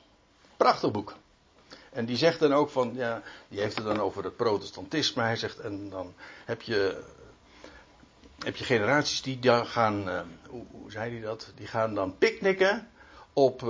Prachtig 0.57 0.91
boek. 0.91 1.16
En 1.97 2.05
die 2.05 2.16
zegt 2.16 2.38
dan 2.40 2.55
ook 2.55 2.70
van, 2.70 2.92
ja, 2.94 3.22
die 3.49 3.61
heeft 3.61 3.76
het 3.76 3.84
dan 3.84 4.01
over 4.01 4.24
het 4.24 4.36
protestantisme. 4.36 5.22
Hij 5.22 5.36
zegt, 5.36 5.59
en 5.61 5.90
dan 5.90 6.14
heb 6.44 6.62
je, 6.62 7.03
heb 8.44 8.57
je 8.57 8.64
generaties 8.64 9.22
die 9.22 9.38
dan 9.38 9.66
gaan, 9.66 10.09
eh, 10.09 10.20
hoe, 10.49 10.90
zei 10.90 11.11
hij 11.12 11.20
dat? 11.20 11.53
Die 11.55 11.66
gaan 11.66 11.94
dan 11.94 12.18
picknicken 12.18 12.88
op, 13.32 13.62
eh, 13.62 13.68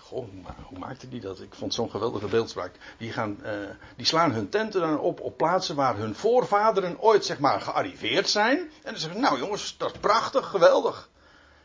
goh, 0.00 0.24
hoe, 0.24 0.42
ma- 0.42 0.56
hoe 0.62 0.78
maakte 0.78 1.08
die 1.08 1.20
dat? 1.20 1.40
Ik 1.40 1.54
vond 1.54 1.74
zo'n 1.74 1.90
geweldige 1.90 2.26
beeldspraak. 2.26 2.72
Die, 2.98 3.12
gaan, 3.12 3.44
eh, 3.44 3.52
die 3.96 4.06
slaan 4.06 4.32
hun 4.32 4.48
tenten 4.48 4.80
dan 4.80 4.98
op 4.98 5.20
op 5.20 5.36
plaatsen 5.36 5.76
waar 5.76 5.96
hun 5.96 6.14
voorvaderen 6.14 7.00
ooit 7.00 7.24
zeg 7.24 7.38
maar 7.38 7.60
gearriveerd 7.60 8.28
zijn. 8.28 8.58
En 8.58 8.70
dan 8.82 8.96
zeggen 8.96 9.20
ze, 9.20 9.26
nou 9.26 9.38
jongens, 9.38 9.76
dat 9.78 9.92
is 9.92 9.98
prachtig, 10.00 10.46
geweldig. 10.46 11.08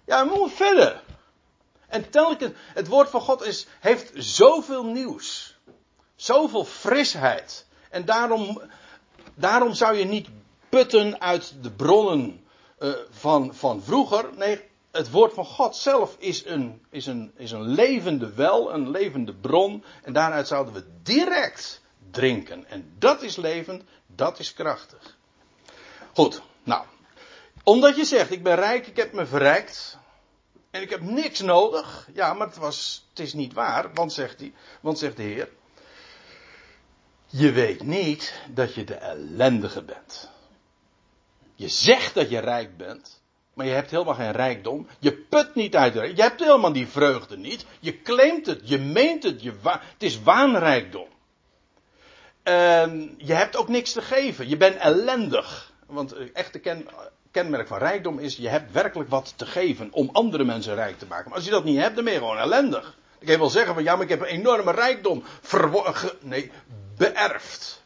Ja, 0.05 0.23
moeten 0.23 0.49
verder. 0.57 1.03
En 1.91 2.09
telkens, 2.09 2.53
het 2.73 2.87
woord 2.87 3.09
van 3.09 3.21
God 3.21 3.45
is, 3.45 3.67
heeft 3.79 4.11
zoveel 4.15 4.85
nieuws. 4.85 5.57
Zoveel 6.15 6.65
frisheid. 6.65 7.65
En 7.89 8.05
daarom, 8.05 8.61
daarom 9.35 9.73
zou 9.73 9.95
je 9.95 10.05
niet 10.05 10.27
putten 10.69 11.21
uit 11.21 11.53
de 11.61 11.71
bronnen 11.71 12.45
eh, 12.77 12.89
van, 13.09 13.55
van 13.55 13.83
vroeger. 13.83 14.29
Nee, 14.35 14.61
het 14.91 15.11
woord 15.11 15.33
van 15.33 15.45
God 15.45 15.75
zelf 15.75 16.15
is 16.19 16.45
een, 16.45 16.81
is, 16.89 17.05
een, 17.05 17.31
is 17.35 17.51
een 17.51 17.67
levende 17.67 18.33
wel, 18.33 18.73
een 18.73 18.89
levende 18.89 19.33
bron. 19.33 19.83
En 20.03 20.13
daaruit 20.13 20.47
zouden 20.47 20.73
we 20.73 20.83
direct 21.03 21.81
drinken. 22.11 22.65
En 22.69 22.93
dat 22.99 23.21
is 23.21 23.35
levend, 23.35 23.83
dat 24.07 24.39
is 24.39 24.53
krachtig. 24.53 25.17
Goed, 26.13 26.41
nou. 26.63 26.83
Omdat 27.63 27.95
je 27.95 28.05
zegt, 28.05 28.31
ik 28.31 28.43
ben 28.43 28.55
rijk, 28.55 28.87
ik 28.87 28.95
heb 28.95 29.13
me 29.13 29.25
verrijkt. 29.25 29.99
En 30.71 30.81
ik 30.81 30.89
heb 30.89 31.01
niks 31.01 31.39
nodig. 31.39 32.09
Ja, 32.13 32.33
maar 32.33 32.47
het, 32.47 32.57
was, 32.57 33.05
het 33.09 33.19
is 33.19 33.33
niet 33.33 33.53
waar. 33.53 33.93
Want 33.93 34.13
zegt, 34.13 34.39
hij, 34.39 34.53
want 34.81 34.99
zegt 34.99 35.17
de 35.17 35.23
Heer. 35.23 35.49
Je 37.25 37.51
weet 37.51 37.83
niet 37.83 38.33
dat 38.49 38.75
je 38.75 38.83
de 38.83 38.95
ellendige 38.95 39.83
bent. 39.83 40.29
Je 41.55 41.67
zegt 41.67 42.13
dat 42.13 42.29
je 42.29 42.39
rijk 42.39 42.77
bent. 42.77 43.21
Maar 43.53 43.65
je 43.65 43.71
hebt 43.71 43.91
helemaal 43.91 44.13
geen 44.13 44.31
rijkdom. 44.31 44.87
Je 44.99 45.13
put 45.13 45.55
niet 45.55 45.75
uit. 45.75 45.93
Je 45.93 46.21
hebt 46.21 46.39
helemaal 46.39 46.73
die 46.73 46.87
vreugde 46.87 47.37
niet. 47.37 47.65
Je 47.79 48.01
claimt 48.01 48.45
het. 48.45 48.69
Je 48.69 48.77
meent 48.77 49.23
het. 49.23 49.43
Je 49.43 49.53
het 49.63 50.03
is 50.03 50.21
waanrijkdom. 50.21 51.07
En 52.43 53.15
je 53.17 53.33
hebt 53.33 53.55
ook 53.55 53.67
niks 53.67 53.91
te 53.91 54.01
geven. 54.01 54.49
Je 54.49 54.57
bent 54.57 54.75
ellendig. 54.75 55.73
Want 55.85 56.09
het 56.09 56.31
echte 56.31 56.59
ken, 56.59 56.87
kenmerk 57.31 57.67
van 57.67 57.77
rijkdom 57.77 58.19
is, 58.19 58.35
je 58.35 58.47
hebt 58.49 58.71
werkelijk 58.71 59.09
wat 59.09 59.33
te 59.35 59.45
geven 59.45 59.89
om 59.91 60.09
andere 60.11 60.43
mensen 60.43 60.75
rijk 60.75 60.99
te 60.99 61.05
maken. 61.05 61.25
Maar 61.27 61.35
als 61.37 61.45
je 61.45 61.51
dat 61.51 61.63
niet 61.63 61.79
hebt, 61.79 61.95
dan 61.95 62.03
ben 62.03 62.13
je 62.13 62.19
gewoon 62.19 62.37
ellendig. 62.37 62.97
Dan 63.19 63.27
kan 63.29 63.37
wel 63.39 63.49
zeggen 63.49 63.73
van, 63.73 63.83
ja, 63.83 63.93
maar 63.93 64.03
ik 64.03 64.09
heb 64.09 64.19
een 64.21 64.25
enorme 64.27 64.71
rijkdom 64.71 65.23
verwo- 65.41 65.91
ge- 65.93 66.17
nee, 66.21 66.51
beërfd. 66.97 67.83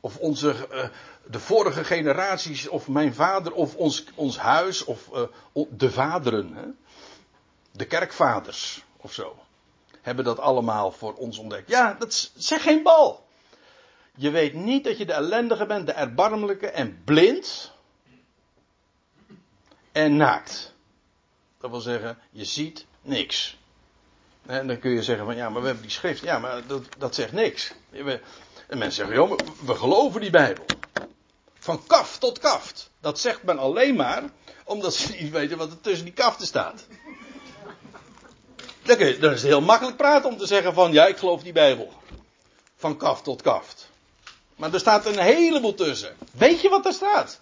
Of 0.00 0.16
onze, 0.16 0.68
eh, 0.70 0.88
de 1.30 1.40
vorige 1.40 1.84
generaties, 1.84 2.68
of 2.68 2.88
mijn 2.88 3.14
vader, 3.14 3.52
of 3.52 3.74
ons, 3.74 4.04
ons 4.14 4.38
huis, 4.38 4.84
of 4.84 5.12
eh, 5.12 5.22
de 5.68 5.90
vaderen, 5.90 6.52
hè? 6.54 6.64
de 7.72 7.84
kerkvaders, 7.84 8.84
of 8.96 9.12
zo. 9.12 9.36
Hebben 10.02 10.24
dat 10.24 10.38
allemaal 10.38 10.90
voor 10.92 11.14
ons 11.14 11.38
ontdekt. 11.38 11.68
Ja, 11.68 11.96
dat 11.98 12.30
zeg 12.34 12.62
geen 12.62 12.82
bal. 12.82 13.26
Je 14.16 14.30
weet 14.30 14.54
niet 14.54 14.84
dat 14.84 14.98
je 14.98 15.06
de 15.06 15.12
ellendige 15.12 15.66
bent, 15.66 15.86
de 15.86 15.92
erbarmelijke 15.92 16.66
en 16.66 17.02
blind 17.04 17.72
en 19.96 20.16
naakt. 20.16 20.72
Dat 21.60 21.70
wil 21.70 21.80
zeggen, 21.80 22.18
je 22.30 22.44
ziet 22.44 22.86
niks. 23.02 23.56
En 24.46 24.66
dan 24.66 24.78
kun 24.78 24.90
je 24.90 25.02
zeggen 25.02 25.26
van 25.26 25.36
ja, 25.36 25.48
maar 25.48 25.60
we 25.60 25.66
hebben 25.66 25.84
die 25.86 25.94
schrift. 25.94 26.22
Ja, 26.22 26.38
maar 26.38 26.66
dat, 26.66 26.82
dat 26.98 27.14
zegt 27.14 27.32
niks. 27.32 27.72
En 27.90 28.78
mensen 28.78 28.92
zeggen, 28.92 29.14
joh, 29.14 29.38
we 29.64 29.74
geloven 29.74 30.20
die 30.20 30.30
Bijbel. 30.30 30.64
Van 31.58 31.86
kaf 31.86 32.18
tot 32.18 32.38
kaft. 32.38 32.90
Dat 33.00 33.20
zegt 33.20 33.42
men 33.42 33.58
alleen 33.58 33.96
maar 33.96 34.24
omdat 34.64 34.94
ze 34.94 35.14
niet 35.20 35.32
weten 35.32 35.58
wat 35.58 35.70
er 35.70 35.80
tussen 35.80 36.04
die 36.04 36.14
kaften 36.14 36.46
staat. 36.46 36.86
Dan, 38.82 38.98
dan 38.98 39.32
is 39.32 39.42
het 39.42 39.50
heel 39.50 39.60
makkelijk 39.60 39.96
praten 39.96 40.30
om 40.30 40.36
te 40.36 40.46
zeggen 40.46 40.74
van 40.74 40.92
ja, 40.92 41.06
ik 41.06 41.16
geloof 41.16 41.42
die 41.42 41.52
Bijbel. 41.52 41.92
Van 42.76 42.96
kaft 42.96 43.24
tot 43.24 43.42
kaft. 43.42 43.90
Maar 44.56 44.72
er 44.72 44.80
staat 44.80 45.06
een 45.06 45.18
heleboel 45.18 45.74
tussen. 45.74 46.16
Weet 46.32 46.60
je 46.60 46.68
wat 46.68 46.86
er 46.86 46.92
staat? 46.92 47.40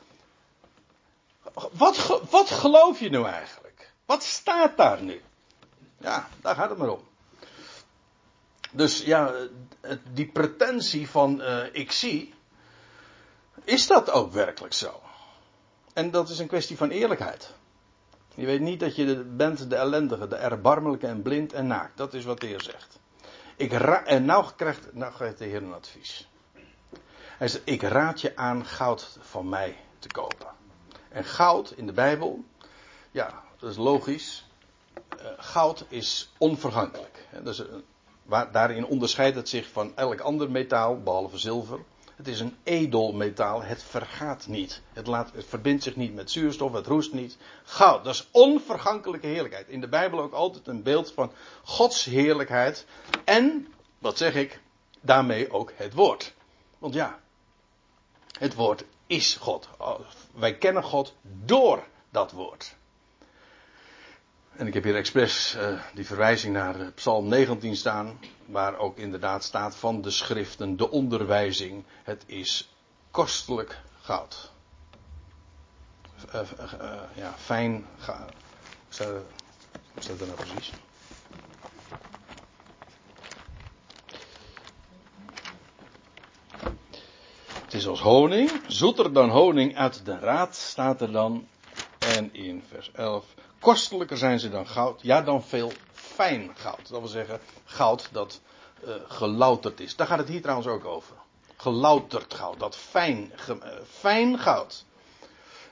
Wat, 1.72 2.22
wat 2.30 2.50
geloof 2.50 3.00
je 3.00 3.10
nou 3.10 3.26
eigenlijk? 3.26 3.92
Wat 4.04 4.22
staat 4.22 4.76
daar 4.76 5.02
nu? 5.02 5.22
Ja, 5.98 6.28
daar 6.40 6.54
gaat 6.54 6.68
het 6.70 6.78
maar 6.78 6.88
om. 6.88 7.00
Dus 8.70 9.02
ja, 9.02 9.32
het- 9.80 10.00
die 10.12 10.26
pretentie 10.26 11.10
van 11.10 11.42
eh, 11.42 11.64
ik 11.72 11.92
zie, 11.92 12.34
is 13.64 13.86
dat 13.86 14.10
ook 14.10 14.32
werkelijk 14.32 14.74
zo? 14.74 15.00
En 15.92 16.10
dat 16.10 16.28
is 16.28 16.38
een 16.38 16.46
kwestie 16.46 16.76
van 16.76 16.90
eerlijkheid. 16.90 17.52
Je 18.34 18.46
weet 18.46 18.60
niet 18.60 18.80
dat 18.80 18.96
je 18.96 19.16
bent 19.16 19.70
de 19.70 19.76
ellendige, 19.76 20.28
de 20.28 20.36
erbarmelijke 20.36 21.06
en 21.06 21.22
blind 21.22 21.52
en 21.52 21.66
naakt. 21.66 21.96
Dat 21.96 22.14
is 22.14 22.24
wat 22.24 22.40
de 22.40 22.46
Heer 22.46 22.62
zegt. 22.62 22.98
Ik 23.56 23.72
en 23.72 24.24
nou 24.24 24.46
krijgt, 24.56 24.94
nou 24.94 25.12
geeft 25.12 25.38
de 25.38 25.44
Heer 25.44 25.62
een 25.62 25.74
advies. 25.74 26.28
Hij 27.38 27.48
zegt, 27.48 27.62
ik 27.68 27.82
raad 27.82 28.20
je 28.20 28.36
aan 28.36 28.66
goud 28.66 29.18
van 29.20 29.48
mij 29.48 29.76
te 29.98 30.08
kopen. 30.08 30.48
En 31.14 31.24
goud 31.24 31.70
in 31.76 31.86
de 31.86 31.92
Bijbel, 31.92 32.44
ja, 33.10 33.42
dat 33.58 33.70
is 33.70 33.76
logisch. 33.76 34.44
Eh, 35.18 35.26
goud 35.36 35.84
is 35.88 36.32
onvergankelijk. 36.38 37.28
Dus, 37.42 37.62
daarin 38.52 38.86
onderscheidt 38.86 39.36
het 39.36 39.48
zich 39.48 39.68
van 39.68 39.96
elk 39.96 40.20
ander 40.20 40.50
metaal, 40.50 41.02
behalve 41.02 41.38
zilver. 41.38 41.78
Het 42.16 42.28
is 42.28 42.40
een 42.40 42.56
edelmetaal, 42.62 43.62
het 43.62 43.82
vergaat 43.82 44.46
niet. 44.46 44.82
Het, 44.92 45.06
laat, 45.06 45.30
het 45.32 45.44
verbindt 45.44 45.82
zich 45.82 45.96
niet 45.96 46.14
met 46.14 46.30
zuurstof, 46.30 46.72
het 46.72 46.86
roest 46.86 47.12
niet. 47.12 47.36
Goud, 47.64 48.04
dat 48.04 48.14
is 48.14 48.28
onvergankelijke 48.30 49.26
heerlijkheid. 49.26 49.68
In 49.68 49.80
de 49.80 49.88
Bijbel 49.88 50.20
ook 50.20 50.32
altijd 50.32 50.66
een 50.66 50.82
beeld 50.82 51.12
van 51.12 51.32
Gods 51.64 52.04
heerlijkheid. 52.04 52.86
En, 53.24 53.72
wat 53.98 54.18
zeg 54.18 54.34
ik, 54.34 54.60
daarmee 55.00 55.52
ook 55.52 55.72
het 55.76 55.94
woord. 55.94 56.34
Want 56.78 56.94
ja, 56.94 57.18
het 58.38 58.54
woord 58.54 58.84
is 59.06 59.34
God. 59.34 59.68
Oh, 59.78 60.00
Wij 60.34 60.58
kennen 60.58 60.82
God 60.82 61.14
door 61.22 61.86
dat 62.10 62.32
woord. 62.32 62.76
En 64.56 64.66
ik 64.66 64.74
heb 64.74 64.84
hier 64.84 64.96
expres 64.96 65.54
eh, 65.54 65.80
die 65.94 66.06
verwijzing 66.06 66.52
naar 66.52 66.80
eh, 66.80 66.86
Psalm 66.94 67.28
19 67.28 67.76
staan, 67.76 68.18
waar 68.46 68.78
ook 68.78 68.98
inderdaad 68.98 69.44
staat 69.44 69.76
van 69.76 70.02
de 70.02 70.10
schriften, 70.10 70.76
de 70.76 70.90
onderwijzing. 70.90 71.84
Het 72.02 72.22
is 72.26 72.74
kostelijk 73.10 73.80
goud. 74.00 74.52
Eh, 76.32 76.40
ja, 77.14 77.34
fijn 77.38 77.86
goud. 77.98 78.32
Hoe 78.96 79.22
staat 80.02 80.18
dat 80.18 80.28
nou 80.28 80.40
precies? 80.40 80.72
Is 87.74 87.86
als 87.86 88.00
honing, 88.00 88.50
zoeter 88.66 89.12
dan 89.12 89.30
honing 89.30 89.76
uit 89.76 90.04
de 90.04 90.18
raad, 90.18 90.56
staat 90.56 91.00
er 91.00 91.12
dan. 91.12 91.48
En 91.98 92.34
in 92.34 92.62
vers 92.68 92.90
11, 92.92 93.24
kostelijker 93.58 94.16
zijn 94.16 94.40
ze 94.40 94.50
dan 94.50 94.66
goud, 94.66 95.02
ja 95.02 95.22
dan 95.22 95.44
veel 95.44 95.72
fijn 95.92 96.50
goud. 96.54 96.88
Dat 96.88 97.00
wil 97.00 97.08
zeggen, 97.08 97.40
goud 97.64 98.08
dat 98.12 98.40
eh, 98.84 98.94
gelouterd 99.06 99.80
is. 99.80 99.96
Daar 99.96 100.06
gaat 100.06 100.18
het 100.18 100.28
hier 100.28 100.40
trouwens 100.40 100.68
ook 100.68 100.84
over. 100.84 101.16
Gelouterd 101.56 102.34
goud, 102.34 102.58
dat 102.58 102.76
fijn, 102.76 103.32
eh, 103.48 103.70
fijn 103.88 104.38
goud. 104.38 104.84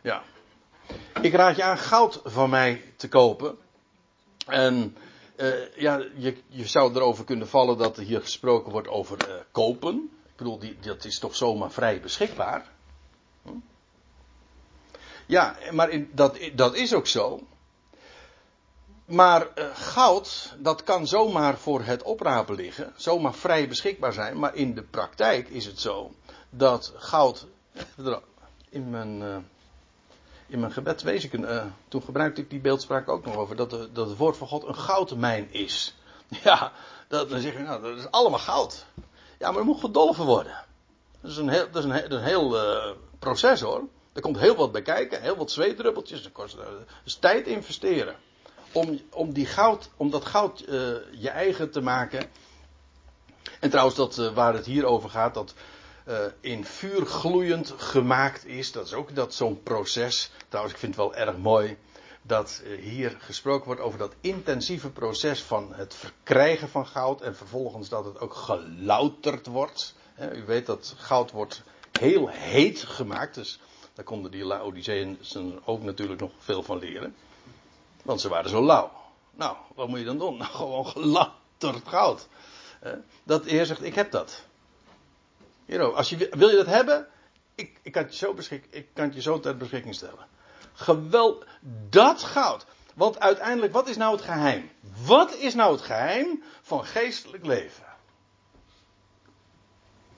Ja. 0.00 0.22
Ik 1.20 1.34
raad 1.34 1.56
je 1.56 1.62
aan 1.62 1.78
goud 1.78 2.20
van 2.24 2.50
mij 2.50 2.92
te 2.96 3.08
kopen. 3.08 3.58
En 4.46 4.96
eh, 5.36 5.76
ja, 5.76 6.04
je, 6.16 6.36
je 6.48 6.66
zou 6.66 6.94
erover 6.94 7.24
kunnen 7.24 7.48
vallen 7.48 7.78
dat 7.78 7.96
er 7.96 8.04
hier 8.04 8.20
gesproken 8.20 8.72
wordt 8.72 8.88
over 8.88 9.44
kopen. 9.52 10.10
Bedoel, 10.42 10.58
die, 10.58 10.78
dat 10.80 11.04
is 11.04 11.18
toch 11.18 11.36
zomaar 11.36 11.70
vrij 11.70 12.00
beschikbaar. 12.00 12.70
Hm? 13.42 13.50
Ja, 15.26 15.56
maar 15.70 15.90
in, 15.90 16.10
dat, 16.12 16.38
dat 16.54 16.74
is 16.74 16.94
ook 16.94 17.06
zo. 17.06 17.46
Maar 19.04 19.48
eh, 19.54 19.66
goud, 19.74 20.54
dat 20.58 20.82
kan 20.82 21.06
zomaar 21.06 21.58
voor 21.58 21.82
het 21.82 22.02
oprapen 22.02 22.54
liggen, 22.54 22.92
zomaar 22.96 23.34
vrij 23.34 23.68
beschikbaar 23.68 24.12
zijn. 24.12 24.38
Maar 24.38 24.54
in 24.54 24.74
de 24.74 24.82
praktijk 24.82 25.48
is 25.48 25.66
het 25.66 25.80
zo 25.80 26.14
dat 26.50 26.92
goud. 26.96 27.46
In 28.68 28.90
mijn, 28.90 29.22
eh, 29.22 29.36
in 30.46 30.60
mijn 30.60 30.72
gebed 30.72 31.02
wees 31.02 31.24
ik, 31.24 31.32
een, 31.32 31.44
eh, 31.44 31.64
toen 31.88 32.02
gebruikte 32.02 32.40
ik 32.40 32.50
die 32.50 32.60
beeldspraak 32.60 33.08
ook 33.08 33.24
nog 33.24 33.36
over, 33.36 33.56
dat, 33.56 33.70
dat 33.70 34.08
het 34.08 34.16
woord 34.16 34.36
van 34.36 34.48
God 34.48 34.64
een 34.64 34.76
goudmijn 34.76 35.52
is. 35.52 35.94
Ja, 36.42 36.72
dat, 37.08 37.30
dan 37.30 37.40
zeg 37.40 37.52
je, 37.52 37.58
nou, 37.58 37.82
dat 37.82 37.98
is 37.98 38.10
allemaal 38.10 38.38
goud. 38.38 38.86
Ja, 39.42 39.48
maar 39.48 39.56
het 39.56 39.66
moet 39.66 39.80
gedolven 39.80 40.24
worden. 40.24 40.64
Dat 41.20 41.30
is 41.30 41.36
een 41.36 41.48
heel, 41.48 41.66
dat 41.70 41.84
is 41.84 41.90
een, 41.90 42.22
heel 42.22 42.58
eh, 42.58 42.90
proces 43.18 43.60
hoor. 43.60 43.82
Er 44.12 44.20
komt 44.20 44.38
heel 44.38 44.56
wat 44.56 44.72
bij 44.72 44.82
kijken, 44.82 45.22
heel 45.22 45.36
wat 45.36 45.50
zweetdruppeltjes. 45.50 46.22
Dat 46.22 46.32
kost 46.32 46.56
dus 47.04 47.14
tijd 47.14 47.46
investeren. 47.46 48.16
Om, 48.72 49.00
om, 49.10 49.32
die 49.32 49.46
goud, 49.46 49.90
om 49.96 50.10
dat 50.10 50.24
goud 50.24 50.60
eh, 50.60 50.74
je 51.12 51.28
eigen 51.28 51.70
te 51.70 51.80
maken. 51.80 52.30
En 53.60 53.70
trouwens, 53.70 53.96
dat, 53.96 54.16
waar 54.16 54.54
het 54.54 54.66
hier 54.66 54.84
over 54.84 55.10
gaat, 55.10 55.34
dat 55.34 55.54
in 56.40 56.64
vuur 56.64 57.06
gloeiend 57.06 57.74
gemaakt 57.76 58.46
is. 58.46 58.72
Dat 58.72 58.86
is 58.86 58.94
ook 58.94 59.14
dat 59.14 59.34
zo'n 59.34 59.62
proces. 59.62 60.30
Trouwens, 60.48 60.74
ik 60.74 60.80
vind 60.80 60.96
het 60.96 61.04
wel 61.04 61.14
erg 61.14 61.36
mooi 61.36 61.78
dat 62.22 62.62
eh, 62.64 62.78
hier 62.80 63.16
gesproken 63.18 63.66
wordt 63.66 63.80
over 63.80 63.98
dat 63.98 64.14
intensieve 64.20 64.90
proces 64.90 65.42
van 65.42 65.74
het 65.74 65.94
verkrijgen 65.94 66.68
van 66.68 66.86
goud. 66.86 67.20
En 67.20 67.36
vervolgens 67.36 67.88
dat 67.88 68.04
het 68.04 68.20
ook 68.20 68.34
gelouterd 68.34 69.46
wordt. 69.46 69.94
U 70.32 70.44
weet 70.44 70.66
dat 70.66 70.94
goud 70.96 71.30
wordt 71.30 71.62
heel 71.92 72.28
heet 72.28 72.82
gemaakt. 72.82 73.34
Dus 73.34 73.60
daar 73.94 74.04
konden 74.04 74.30
die 74.30 74.44
Laodiceërs 74.44 75.36
ook 75.64 75.82
natuurlijk 75.82 76.20
nog 76.20 76.32
veel 76.38 76.62
van 76.62 76.78
leren. 76.78 77.14
Want 78.02 78.20
ze 78.20 78.28
waren 78.28 78.50
zo 78.50 78.64
lauw. 78.64 78.90
Nou, 79.30 79.56
wat 79.74 79.88
moet 79.88 79.98
je 79.98 80.04
dan 80.04 80.18
doen? 80.18 80.36
Nou, 80.42 80.50
gewoon 80.50 80.86
gelouterd 80.86 81.88
goud. 81.88 82.28
Dat 83.24 83.44
de 83.44 83.50
Heer 83.50 83.66
zegt, 83.66 83.82
ik 83.82 83.94
heb 83.94 84.10
dat. 84.10 84.44
Hero, 85.64 85.92
als 85.92 86.08
je, 86.08 86.28
wil- 86.30 86.48
je 86.50 86.56
dat 86.56 86.66
hebben? 86.66 87.08
Ik, 87.54 87.78
ik, 87.82 87.92
kan 87.92 88.06
je 88.08 88.16
zo 88.16 88.34
ik 88.70 88.86
kan 88.92 89.04
het 89.04 89.14
je 89.14 89.20
zo 89.20 89.40
ter 89.40 89.56
beschikking 89.56 89.94
stellen. 89.94 90.26
Geweld, 90.72 91.44
dat 91.88 92.22
goud. 92.22 92.66
Want 92.94 93.20
uiteindelijk, 93.20 93.72
wat 93.72 93.88
is 93.88 93.96
nou 93.96 94.12
het 94.12 94.24
geheim? 94.24 94.70
Wat 95.04 95.34
is 95.34 95.54
nou 95.54 95.72
het 95.72 95.82
geheim 95.82 96.42
van 96.62 96.84
geestelijk 96.84 97.46
leven? 97.46 97.92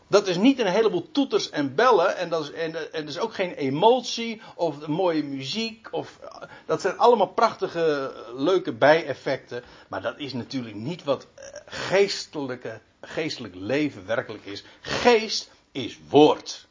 Dat 0.06 0.26
is 0.26 0.36
niet 0.36 0.58
een 0.58 0.66
heleboel 0.66 1.10
toeters 1.10 1.50
en 1.50 1.74
bellen. 1.74 2.16
En 2.16 2.28
dat 2.28 2.42
is, 2.42 2.50
en, 2.50 2.92
en 2.92 3.00
dat 3.00 3.14
is 3.14 3.18
ook 3.18 3.34
geen 3.34 3.54
emotie 3.54 4.40
of 4.54 4.86
mooie 4.86 5.24
muziek. 5.24 5.88
Of, 5.90 6.20
dat 6.66 6.80
zijn 6.80 6.98
allemaal 6.98 7.26
prachtige, 7.26 8.14
leuke 8.36 8.72
bijeffecten. 8.72 9.64
Maar 9.88 10.02
dat 10.02 10.18
is 10.18 10.32
natuurlijk 10.32 10.74
niet 10.74 11.04
wat 11.04 11.26
eh, 11.34 11.46
geestelijke, 11.66 12.80
geestelijk 13.00 13.54
leven 13.54 14.06
werkelijk 14.06 14.44
is. 14.44 14.64
Geest 14.80 15.50
is 15.72 15.98
woord. 16.08 16.66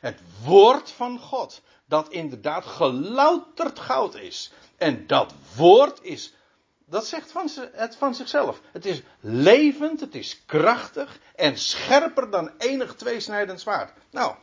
Het 0.00 0.20
woord 0.44 0.90
van 0.90 1.18
God. 1.18 1.62
Dat 1.90 2.08
inderdaad 2.08 2.64
gelouterd 2.64 3.78
goud 3.78 4.14
is. 4.14 4.52
En 4.76 5.06
dat 5.06 5.34
woord 5.56 6.02
is 6.02 6.34
dat 6.90 7.06
zegt 7.06 7.32
van, 7.32 7.48
het 7.72 7.96
van 7.96 8.14
zichzelf. 8.14 8.60
Het 8.72 8.86
is 8.86 9.02
levend, 9.20 10.00
het 10.00 10.14
is 10.14 10.42
krachtig 10.46 11.18
en 11.36 11.58
scherper 11.58 12.30
dan 12.30 12.50
enig 12.58 12.94
tweesnijdend 12.94 13.60
zwaard. 13.60 13.92
Nou, 14.10 14.34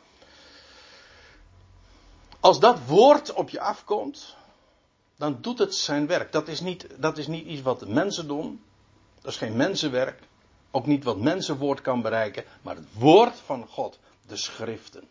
als 2.40 2.60
dat 2.60 2.78
woord 2.86 3.32
op 3.32 3.48
je 3.48 3.60
afkomt, 3.60 4.36
dan 5.16 5.38
doet 5.40 5.58
het 5.58 5.74
zijn 5.74 6.06
werk. 6.06 6.32
Dat 6.32 6.48
is 6.48 6.60
niet, 6.60 6.86
dat 6.96 7.18
is 7.18 7.26
niet 7.26 7.46
iets 7.46 7.62
wat 7.62 7.88
mensen 7.88 8.28
doen. 8.28 8.62
Dat 9.20 9.32
is 9.32 9.38
geen 9.38 9.56
mensenwerk. 9.56 10.20
Ook 10.70 10.86
niet 10.86 11.04
wat 11.04 11.18
mensenwoord 11.18 11.80
kan 11.80 12.02
bereiken. 12.02 12.44
Maar 12.62 12.76
het 12.76 12.88
woord 12.92 13.36
van 13.44 13.66
God, 13.66 13.98
de 14.26 14.36
schriften. 14.36 15.08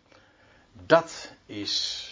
Dat 0.72 1.30
is 1.46 2.07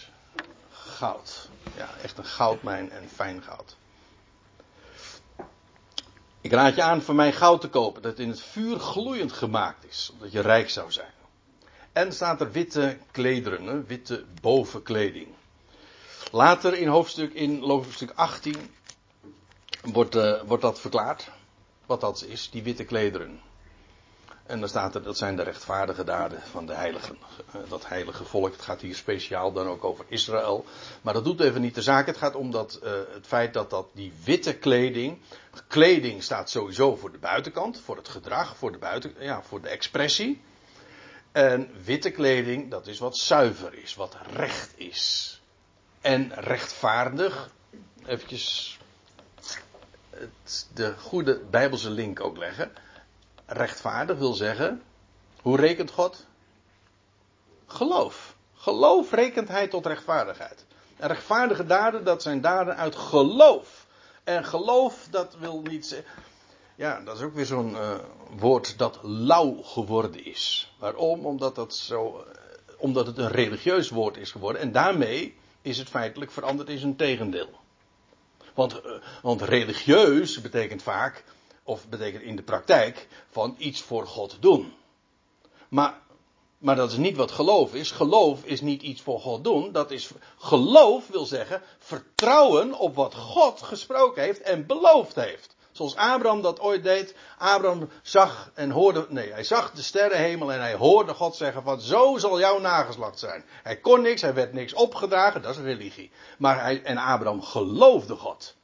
goud. 0.97 1.49
Ja, 1.77 1.89
echt 2.01 2.17
een 2.17 2.25
goudmijn 2.25 2.91
en 2.91 3.09
fijn 3.09 3.43
goud. 3.43 3.75
Ik 6.41 6.51
raad 6.51 6.75
je 6.75 6.81
aan 6.81 7.01
van 7.01 7.15
mij 7.15 7.33
goud 7.33 7.61
te 7.61 7.69
kopen, 7.69 8.01
dat 8.01 8.19
in 8.19 8.29
het 8.29 8.41
vuur 8.41 8.79
gloeiend 8.79 9.31
gemaakt 9.31 9.85
is, 9.85 10.09
omdat 10.13 10.31
je 10.31 10.39
rijk 10.39 10.69
zou 10.69 10.91
zijn. 10.91 11.11
En 11.91 12.13
staat 12.13 12.41
er 12.41 12.51
witte 12.51 12.97
klederen, 13.11 13.85
witte 13.85 14.25
bovenkleding. 14.41 15.27
Later 16.31 16.73
in 16.73 16.87
hoofdstuk, 16.87 17.33
in 17.33 17.61
hoofdstuk 17.61 18.11
18 18.15 18.75
wordt, 19.81 20.15
eh, 20.15 20.41
wordt 20.45 20.63
dat 20.63 20.79
verklaard, 20.79 21.29
wat 21.85 22.01
dat 22.01 22.23
is, 22.27 22.49
die 22.49 22.63
witte 22.63 22.83
klederen. 22.83 23.41
En 24.47 24.59
dan 24.59 24.69
staat 24.69 24.95
er, 24.95 25.03
dat 25.03 25.17
zijn 25.17 25.35
de 25.35 25.43
rechtvaardige 25.43 26.03
daden 26.03 26.41
van 26.41 26.65
de 26.65 26.73
heiligen. 26.73 27.17
Eh, 27.51 27.61
Dat 27.69 27.87
heilige 27.87 28.23
volk, 28.23 28.51
het 28.51 28.61
gaat 28.61 28.81
hier 28.81 28.95
speciaal 28.95 29.51
dan 29.51 29.67
ook 29.67 29.83
over 29.83 30.05
Israël. 30.07 30.65
Maar 31.01 31.13
dat 31.13 31.23
doet 31.23 31.39
even 31.39 31.61
niet 31.61 31.75
de 31.75 31.81
zaak. 31.81 32.05
Het 32.05 32.17
gaat 32.17 32.35
om 32.35 32.51
dat, 32.51 32.75
eh, 32.75 32.91
het 33.13 33.27
feit 33.27 33.53
dat, 33.53 33.69
dat 33.69 33.87
die 33.93 34.13
witte 34.23 34.53
kleding. 34.55 35.19
Kleding 35.67 36.23
staat 36.23 36.49
sowieso 36.49 36.95
voor 36.95 37.11
de 37.11 37.17
buitenkant, 37.17 37.79
voor 37.79 37.95
het 37.95 38.09
gedrag, 38.09 38.57
voor 38.57 38.71
de, 38.71 38.77
buiten, 38.77 39.13
ja, 39.19 39.41
voor 39.43 39.61
de 39.61 39.69
expressie. 39.69 40.41
En 41.31 41.71
witte 41.83 42.11
kleding, 42.11 42.71
dat 42.71 42.87
is 42.87 42.99
wat 42.99 43.17
zuiver 43.17 43.73
is, 43.73 43.95
wat 43.95 44.17
recht 44.33 44.73
is. 44.75 45.41
En 46.01 46.33
rechtvaardig, 46.33 47.49
eventjes 48.05 48.79
de 50.73 50.93
goede 50.97 51.39
Bijbelse 51.49 51.89
link 51.89 52.19
ook 52.19 52.37
leggen. 52.37 52.71
Rechtvaardig 53.49 54.17
wil 54.17 54.33
zeggen, 54.33 54.81
hoe 55.41 55.57
rekent 55.57 55.91
God? 55.91 56.25
Geloof. 57.65 58.35
Geloof 58.55 59.11
rekent 59.11 59.47
hij 59.47 59.67
tot 59.67 59.85
rechtvaardigheid. 59.85 60.65
En 60.97 61.07
rechtvaardige 61.07 61.65
daden, 61.65 62.03
dat 62.03 62.21
zijn 62.21 62.41
daden 62.41 62.77
uit 62.77 62.95
geloof. 62.95 63.85
En 64.23 64.45
geloof, 64.45 65.07
dat 65.11 65.35
wil 65.39 65.61
niet 65.61 65.85
zeggen. 65.85 66.23
Ja, 66.75 66.99
dat 66.99 67.17
is 67.17 67.23
ook 67.23 67.33
weer 67.33 67.45
zo'n 67.45 67.75
eh, 67.75 67.95
woord 68.37 68.77
dat 68.77 68.99
lauw 69.03 69.61
geworden 69.61 70.25
is. 70.25 70.73
Waarom? 70.79 71.25
Omdat, 71.25 71.55
dat 71.55 71.75
zo, 71.75 72.17
eh, 72.17 72.73
omdat 72.77 73.07
het 73.07 73.17
een 73.17 73.31
religieus 73.31 73.89
woord 73.89 74.17
is 74.17 74.31
geworden. 74.31 74.61
En 74.61 74.71
daarmee 74.71 75.35
is 75.61 75.77
het 75.77 75.89
feitelijk 75.89 76.31
veranderd 76.31 76.69
in 76.69 76.77
zijn 76.77 76.95
tegendeel. 76.95 77.49
Want, 78.53 78.81
eh, 78.81 78.91
want 79.21 79.41
religieus 79.41 80.41
betekent 80.41 80.83
vaak, 80.83 81.23
of 81.67 81.87
betekent 81.87 82.23
in 82.23 82.35
de 82.35 82.43
praktijk, 82.43 83.07
van 83.29 83.55
iets 83.57 83.81
voor 83.81 84.07
God 84.07 84.37
doen. 84.39 84.73
Maar, 85.69 86.01
maar 86.57 86.75
dat 86.75 86.91
is 86.91 86.97
niet 86.97 87.17
wat 87.17 87.31
geloof 87.31 87.73
is. 87.73 87.91
Geloof 87.91 88.43
is 88.43 88.61
niet 88.61 88.81
iets 88.81 89.01
voor 89.01 89.19
God 89.19 89.43
doen. 89.43 89.71
Dat 89.71 89.91
is, 89.91 90.11
geloof 90.37 91.07
wil 91.07 91.25
zeggen 91.25 91.61
vertrouwen 91.79 92.73
op 92.73 92.95
wat 92.95 93.15
God 93.15 93.61
gesproken 93.61 94.23
heeft 94.23 94.41
en 94.41 94.65
beloofd 94.65 95.15
heeft. 95.15 95.55
Zoals 95.71 95.95
Abraham 95.95 96.41
dat 96.41 96.59
ooit 96.59 96.83
deed. 96.83 97.15
Abraham 97.37 97.89
zag 98.01 98.51
en 98.53 98.71
hoorde, 98.71 99.05
nee, 99.09 99.31
hij 99.31 99.43
zag 99.43 99.71
de 99.71 99.81
sterrenhemel 99.81 100.51
en 100.51 100.59
hij 100.59 100.75
hoorde 100.75 101.13
God 101.13 101.35
zeggen 101.35 101.63
van 101.63 101.81
zo 101.81 102.17
zal 102.17 102.39
jouw 102.39 102.59
nageslacht 102.59 103.19
zijn. 103.19 103.45
Hij 103.63 103.77
kon 103.77 104.01
niks, 104.01 104.21
hij 104.21 104.33
werd 104.33 104.53
niks 104.53 104.73
opgedragen, 104.73 105.41
dat 105.41 105.55
is 105.55 105.61
religie. 105.61 106.11
Maar 106.37 106.61
hij, 106.61 106.83
en 106.83 106.97
Abraham 106.97 107.41
geloofde 107.41 108.15
God. 108.15 108.55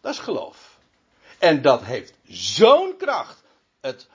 Dat 0.00 0.12
is 0.12 0.18
geloof. 0.18 0.73
En 1.44 1.62
dat 1.62 1.82
heeft 1.82 2.14
zo'n 2.26 2.96
kracht. 2.96 3.42
Het 3.80 4.08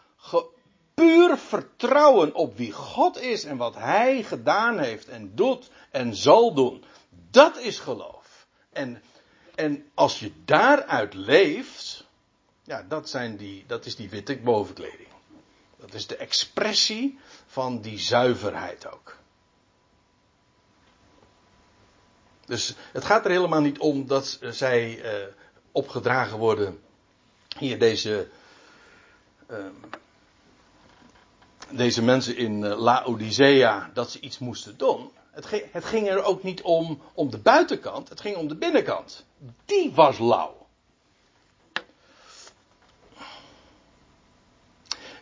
puur 0.94 1.38
vertrouwen 1.38 2.34
op 2.34 2.58
wie 2.58 2.72
God 2.72 3.22
is 3.22 3.44
en 3.44 3.58
wat 3.58 3.76
hij 3.76 4.24
gedaan 4.24 4.80
heeft 4.80 5.08
en 5.08 5.36
doet 5.36 5.70
en 5.92 6.16
zal 6.16 6.54
doen. 6.54 6.84
Dat 7.32 7.58
is 7.58 7.80
geloof. 7.80 8.48
En, 8.70 9.04
en 9.56 9.90
als 9.94 10.20
je 10.20 10.32
daaruit 10.46 11.14
leeft, 11.14 12.08
ja, 12.64 12.86
dat, 12.88 13.10
zijn 13.10 13.38
die, 13.38 13.64
dat 13.68 13.86
is 13.86 13.96
die 13.96 14.10
witte 14.10 14.38
bovenkleding. 14.38 15.10
Dat 15.78 15.94
is 15.94 16.08
de 16.08 16.16
expressie 16.16 17.20
van 17.46 17.82
die 17.82 18.00
zuiverheid 18.00 18.92
ook. 18.92 19.18
Dus 22.46 22.76
het 22.92 23.06
gaat 23.06 23.26
er 23.26 23.32
helemaal 23.32 23.62
niet 23.62 23.80
om 23.80 24.08
dat 24.08 24.40
zij 24.42 25.02
eh, 25.02 25.28
opgedragen 25.72 26.38
worden. 26.38 26.88
Hier 27.58 27.80
deze. 27.80 28.28
ehm, 29.48 29.74
deze 31.72 32.04
mensen 32.04 32.38
in 32.38 32.64
eh, 32.64 32.80
Laodicea. 32.80 33.90
dat 33.94 34.12
ze 34.12 34.20
iets 34.20 34.40
moesten 34.40 34.78
doen. 34.78 35.12
Het 35.32 35.46
ging, 35.46 35.64
het 35.72 35.86
ging 35.86 36.08
er 36.08 36.24
ook 36.24 36.44
niet 36.44 36.62
om, 36.62 37.02
om 37.14 37.30
de 37.30 37.38
buitenkant. 37.38 38.10
Het 38.10 38.22
ging 38.22 38.36
om 38.36 38.48
de 38.48 38.56
binnenkant. 38.56 39.26
Die 39.66 39.92
was 39.94 40.18
lauw. 40.20 40.68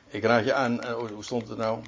Ik 0.08 0.24
raad 0.24 0.46
je 0.46 0.54
aan, 0.54 0.82
eh, 0.82 0.94
hoe 0.94 1.24
stond 1.24 1.48
het 1.48 1.58
nou? 1.58 1.82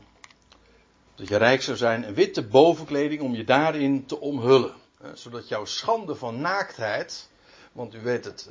Dat 1.16 1.28
je 1.28 1.38
rijk 1.38 1.62
zou 1.62 1.78
zijn, 1.78 2.08
een 2.08 2.14
witte 2.14 2.48
bovenkleding 2.48 3.22
om 3.22 3.36
je 3.36 3.44
daarin 3.44 4.06
te 4.06 4.20
omhullen. 4.20 4.74
Eh, 5.02 5.10
Zodat 5.14 5.48
jouw 5.48 5.66
schande 5.66 6.16
van 6.16 6.42
naaktheid, 6.42 7.30
want 7.72 7.94
u 7.96 8.00
weet 8.00 8.26
het, 8.26 8.50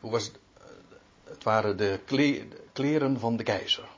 hoe 0.00 0.10
was 0.10 0.24
het? 0.24 0.38
Het 1.28 1.44
waren 1.44 1.76
de 1.76 2.00
kle- 2.04 2.48
de 2.48 2.62
kleren 2.72 3.20
van 3.20 3.36
de 3.36 3.42
keizer. 3.42 3.88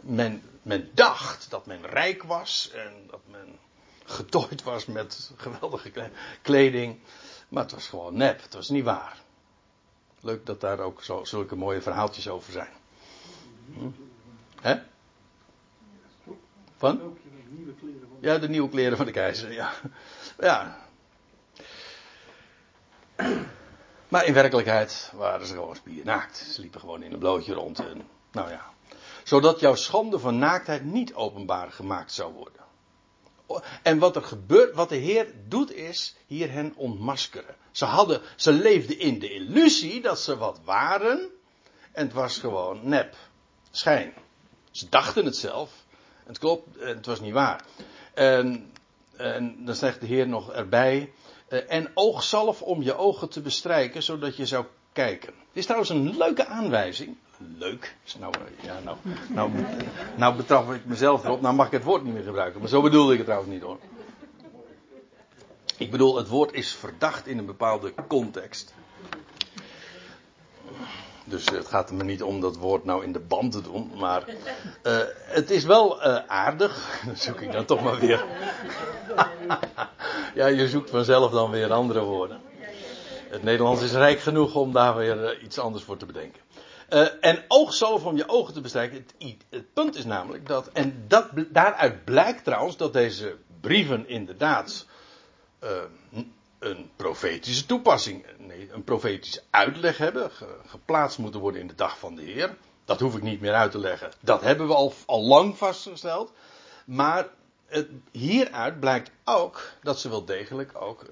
Men, 0.00 0.42
men 0.62 0.90
dacht 0.94 1.50
dat 1.50 1.66
men 1.66 1.86
rijk 1.86 2.22
was 2.22 2.70
en 2.74 2.92
dat 3.10 3.20
men 3.30 3.58
getooid 4.04 4.62
was 4.62 4.86
met 4.86 5.30
geweldige 5.36 5.90
kle- 5.90 6.10
kleding. 6.42 6.98
Maar 7.48 7.62
het 7.62 7.72
was 7.72 7.86
gewoon 7.88 8.16
nep, 8.16 8.42
het 8.42 8.54
was 8.54 8.68
niet 8.68 8.84
waar. 8.84 9.20
Leuk 10.20 10.46
dat 10.46 10.60
daar 10.60 10.78
ook 10.78 11.02
zo, 11.02 11.24
zulke 11.24 11.56
mooie 11.56 11.82
verhaaltjes 11.82 12.28
over 12.28 12.52
zijn. 12.52 12.72
Hm? 13.72 13.88
Hè? 14.60 14.76
Van 16.76 17.18
Ja, 18.20 18.38
de 18.38 18.48
nieuwe 18.48 18.68
kleren 18.68 18.96
van 18.96 19.06
de 19.06 19.12
keizer, 19.12 19.52
ja. 19.52 19.72
Ja. 20.38 20.86
Maar 24.12 24.26
in 24.26 24.34
werkelijkheid 24.34 25.12
waren 25.14 25.46
ze 25.46 25.54
gewoon 25.54 25.76
spiernaakt. 25.76 26.36
Ze 26.36 26.60
liepen 26.60 26.80
gewoon 26.80 27.02
in 27.02 27.12
een 27.12 27.18
blootje 27.18 27.54
rond. 27.54 27.78
En, 27.78 28.08
nou 28.32 28.50
ja. 28.50 28.70
Zodat 29.24 29.60
jouw 29.60 29.74
schande 29.74 30.18
van 30.18 30.38
naaktheid 30.38 30.84
niet 30.84 31.14
openbaar 31.14 31.72
gemaakt 31.72 32.12
zou 32.12 32.32
worden. 32.32 32.62
En 33.82 33.98
wat 33.98 34.16
er 34.16 34.22
gebeurt, 34.22 34.74
wat 34.74 34.88
de 34.88 34.96
Heer 34.96 35.34
doet 35.48 35.72
is 35.72 36.16
hier 36.26 36.50
hen 36.50 36.72
ontmaskeren. 36.76 37.54
Ze 37.70 37.84
hadden, 37.84 38.20
ze 38.36 38.52
leefden 38.52 38.98
in 38.98 39.18
de 39.18 39.34
illusie 39.34 40.00
dat 40.00 40.20
ze 40.20 40.36
wat 40.36 40.60
waren. 40.64 41.30
En 41.92 42.04
het 42.04 42.12
was 42.12 42.38
gewoon 42.38 42.88
nep. 42.88 43.16
Schijn. 43.70 44.12
Ze 44.70 44.88
dachten 44.88 45.24
het 45.24 45.36
zelf. 45.36 45.70
Het 46.24 46.38
klopt, 46.38 46.68
het 46.78 47.06
was 47.06 47.20
niet 47.20 47.32
waar. 47.32 47.64
En, 48.14 48.72
en 49.16 49.64
dan 49.64 49.74
zegt 49.74 50.00
de 50.00 50.06
Heer 50.06 50.28
nog 50.28 50.52
erbij. 50.52 51.12
Eh, 51.52 51.76
En 51.76 51.90
oogzalf 51.94 52.62
om 52.62 52.82
je 52.82 52.96
ogen 52.96 53.28
te 53.28 53.40
bestrijken, 53.40 54.02
zodat 54.02 54.36
je 54.36 54.46
zou 54.46 54.64
kijken. 54.92 55.32
Dit 55.32 55.56
is 55.56 55.64
trouwens 55.64 55.90
een 55.90 56.16
leuke 56.16 56.46
aanwijzing. 56.46 57.16
Leuk. 57.58 57.96
Nou, 58.18 58.34
eh, 58.34 58.64
ja, 58.64 58.78
nou, 58.84 58.96
nou, 59.28 59.50
nou 60.16 60.36
betrap 60.36 60.72
ik 60.72 60.84
mezelf 60.84 61.24
erop. 61.24 61.40
Nou 61.40 61.54
mag 61.54 61.66
ik 61.66 61.72
het 61.72 61.84
woord 61.84 62.04
niet 62.04 62.14
meer 62.14 62.22
gebruiken. 62.22 62.60
Maar 62.60 62.68
zo 62.68 62.82
bedoelde 62.82 63.10
ik 63.12 63.16
het 63.16 63.26
trouwens 63.26 63.52
niet 63.52 63.62
hoor. 63.62 63.78
Ik 65.76 65.90
bedoel, 65.90 66.16
het 66.16 66.28
woord 66.28 66.52
is 66.52 66.72
verdacht 66.72 67.26
in 67.26 67.38
een 67.38 67.46
bepaalde 67.46 67.94
context. 68.08 68.74
Dus 71.24 71.50
het 71.50 71.66
gaat 71.66 71.90
me 71.90 72.04
niet 72.04 72.22
om 72.22 72.40
dat 72.40 72.56
woord 72.56 72.84
nou 72.84 73.04
in 73.04 73.12
de 73.12 73.20
band 73.20 73.52
te 73.52 73.60
doen. 73.60 73.92
Maar 73.98 74.24
eh, 74.82 74.98
het 75.24 75.50
is 75.50 75.64
wel 75.64 76.02
eh, 76.02 76.16
aardig. 76.26 76.90
Dan 77.06 77.16
zoek 77.16 77.40
ik 77.40 77.52
dan 77.52 77.64
toch 77.64 77.82
maar 77.82 77.98
weer. 77.98 78.24
ja, 80.34 80.46
je 80.46 80.68
zoekt 80.68 80.90
vanzelf 80.90 81.30
dan 81.30 81.50
weer 81.50 81.72
andere 81.72 82.00
woorden. 82.00 82.40
Het 83.28 83.42
Nederlands 83.42 83.82
is 83.82 83.92
rijk 83.92 84.20
genoeg 84.20 84.54
om 84.54 84.72
daar 84.72 84.96
weer 84.96 85.24
eh, 85.24 85.42
iets 85.42 85.58
anders 85.58 85.84
voor 85.84 85.96
te 85.96 86.06
bedenken. 86.06 86.40
En 87.20 87.44
oogzalf 87.48 88.04
om 88.04 88.16
je 88.16 88.28
ogen 88.28 88.54
te 88.54 88.60
bestrijken. 88.60 89.06
Het, 89.50 89.72
punt 89.72 89.96
is 89.96 90.04
namelijk 90.04 90.46
dat. 90.46 90.68
En 90.72 91.04
dat, 91.08 91.28
daaruit 91.48 92.04
blijkt 92.04 92.44
trouwens 92.44 92.76
dat 92.76 92.92
deze 92.92 93.36
brieven 93.60 94.08
inderdaad. 94.08 94.86
Een 96.62 96.90
profetische 96.96 97.66
toepassing, 97.66 98.26
nee, 98.38 98.68
een 98.72 98.84
profetische 98.84 99.42
uitleg 99.50 99.98
hebben, 99.98 100.30
ge- 100.30 100.56
geplaatst 100.66 101.18
moeten 101.18 101.40
worden 101.40 101.60
in 101.60 101.66
de 101.66 101.74
dag 101.74 101.98
van 101.98 102.14
de 102.14 102.22
Heer. 102.22 102.56
Dat 102.84 103.00
hoef 103.00 103.16
ik 103.16 103.22
niet 103.22 103.40
meer 103.40 103.54
uit 103.54 103.70
te 103.70 103.78
leggen. 103.78 104.10
Dat 104.20 104.40
hebben 104.40 104.66
we 104.66 104.74
al, 104.74 104.92
al 105.06 105.22
lang 105.22 105.58
vastgesteld. 105.58 106.32
Maar 106.84 107.28
het, 107.66 107.88
hieruit 108.10 108.80
blijkt 108.80 109.10
ook 109.24 109.60
dat 109.82 110.00
ze 110.00 110.08
wel 110.08 110.24
degelijk 110.24 110.70
ook 110.74 111.04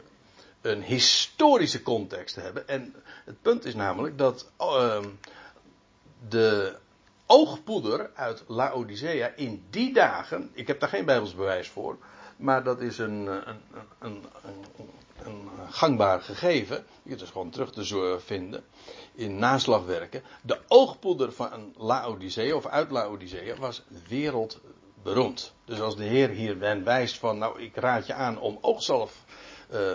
een 0.61 0.82
historische 0.82 1.82
context 1.82 2.36
hebben. 2.36 2.68
En 2.68 2.94
het 3.24 3.42
punt 3.42 3.64
is 3.64 3.74
namelijk 3.74 4.18
dat 4.18 4.51
ehm, 4.57 5.09
de 6.28 6.76
oogpoeder 7.26 8.11
uit 8.14 8.44
Laodicea 8.46 9.32
in 9.36 9.64
die 9.70 9.92
dagen, 9.92 10.51
ik 10.53 10.66
heb 10.66 10.80
daar 10.80 10.88
geen 10.88 11.05
Bijbels 11.05 11.34
bewijs 11.34 11.68
voor, 11.68 11.98
maar 12.36 12.64
dat 12.64 12.80
is 12.80 12.98
een, 12.98 13.26
een, 13.26 13.61
een, 13.98 14.24
een, 14.42 14.90
een 15.25 15.49
gangbaar 15.71 16.21
gegeven. 16.23 16.85
Je 17.03 17.14
is 17.14 17.31
gewoon 17.31 17.51
terug 17.51 17.73
te 17.73 17.87
zo- 17.87 18.18
vinden 18.18 18.64
in 19.14 19.39
naslagwerken. 19.39 20.23
De 20.43 20.59
oogpoeder 20.68 21.33
van 21.33 21.75
Laodicea 21.77 22.55
of 22.55 22.66
uit 22.66 22.91
Laodicea 22.91 23.57
was 23.57 23.83
wereldberoemd. 24.09 25.53
Dus 25.64 25.81
als 25.81 25.97
de 25.97 26.05
Heer 26.05 26.29
hier 26.29 26.59
wijst 26.85 27.18
van, 27.18 27.39
nou 27.39 27.61
ik 27.62 27.77
raad 27.77 28.07
je 28.07 28.14
aan 28.14 28.39
om 28.39 28.59
oogzalf 28.61 29.25
eh, 29.68 29.93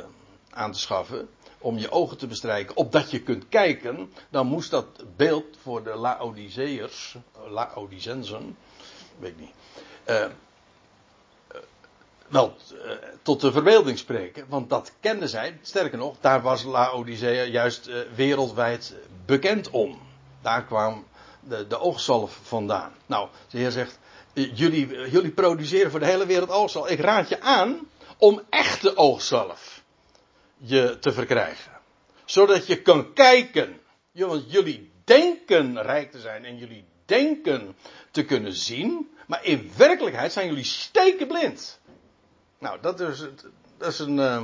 aan 0.50 0.72
te 0.72 0.80
schaffen, 0.80 1.30
om 1.60 1.78
je 1.78 1.92
ogen 1.92 2.18
te 2.18 2.28
bestrijken, 2.28 2.78
opdat 2.78 3.12
je 3.12 3.22
kunt 3.22 3.50
kijken, 3.50 4.14
dan 4.30 4.48
moest 4.48 4.72
dat 4.72 5.04
beeld 5.16 5.58
voor 5.62 5.84
de 5.84 5.96
Laodiceërs, 5.96 7.16
Laodicensen, 7.50 8.58
weet 9.20 9.32
ik 9.32 9.40
niet, 9.40 9.54
eh, 10.04 10.24
eh, 10.24 10.32
wel 12.28 12.56
eh, 12.84 12.92
tot 13.22 13.42
de 13.42 13.52
verbeelding 13.52 13.98
spreken, 13.98 14.46
want 14.50 14.70
dat 14.70 14.92
kenden 15.00 15.30
zij. 15.30 15.60
Sterker 15.62 15.98
nog, 15.98 16.16
daar 16.20 16.42
was 16.42 16.64
Laodicea 16.64 17.44
juist 17.44 17.88
eh, 17.88 18.00
wereldwijd 18.16 18.94
bekend 19.26 19.70
om. 19.70 20.00
Daar 20.42 20.64
kwam 20.64 21.06
de, 21.40 21.68
de 21.68 21.80
oogzalf 21.80 22.40
vandaan. 22.44 22.92
Nou, 23.06 23.30
de 23.50 23.58
Heer 23.58 23.72
zegt, 23.72 24.00
eh, 24.34 24.58
jullie, 24.58 25.10
jullie 25.10 25.32
produceren 25.32 25.92
voor 25.92 26.00
de 26.00 26.06
hele 26.06 26.26
wereld 26.26 26.50
oogzalf. 26.50 26.90
Ik 26.90 27.00
raad 27.00 27.30
je 27.30 27.42
aan 27.42 27.88
om 28.18 28.42
echte 28.50 28.98
oogzalf 28.98 29.84
je 30.58 30.98
te 31.00 31.12
verkrijgen. 31.12 31.72
Zodat 32.26 32.68
je 32.68 32.82
kan 32.82 33.14
kijken. 33.14 33.80
Jullie 34.48 34.92
denken 35.04 35.82
rijk 35.82 36.12
te 36.12 36.20
zijn 36.20 36.46
en 36.46 36.58
jullie 36.58 36.86
denken 37.06 37.76
te 38.12 38.26
kunnen 38.26 38.54
zien. 38.54 39.10
Maar 39.28 39.46
in 39.46 39.72
werkelijkheid 39.78 40.32
zijn 40.32 40.48
jullie 40.48 40.64
stekenblind. 40.64 41.80
Nou, 42.66 42.80
dat 42.82 43.00
is, 43.00 43.20
dat 43.78 43.92
is 43.92 44.00
een, 44.00 44.20
eh, 44.20 44.44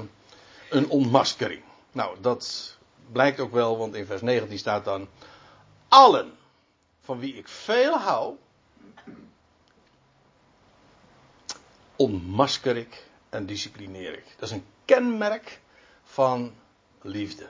een 0.69 0.89
ontmaskering. 0.89 1.61
Nou, 1.91 2.17
dat 2.19 2.77
blijkt 3.11 3.39
ook 3.39 3.51
wel, 3.51 3.77
want 3.77 3.95
in 3.95 4.05
vers 4.05 4.21
19 4.21 4.57
staat 4.57 4.85
dan: 4.85 5.07
Allen 5.87 6.37
van 7.01 7.19
wie 7.19 7.35
ik 7.35 7.47
veel 7.47 7.97
hou, 7.97 8.35
ontmasker 11.95 12.77
ik 12.77 13.07
en 13.29 13.45
disciplineer 13.45 14.13
ik. 14.13 14.25
Dat 14.37 14.49
is 14.49 14.55
een 14.55 14.65
kenmerk 14.85 15.59
van 16.03 16.53
liefde. 17.01 17.47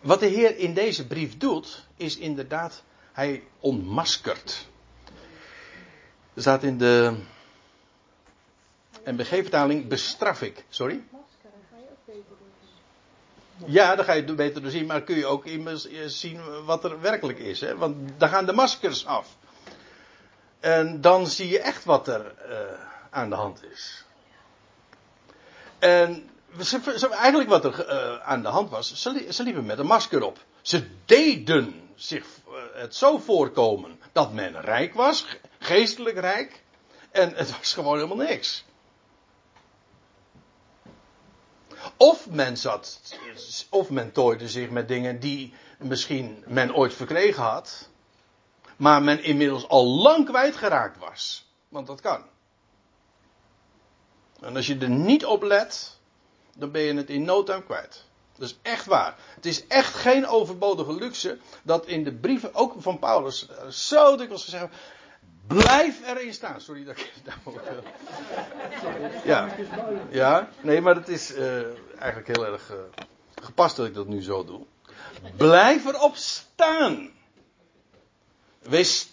Wat 0.00 0.20
de 0.20 0.26
Heer 0.26 0.56
in 0.56 0.74
deze 0.74 1.06
brief 1.06 1.38
doet, 1.38 1.86
is 1.96 2.16
inderdaad, 2.16 2.82
hij 3.12 3.42
ontmaskert. 3.60 4.68
Er 6.34 6.40
staat 6.40 6.62
in 6.62 6.78
de 6.78 7.16
NBG-vertaling 9.12 9.88
bestraf 9.88 10.42
ik. 10.42 10.64
Sorry? 10.68 11.02
Maskeren 11.10 11.52
ga 11.70 11.76
je 11.76 11.82
ook 11.90 12.06
beter 12.06 12.22
doen. 13.58 13.72
Ja, 13.72 13.94
dan 13.96 14.04
ga 14.04 14.12
je 14.12 14.22
het 14.22 14.36
beter 14.36 14.62
door 14.62 14.70
zien, 14.70 14.86
maar 14.86 15.02
kun 15.02 15.16
je 15.16 15.26
ook 15.26 15.44
immers 15.46 15.86
eh, 15.88 16.04
zien 16.06 16.64
wat 16.64 16.84
er 16.84 17.00
werkelijk 17.00 17.38
is. 17.38 17.60
Hè? 17.60 17.76
Want 17.76 17.96
dan 18.18 18.28
gaan 18.28 18.46
de 18.46 18.52
maskers 18.52 19.06
af. 19.06 19.36
En 20.60 21.00
dan 21.00 21.26
zie 21.26 21.48
je 21.48 21.60
echt 21.60 21.84
wat 21.84 22.08
er 22.08 22.34
eh, 22.36 22.58
aan 23.10 23.28
de 23.28 23.36
hand 23.36 23.62
is. 23.72 24.04
En 25.78 26.30
eigenlijk 27.10 27.48
wat 27.48 27.64
er 27.64 27.86
eh, 27.86 28.20
aan 28.28 28.42
de 28.42 28.48
hand 28.48 28.70
was, 28.70 28.94
ze, 28.94 29.10
li- 29.10 29.32
ze 29.32 29.42
liepen 29.42 29.66
met 29.66 29.78
een 29.78 29.86
masker 29.86 30.22
op. 30.22 30.38
Ze 30.62 30.86
deden 31.04 31.90
zich 31.94 32.26
het 32.72 32.94
zo 32.94 33.18
voorkomen 33.18 34.00
dat 34.12 34.32
men 34.32 34.60
rijk 34.60 34.94
was, 34.94 35.22
ge- 35.22 35.38
geestelijk 35.58 36.18
rijk. 36.18 36.62
En 37.10 37.32
het 37.34 37.56
was 37.58 37.72
gewoon 37.72 37.94
helemaal 37.94 38.26
niks. 38.26 38.64
Of 41.98 42.30
men 42.30 42.56
zat, 42.56 43.00
of 43.70 43.90
men 43.90 44.12
tooide 44.12 44.48
zich 44.48 44.70
met 44.70 44.88
dingen 44.88 45.20
die 45.20 45.54
misschien 45.78 46.44
men 46.46 46.74
ooit 46.74 46.94
verkregen 46.94 47.42
had, 47.42 47.88
maar 48.76 49.02
men 49.02 49.22
inmiddels 49.22 49.68
al 49.68 49.86
lang 49.86 50.26
kwijtgeraakt 50.26 50.98
was. 50.98 51.50
Want 51.68 51.86
dat 51.86 52.00
kan. 52.00 52.22
En 54.40 54.56
als 54.56 54.66
je 54.66 54.78
er 54.78 54.90
niet 54.90 55.26
op 55.26 55.42
let, 55.42 55.98
dan 56.56 56.70
ben 56.70 56.82
je 56.82 56.94
het 56.94 57.10
in 57.10 57.22
no 57.22 57.42
time 57.42 57.62
kwijt. 57.62 58.04
Dat 58.34 58.48
is 58.48 58.58
echt 58.62 58.86
waar. 58.86 59.16
Het 59.34 59.46
is 59.46 59.66
echt 59.66 59.94
geen 59.94 60.26
overbodige 60.26 60.94
luxe 60.94 61.38
dat 61.62 61.86
in 61.86 62.04
de 62.04 62.12
brieven, 62.12 62.54
ook 62.54 62.74
van 62.78 62.98
Paulus, 62.98 63.48
eh, 63.48 63.68
zo 63.68 64.16
dikwijls 64.16 64.44
gezegd 64.44 64.66
blijf 65.48 66.06
erin 66.06 66.34
staan. 66.34 66.60
Sorry 66.60 66.84
dat 66.84 66.98
ik 66.98 67.12
daar 67.24 67.38
ook... 67.44 67.60
eh, 67.60 69.24
ja. 69.24 69.48
ja, 70.10 70.48
nee, 70.60 70.80
maar 70.80 70.94
het 70.94 71.08
is 71.08 71.34
eh, 71.34 71.62
eigenlijk 71.98 72.36
heel 72.36 72.46
erg 72.46 72.70
eh, 72.70 72.76
gepast 73.42 73.76
dat 73.76 73.86
ik 73.86 73.94
dat 73.94 74.06
nu 74.06 74.22
zo 74.22 74.44
doe. 74.44 74.66
Blijf 75.36 75.86
erop 75.86 76.16
staan. 76.16 77.10
Wees, 78.62 79.08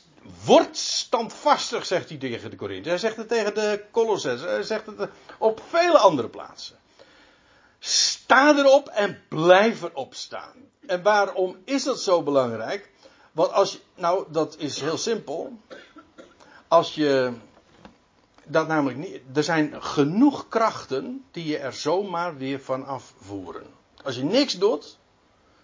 word 0.45 0.77
standvastig, 0.77 1.85
zegt 1.85 2.09
hij 2.09 2.17
tegen 2.17 2.49
de 2.49 2.55
Korinthe. 2.55 2.89
Hij 2.89 2.97
zegt 2.97 3.15
het 3.15 3.27
tegen 3.27 3.53
de 3.53 3.83
Colossus. 3.91 4.41
Hij 4.41 4.63
zegt 4.63 4.85
het 4.85 5.09
op 5.37 5.61
vele 5.69 5.97
andere 5.97 6.29
plaatsen. 6.29 6.75
Sta 7.79 8.57
erop 8.57 8.87
en 8.87 9.21
blijf 9.29 9.81
erop 9.81 10.13
staan. 10.13 10.53
En 10.87 11.03
waarom 11.03 11.57
is 11.65 11.83
dat 11.83 12.01
zo 12.01 12.23
belangrijk? 12.23 12.89
Want 13.31 13.51
als 13.51 13.79
nou, 13.95 14.25
dat 14.31 14.55
is 14.57 14.81
heel 14.81 14.97
simpel. 14.97 15.59
Als 16.67 16.95
je 16.95 17.33
dat 18.45 18.67
namelijk 18.67 18.97
niet. 18.97 19.21
Er 19.33 19.43
zijn 19.43 19.83
genoeg 19.83 20.47
krachten 20.47 21.25
die 21.31 21.45
je 21.45 21.57
er 21.57 21.73
zomaar 21.73 22.37
weer 22.37 22.61
van 22.61 22.85
afvoeren. 22.85 23.73
Als 24.03 24.15
je 24.15 24.23
niks 24.23 24.57
doet, 24.57 24.97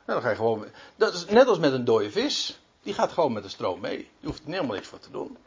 nou, 0.06 0.20
dan 0.20 0.22
ga 0.22 0.30
je 0.30 0.36
gewoon. 0.36 0.66
Dat 0.96 1.14
is 1.14 1.26
net 1.26 1.48
als 1.48 1.60
met 1.60 1.74
een 1.74 1.86
dode 1.86 2.12
vis. 2.12 2.60
Die 2.82 2.94
gaat 2.94 3.12
gewoon 3.12 3.34
met 3.34 3.44
de 3.44 3.50
stroom 3.50 3.80
mee. 3.80 4.10
Je 4.20 4.28
hoeft 4.28 4.44
er 4.44 4.52
helemaal 4.52 4.76
niks 4.76 4.88
voor 4.88 5.00
te 5.00 5.12
doen. 5.12 5.38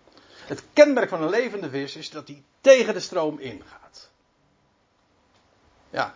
Het 0.46 0.64
kenmerk 0.72 1.08
van 1.08 1.22
een 1.22 1.30
levende 1.30 1.70
vis 1.70 1.96
is 1.96 2.10
dat 2.10 2.28
hij 2.28 2.42
tegen 2.60 2.94
de 2.94 3.00
stroom 3.00 3.38
ingaat. 3.38 4.10
Ja. 5.90 6.14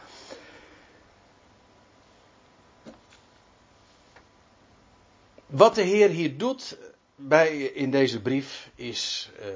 Wat 5.47 5.75
de 5.75 5.83
Heer 5.83 6.09
hier 6.09 6.39
doet 6.39 6.79
bij, 7.21 7.59
in 7.59 7.91
deze 7.91 8.21
brief 8.21 8.71
is 8.75 9.31
eh, 9.41 9.47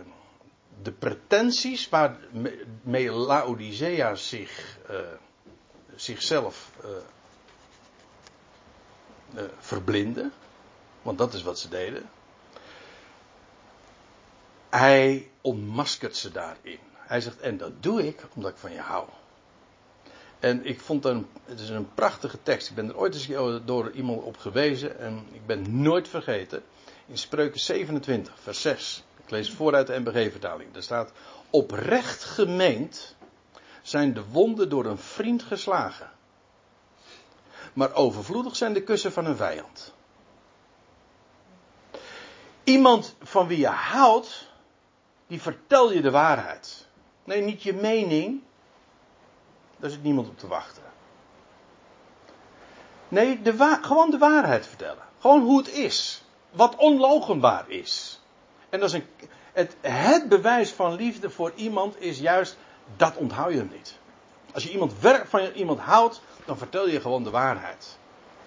de 0.82 0.92
pretenties 0.92 1.88
waarmee 1.88 3.10
Laodicea 3.10 4.14
zich, 4.14 4.78
eh, 4.88 4.96
zichzelf 5.94 6.70
eh, 6.82 6.90
eh, 9.34 9.44
verblinden. 9.58 10.32
Want 11.02 11.18
dat 11.18 11.34
is 11.34 11.42
wat 11.42 11.58
ze 11.58 11.68
deden. 11.68 12.10
Hij 14.70 15.30
ontmaskert 15.40 16.16
ze 16.16 16.32
daarin. 16.32 16.78
Hij 16.92 17.20
zegt, 17.20 17.40
en 17.40 17.56
dat 17.56 17.82
doe 17.82 18.06
ik 18.06 18.22
omdat 18.34 18.50
ik 18.50 18.56
van 18.56 18.72
je 18.72 18.80
hou. 18.80 19.08
En 20.38 20.66
ik 20.66 20.80
vond 20.80 21.04
een, 21.04 21.26
het 21.44 21.60
is 21.60 21.68
een 21.68 21.94
prachtige 21.94 22.38
tekst. 22.42 22.68
Ik 22.68 22.74
ben 22.74 22.88
er 22.88 22.96
ooit 22.96 23.14
eens 23.14 23.28
door 23.64 23.90
iemand 23.90 24.22
op 24.22 24.36
gewezen 24.36 24.98
en 24.98 25.26
ik 25.32 25.46
ben 25.46 25.82
nooit 25.82 26.08
vergeten. 26.08 26.62
In 27.12 27.18
Spreuken 27.18 27.60
27, 27.60 28.40
vers 28.40 28.60
6. 28.60 29.04
Ik 29.24 29.30
lees 29.30 29.50
vooruit 29.50 29.86
de 29.86 29.98
MBG-vertaling. 29.98 30.72
Daar 30.72 30.82
staat, 30.82 31.12
oprecht 31.50 32.24
gemeend 32.24 33.16
zijn 33.82 34.14
de 34.14 34.24
wonden 34.24 34.68
door 34.68 34.84
een 34.84 34.98
vriend 34.98 35.42
geslagen. 35.42 36.10
Maar 37.72 37.94
overvloedig 37.94 38.56
zijn 38.56 38.72
de 38.72 38.82
kussen 38.82 39.12
van 39.12 39.24
een 39.24 39.36
vijand. 39.36 39.94
Iemand 42.64 43.16
van 43.22 43.46
wie 43.46 43.58
je 43.58 43.66
houdt, 43.66 44.48
die 45.26 45.40
vertel 45.40 45.92
je 45.92 46.00
de 46.00 46.10
waarheid. 46.10 46.86
Nee, 47.24 47.42
niet 47.42 47.62
je 47.62 47.74
mening. 47.74 48.42
Daar 49.76 49.90
zit 49.90 50.02
niemand 50.02 50.28
op 50.28 50.38
te 50.38 50.46
wachten. 50.46 50.82
Nee, 53.08 53.42
de 53.42 53.78
gewoon 53.82 54.10
de 54.10 54.18
waarheid 54.18 54.66
vertellen. 54.66 55.04
Gewoon 55.18 55.42
hoe 55.42 55.58
het 55.58 55.68
is. 55.68 56.21
Wat 56.53 56.76
onlogenbaar 56.76 57.64
is. 57.68 58.20
En 58.68 58.80
dat 58.80 58.88
is 58.88 58.94
een, 58.94 59.07
het, 59.53 59.76
het 59.80 60.28
bewijs 60.28 60.70
van 60.70 60.94
liefde 60.94 61.30
voor 61.30 61.53
iemand 61.55 62.00
is 62.00 62.18
juist, 62.18 62.57
dat 62.96 63.16
onthoud 63.16 63.53
je 63.53 63.59
hem 63.59 63.70
niet. 63.72 63.98
Als 64.53 64.62
je 64.62 64.70
iemand 64.70 65.00
werk 65.00 65.26
van 65.26 65.40
iemand 65.55 65.80
houdt, 65.80 66.20
dan 66.44 66.59
vertel 66.59 66.88
je 66.88 67.00
gewoon 67.00 67.24
de 67.24 67.30
waarheid. 67.30 67.98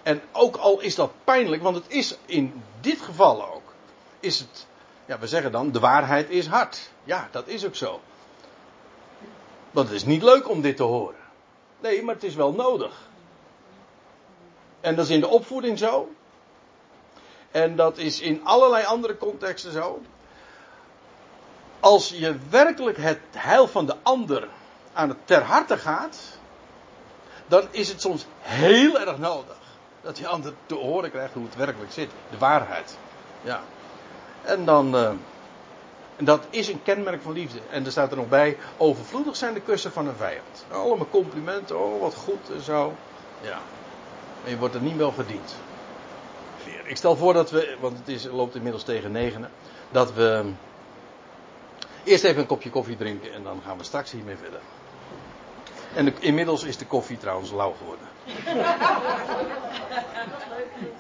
En 0.03 0.21
ook 0.31 0.55
al 0.55 0.79
is 0.79 0.95
dat 0.95 1.11
pijnlijk, 1.23 1.61
want 1.61 1.75
het 1.75 1.85
is 1.87 2.17
in 2.25 2.63
dit 2.81 3.01
geval 3.01 3.53
ook, 3.53 3.73
is 4.19 4.39
het, 4.39 4.67
ja, 5.05 5.19
we 5.19 5.27
zeggen 5.27 5.51
dan, 5.51 5.71
de 5.71 5.79
waarheid 5.79 6.29
is 6.29 6.47
hard. 6.47 6.91
Ja, 7.03 7.27
dat 7.31 7.47
is 7.47 7.65
ook 7.65 7.75
zo. 7.75 7.99
Want 9.71 9.87
het 9.87 9.95
is 9.95 10.05
niet 10.05 10.23
leuk 10.23 10.49
om 10.49 10.61
dit 10.61 10.77
te 10.77 10.83
horen. 10.83 11.19
Nee, 11.79 12.03
maar 12.03 12.13
het 12.13 12.23
is 12.23 12.35
wel 12.35 12.53
nodig. 12.53 13.09
En 14.81 14.95
dat 14.95 15.05
is 15.05 15.11
in 15.11 15.19
de 15.19 15.27
opvoeding 15.27 15.77
zo. 15.79 16.09
En 17.55 17.75
dat 17.75 17.97
is 17.97 18.19
in 18.19 18.41
allerlei 18.43 18.85
andere 18.85 19.17
contexten 19.17 19.71
zo. 19.71 20.01
Als 21.79 22.09
je 22.09 22.35
werkelijk 22.49 22.97
het 22.97 23.19
heil 23.31 23.67
van 23.67 23.85
de 23.85 23.95
ander 24.03 24.47
aan 24.93 25.09
het 25.09 25.17
ter 25.25 25.41
harte 25.41 25.77
gaat, 25.77 26.17
dan 27.47 27.67
is 27.71 27.89
het 27.89 28.01
soms 28.01 28.25
heel 28.39 28.99
erg 28.99 29.17
nodig 29.17 29.55
dat 30.01 30.15
die 30.15 30.27
ander 30.27 30.53
te 30.65 30.75
horen 30.75 31.11
krijgt 31.11 31.33
hoe 31.33 31.45
het 31.45 31.55
werkelijk 31.55 31.91
zit. 31.91 32.09
De 32.29 32.37
waarheid. 32.37 32.97
Ja. 33.41 33.61
En 34.41 34.65
dan. 34.65 34.95
Uh, 34.95 35.09
en 36.15 36.25
dat 36.25 36.45
is 36.49 36.67
een 36.67 36.83
kenmerk 36.83 37.21
van 37.21 37.33
liefde. 37.33 37.59
En 37.69 37.85
er 37.85 37.91
staat 37.91 38.11
er 38.11 38.17
nog 38.17 38.29
bij: 38.29 38.57
overvloedig 38.77 39.35
zijn 39.35 39.53
de 39.53 39.61
kussen 39.61 39.91
van 39.91 40.07
een 40.07 40.15
vijand. 40.15 40.65
Allemaal 40.71 41.09
complimenten, 41.09 41.79
oh 41.79 42.01
wat 42.01 42.15
goed 42.15 42.49
en 42.53 42.61
zo. 42.61 42.93
Ja. 43.41 43.59
En 44.43 44.49
je 44.49 44.57
wordt 44.57 44.75
er 44.75 44.81
niet 44.81 44.97
wel 44.97 45.11
gediend. 45.11 45.55
Ik 46.87 46.97
stel 46.97 47.15
voor 47.15 47.33
dat 47.33 47.51
we, 47.51 47.75
want 47.79 47.97
het 47.97 48.07
is, 48.07 48.23
loopt 48.25 48.55
inmiddels 48.55 48.83
tegen 48.83 49.11
negenen, 49.11 49.49
dat 49.91 50.13
we 50.13 50.51
eerst 52.03 52.23
even 52.23 52.41
een 52.41 52.47
kopje 52.47 52.69
koffie 52.69 52.97
drinken 52.97 53.33
en 53.33 53.43
dan 53.43 53.61
gaan 53.65 53.77
we 53.77 53.83
straks 53.83 54.11
hiermee 54.11 54.37
verder. 54.37 54.59
En 55.95 56.05
de, 56.05 56.13
inmiddels 56.19 56.63
is 56.63 56.77
de 56.77 56.85
koffie 56.85 57.17
trouwens 57.17 57.51
lauw 57.51 57.73
geworden. 57.73 58.07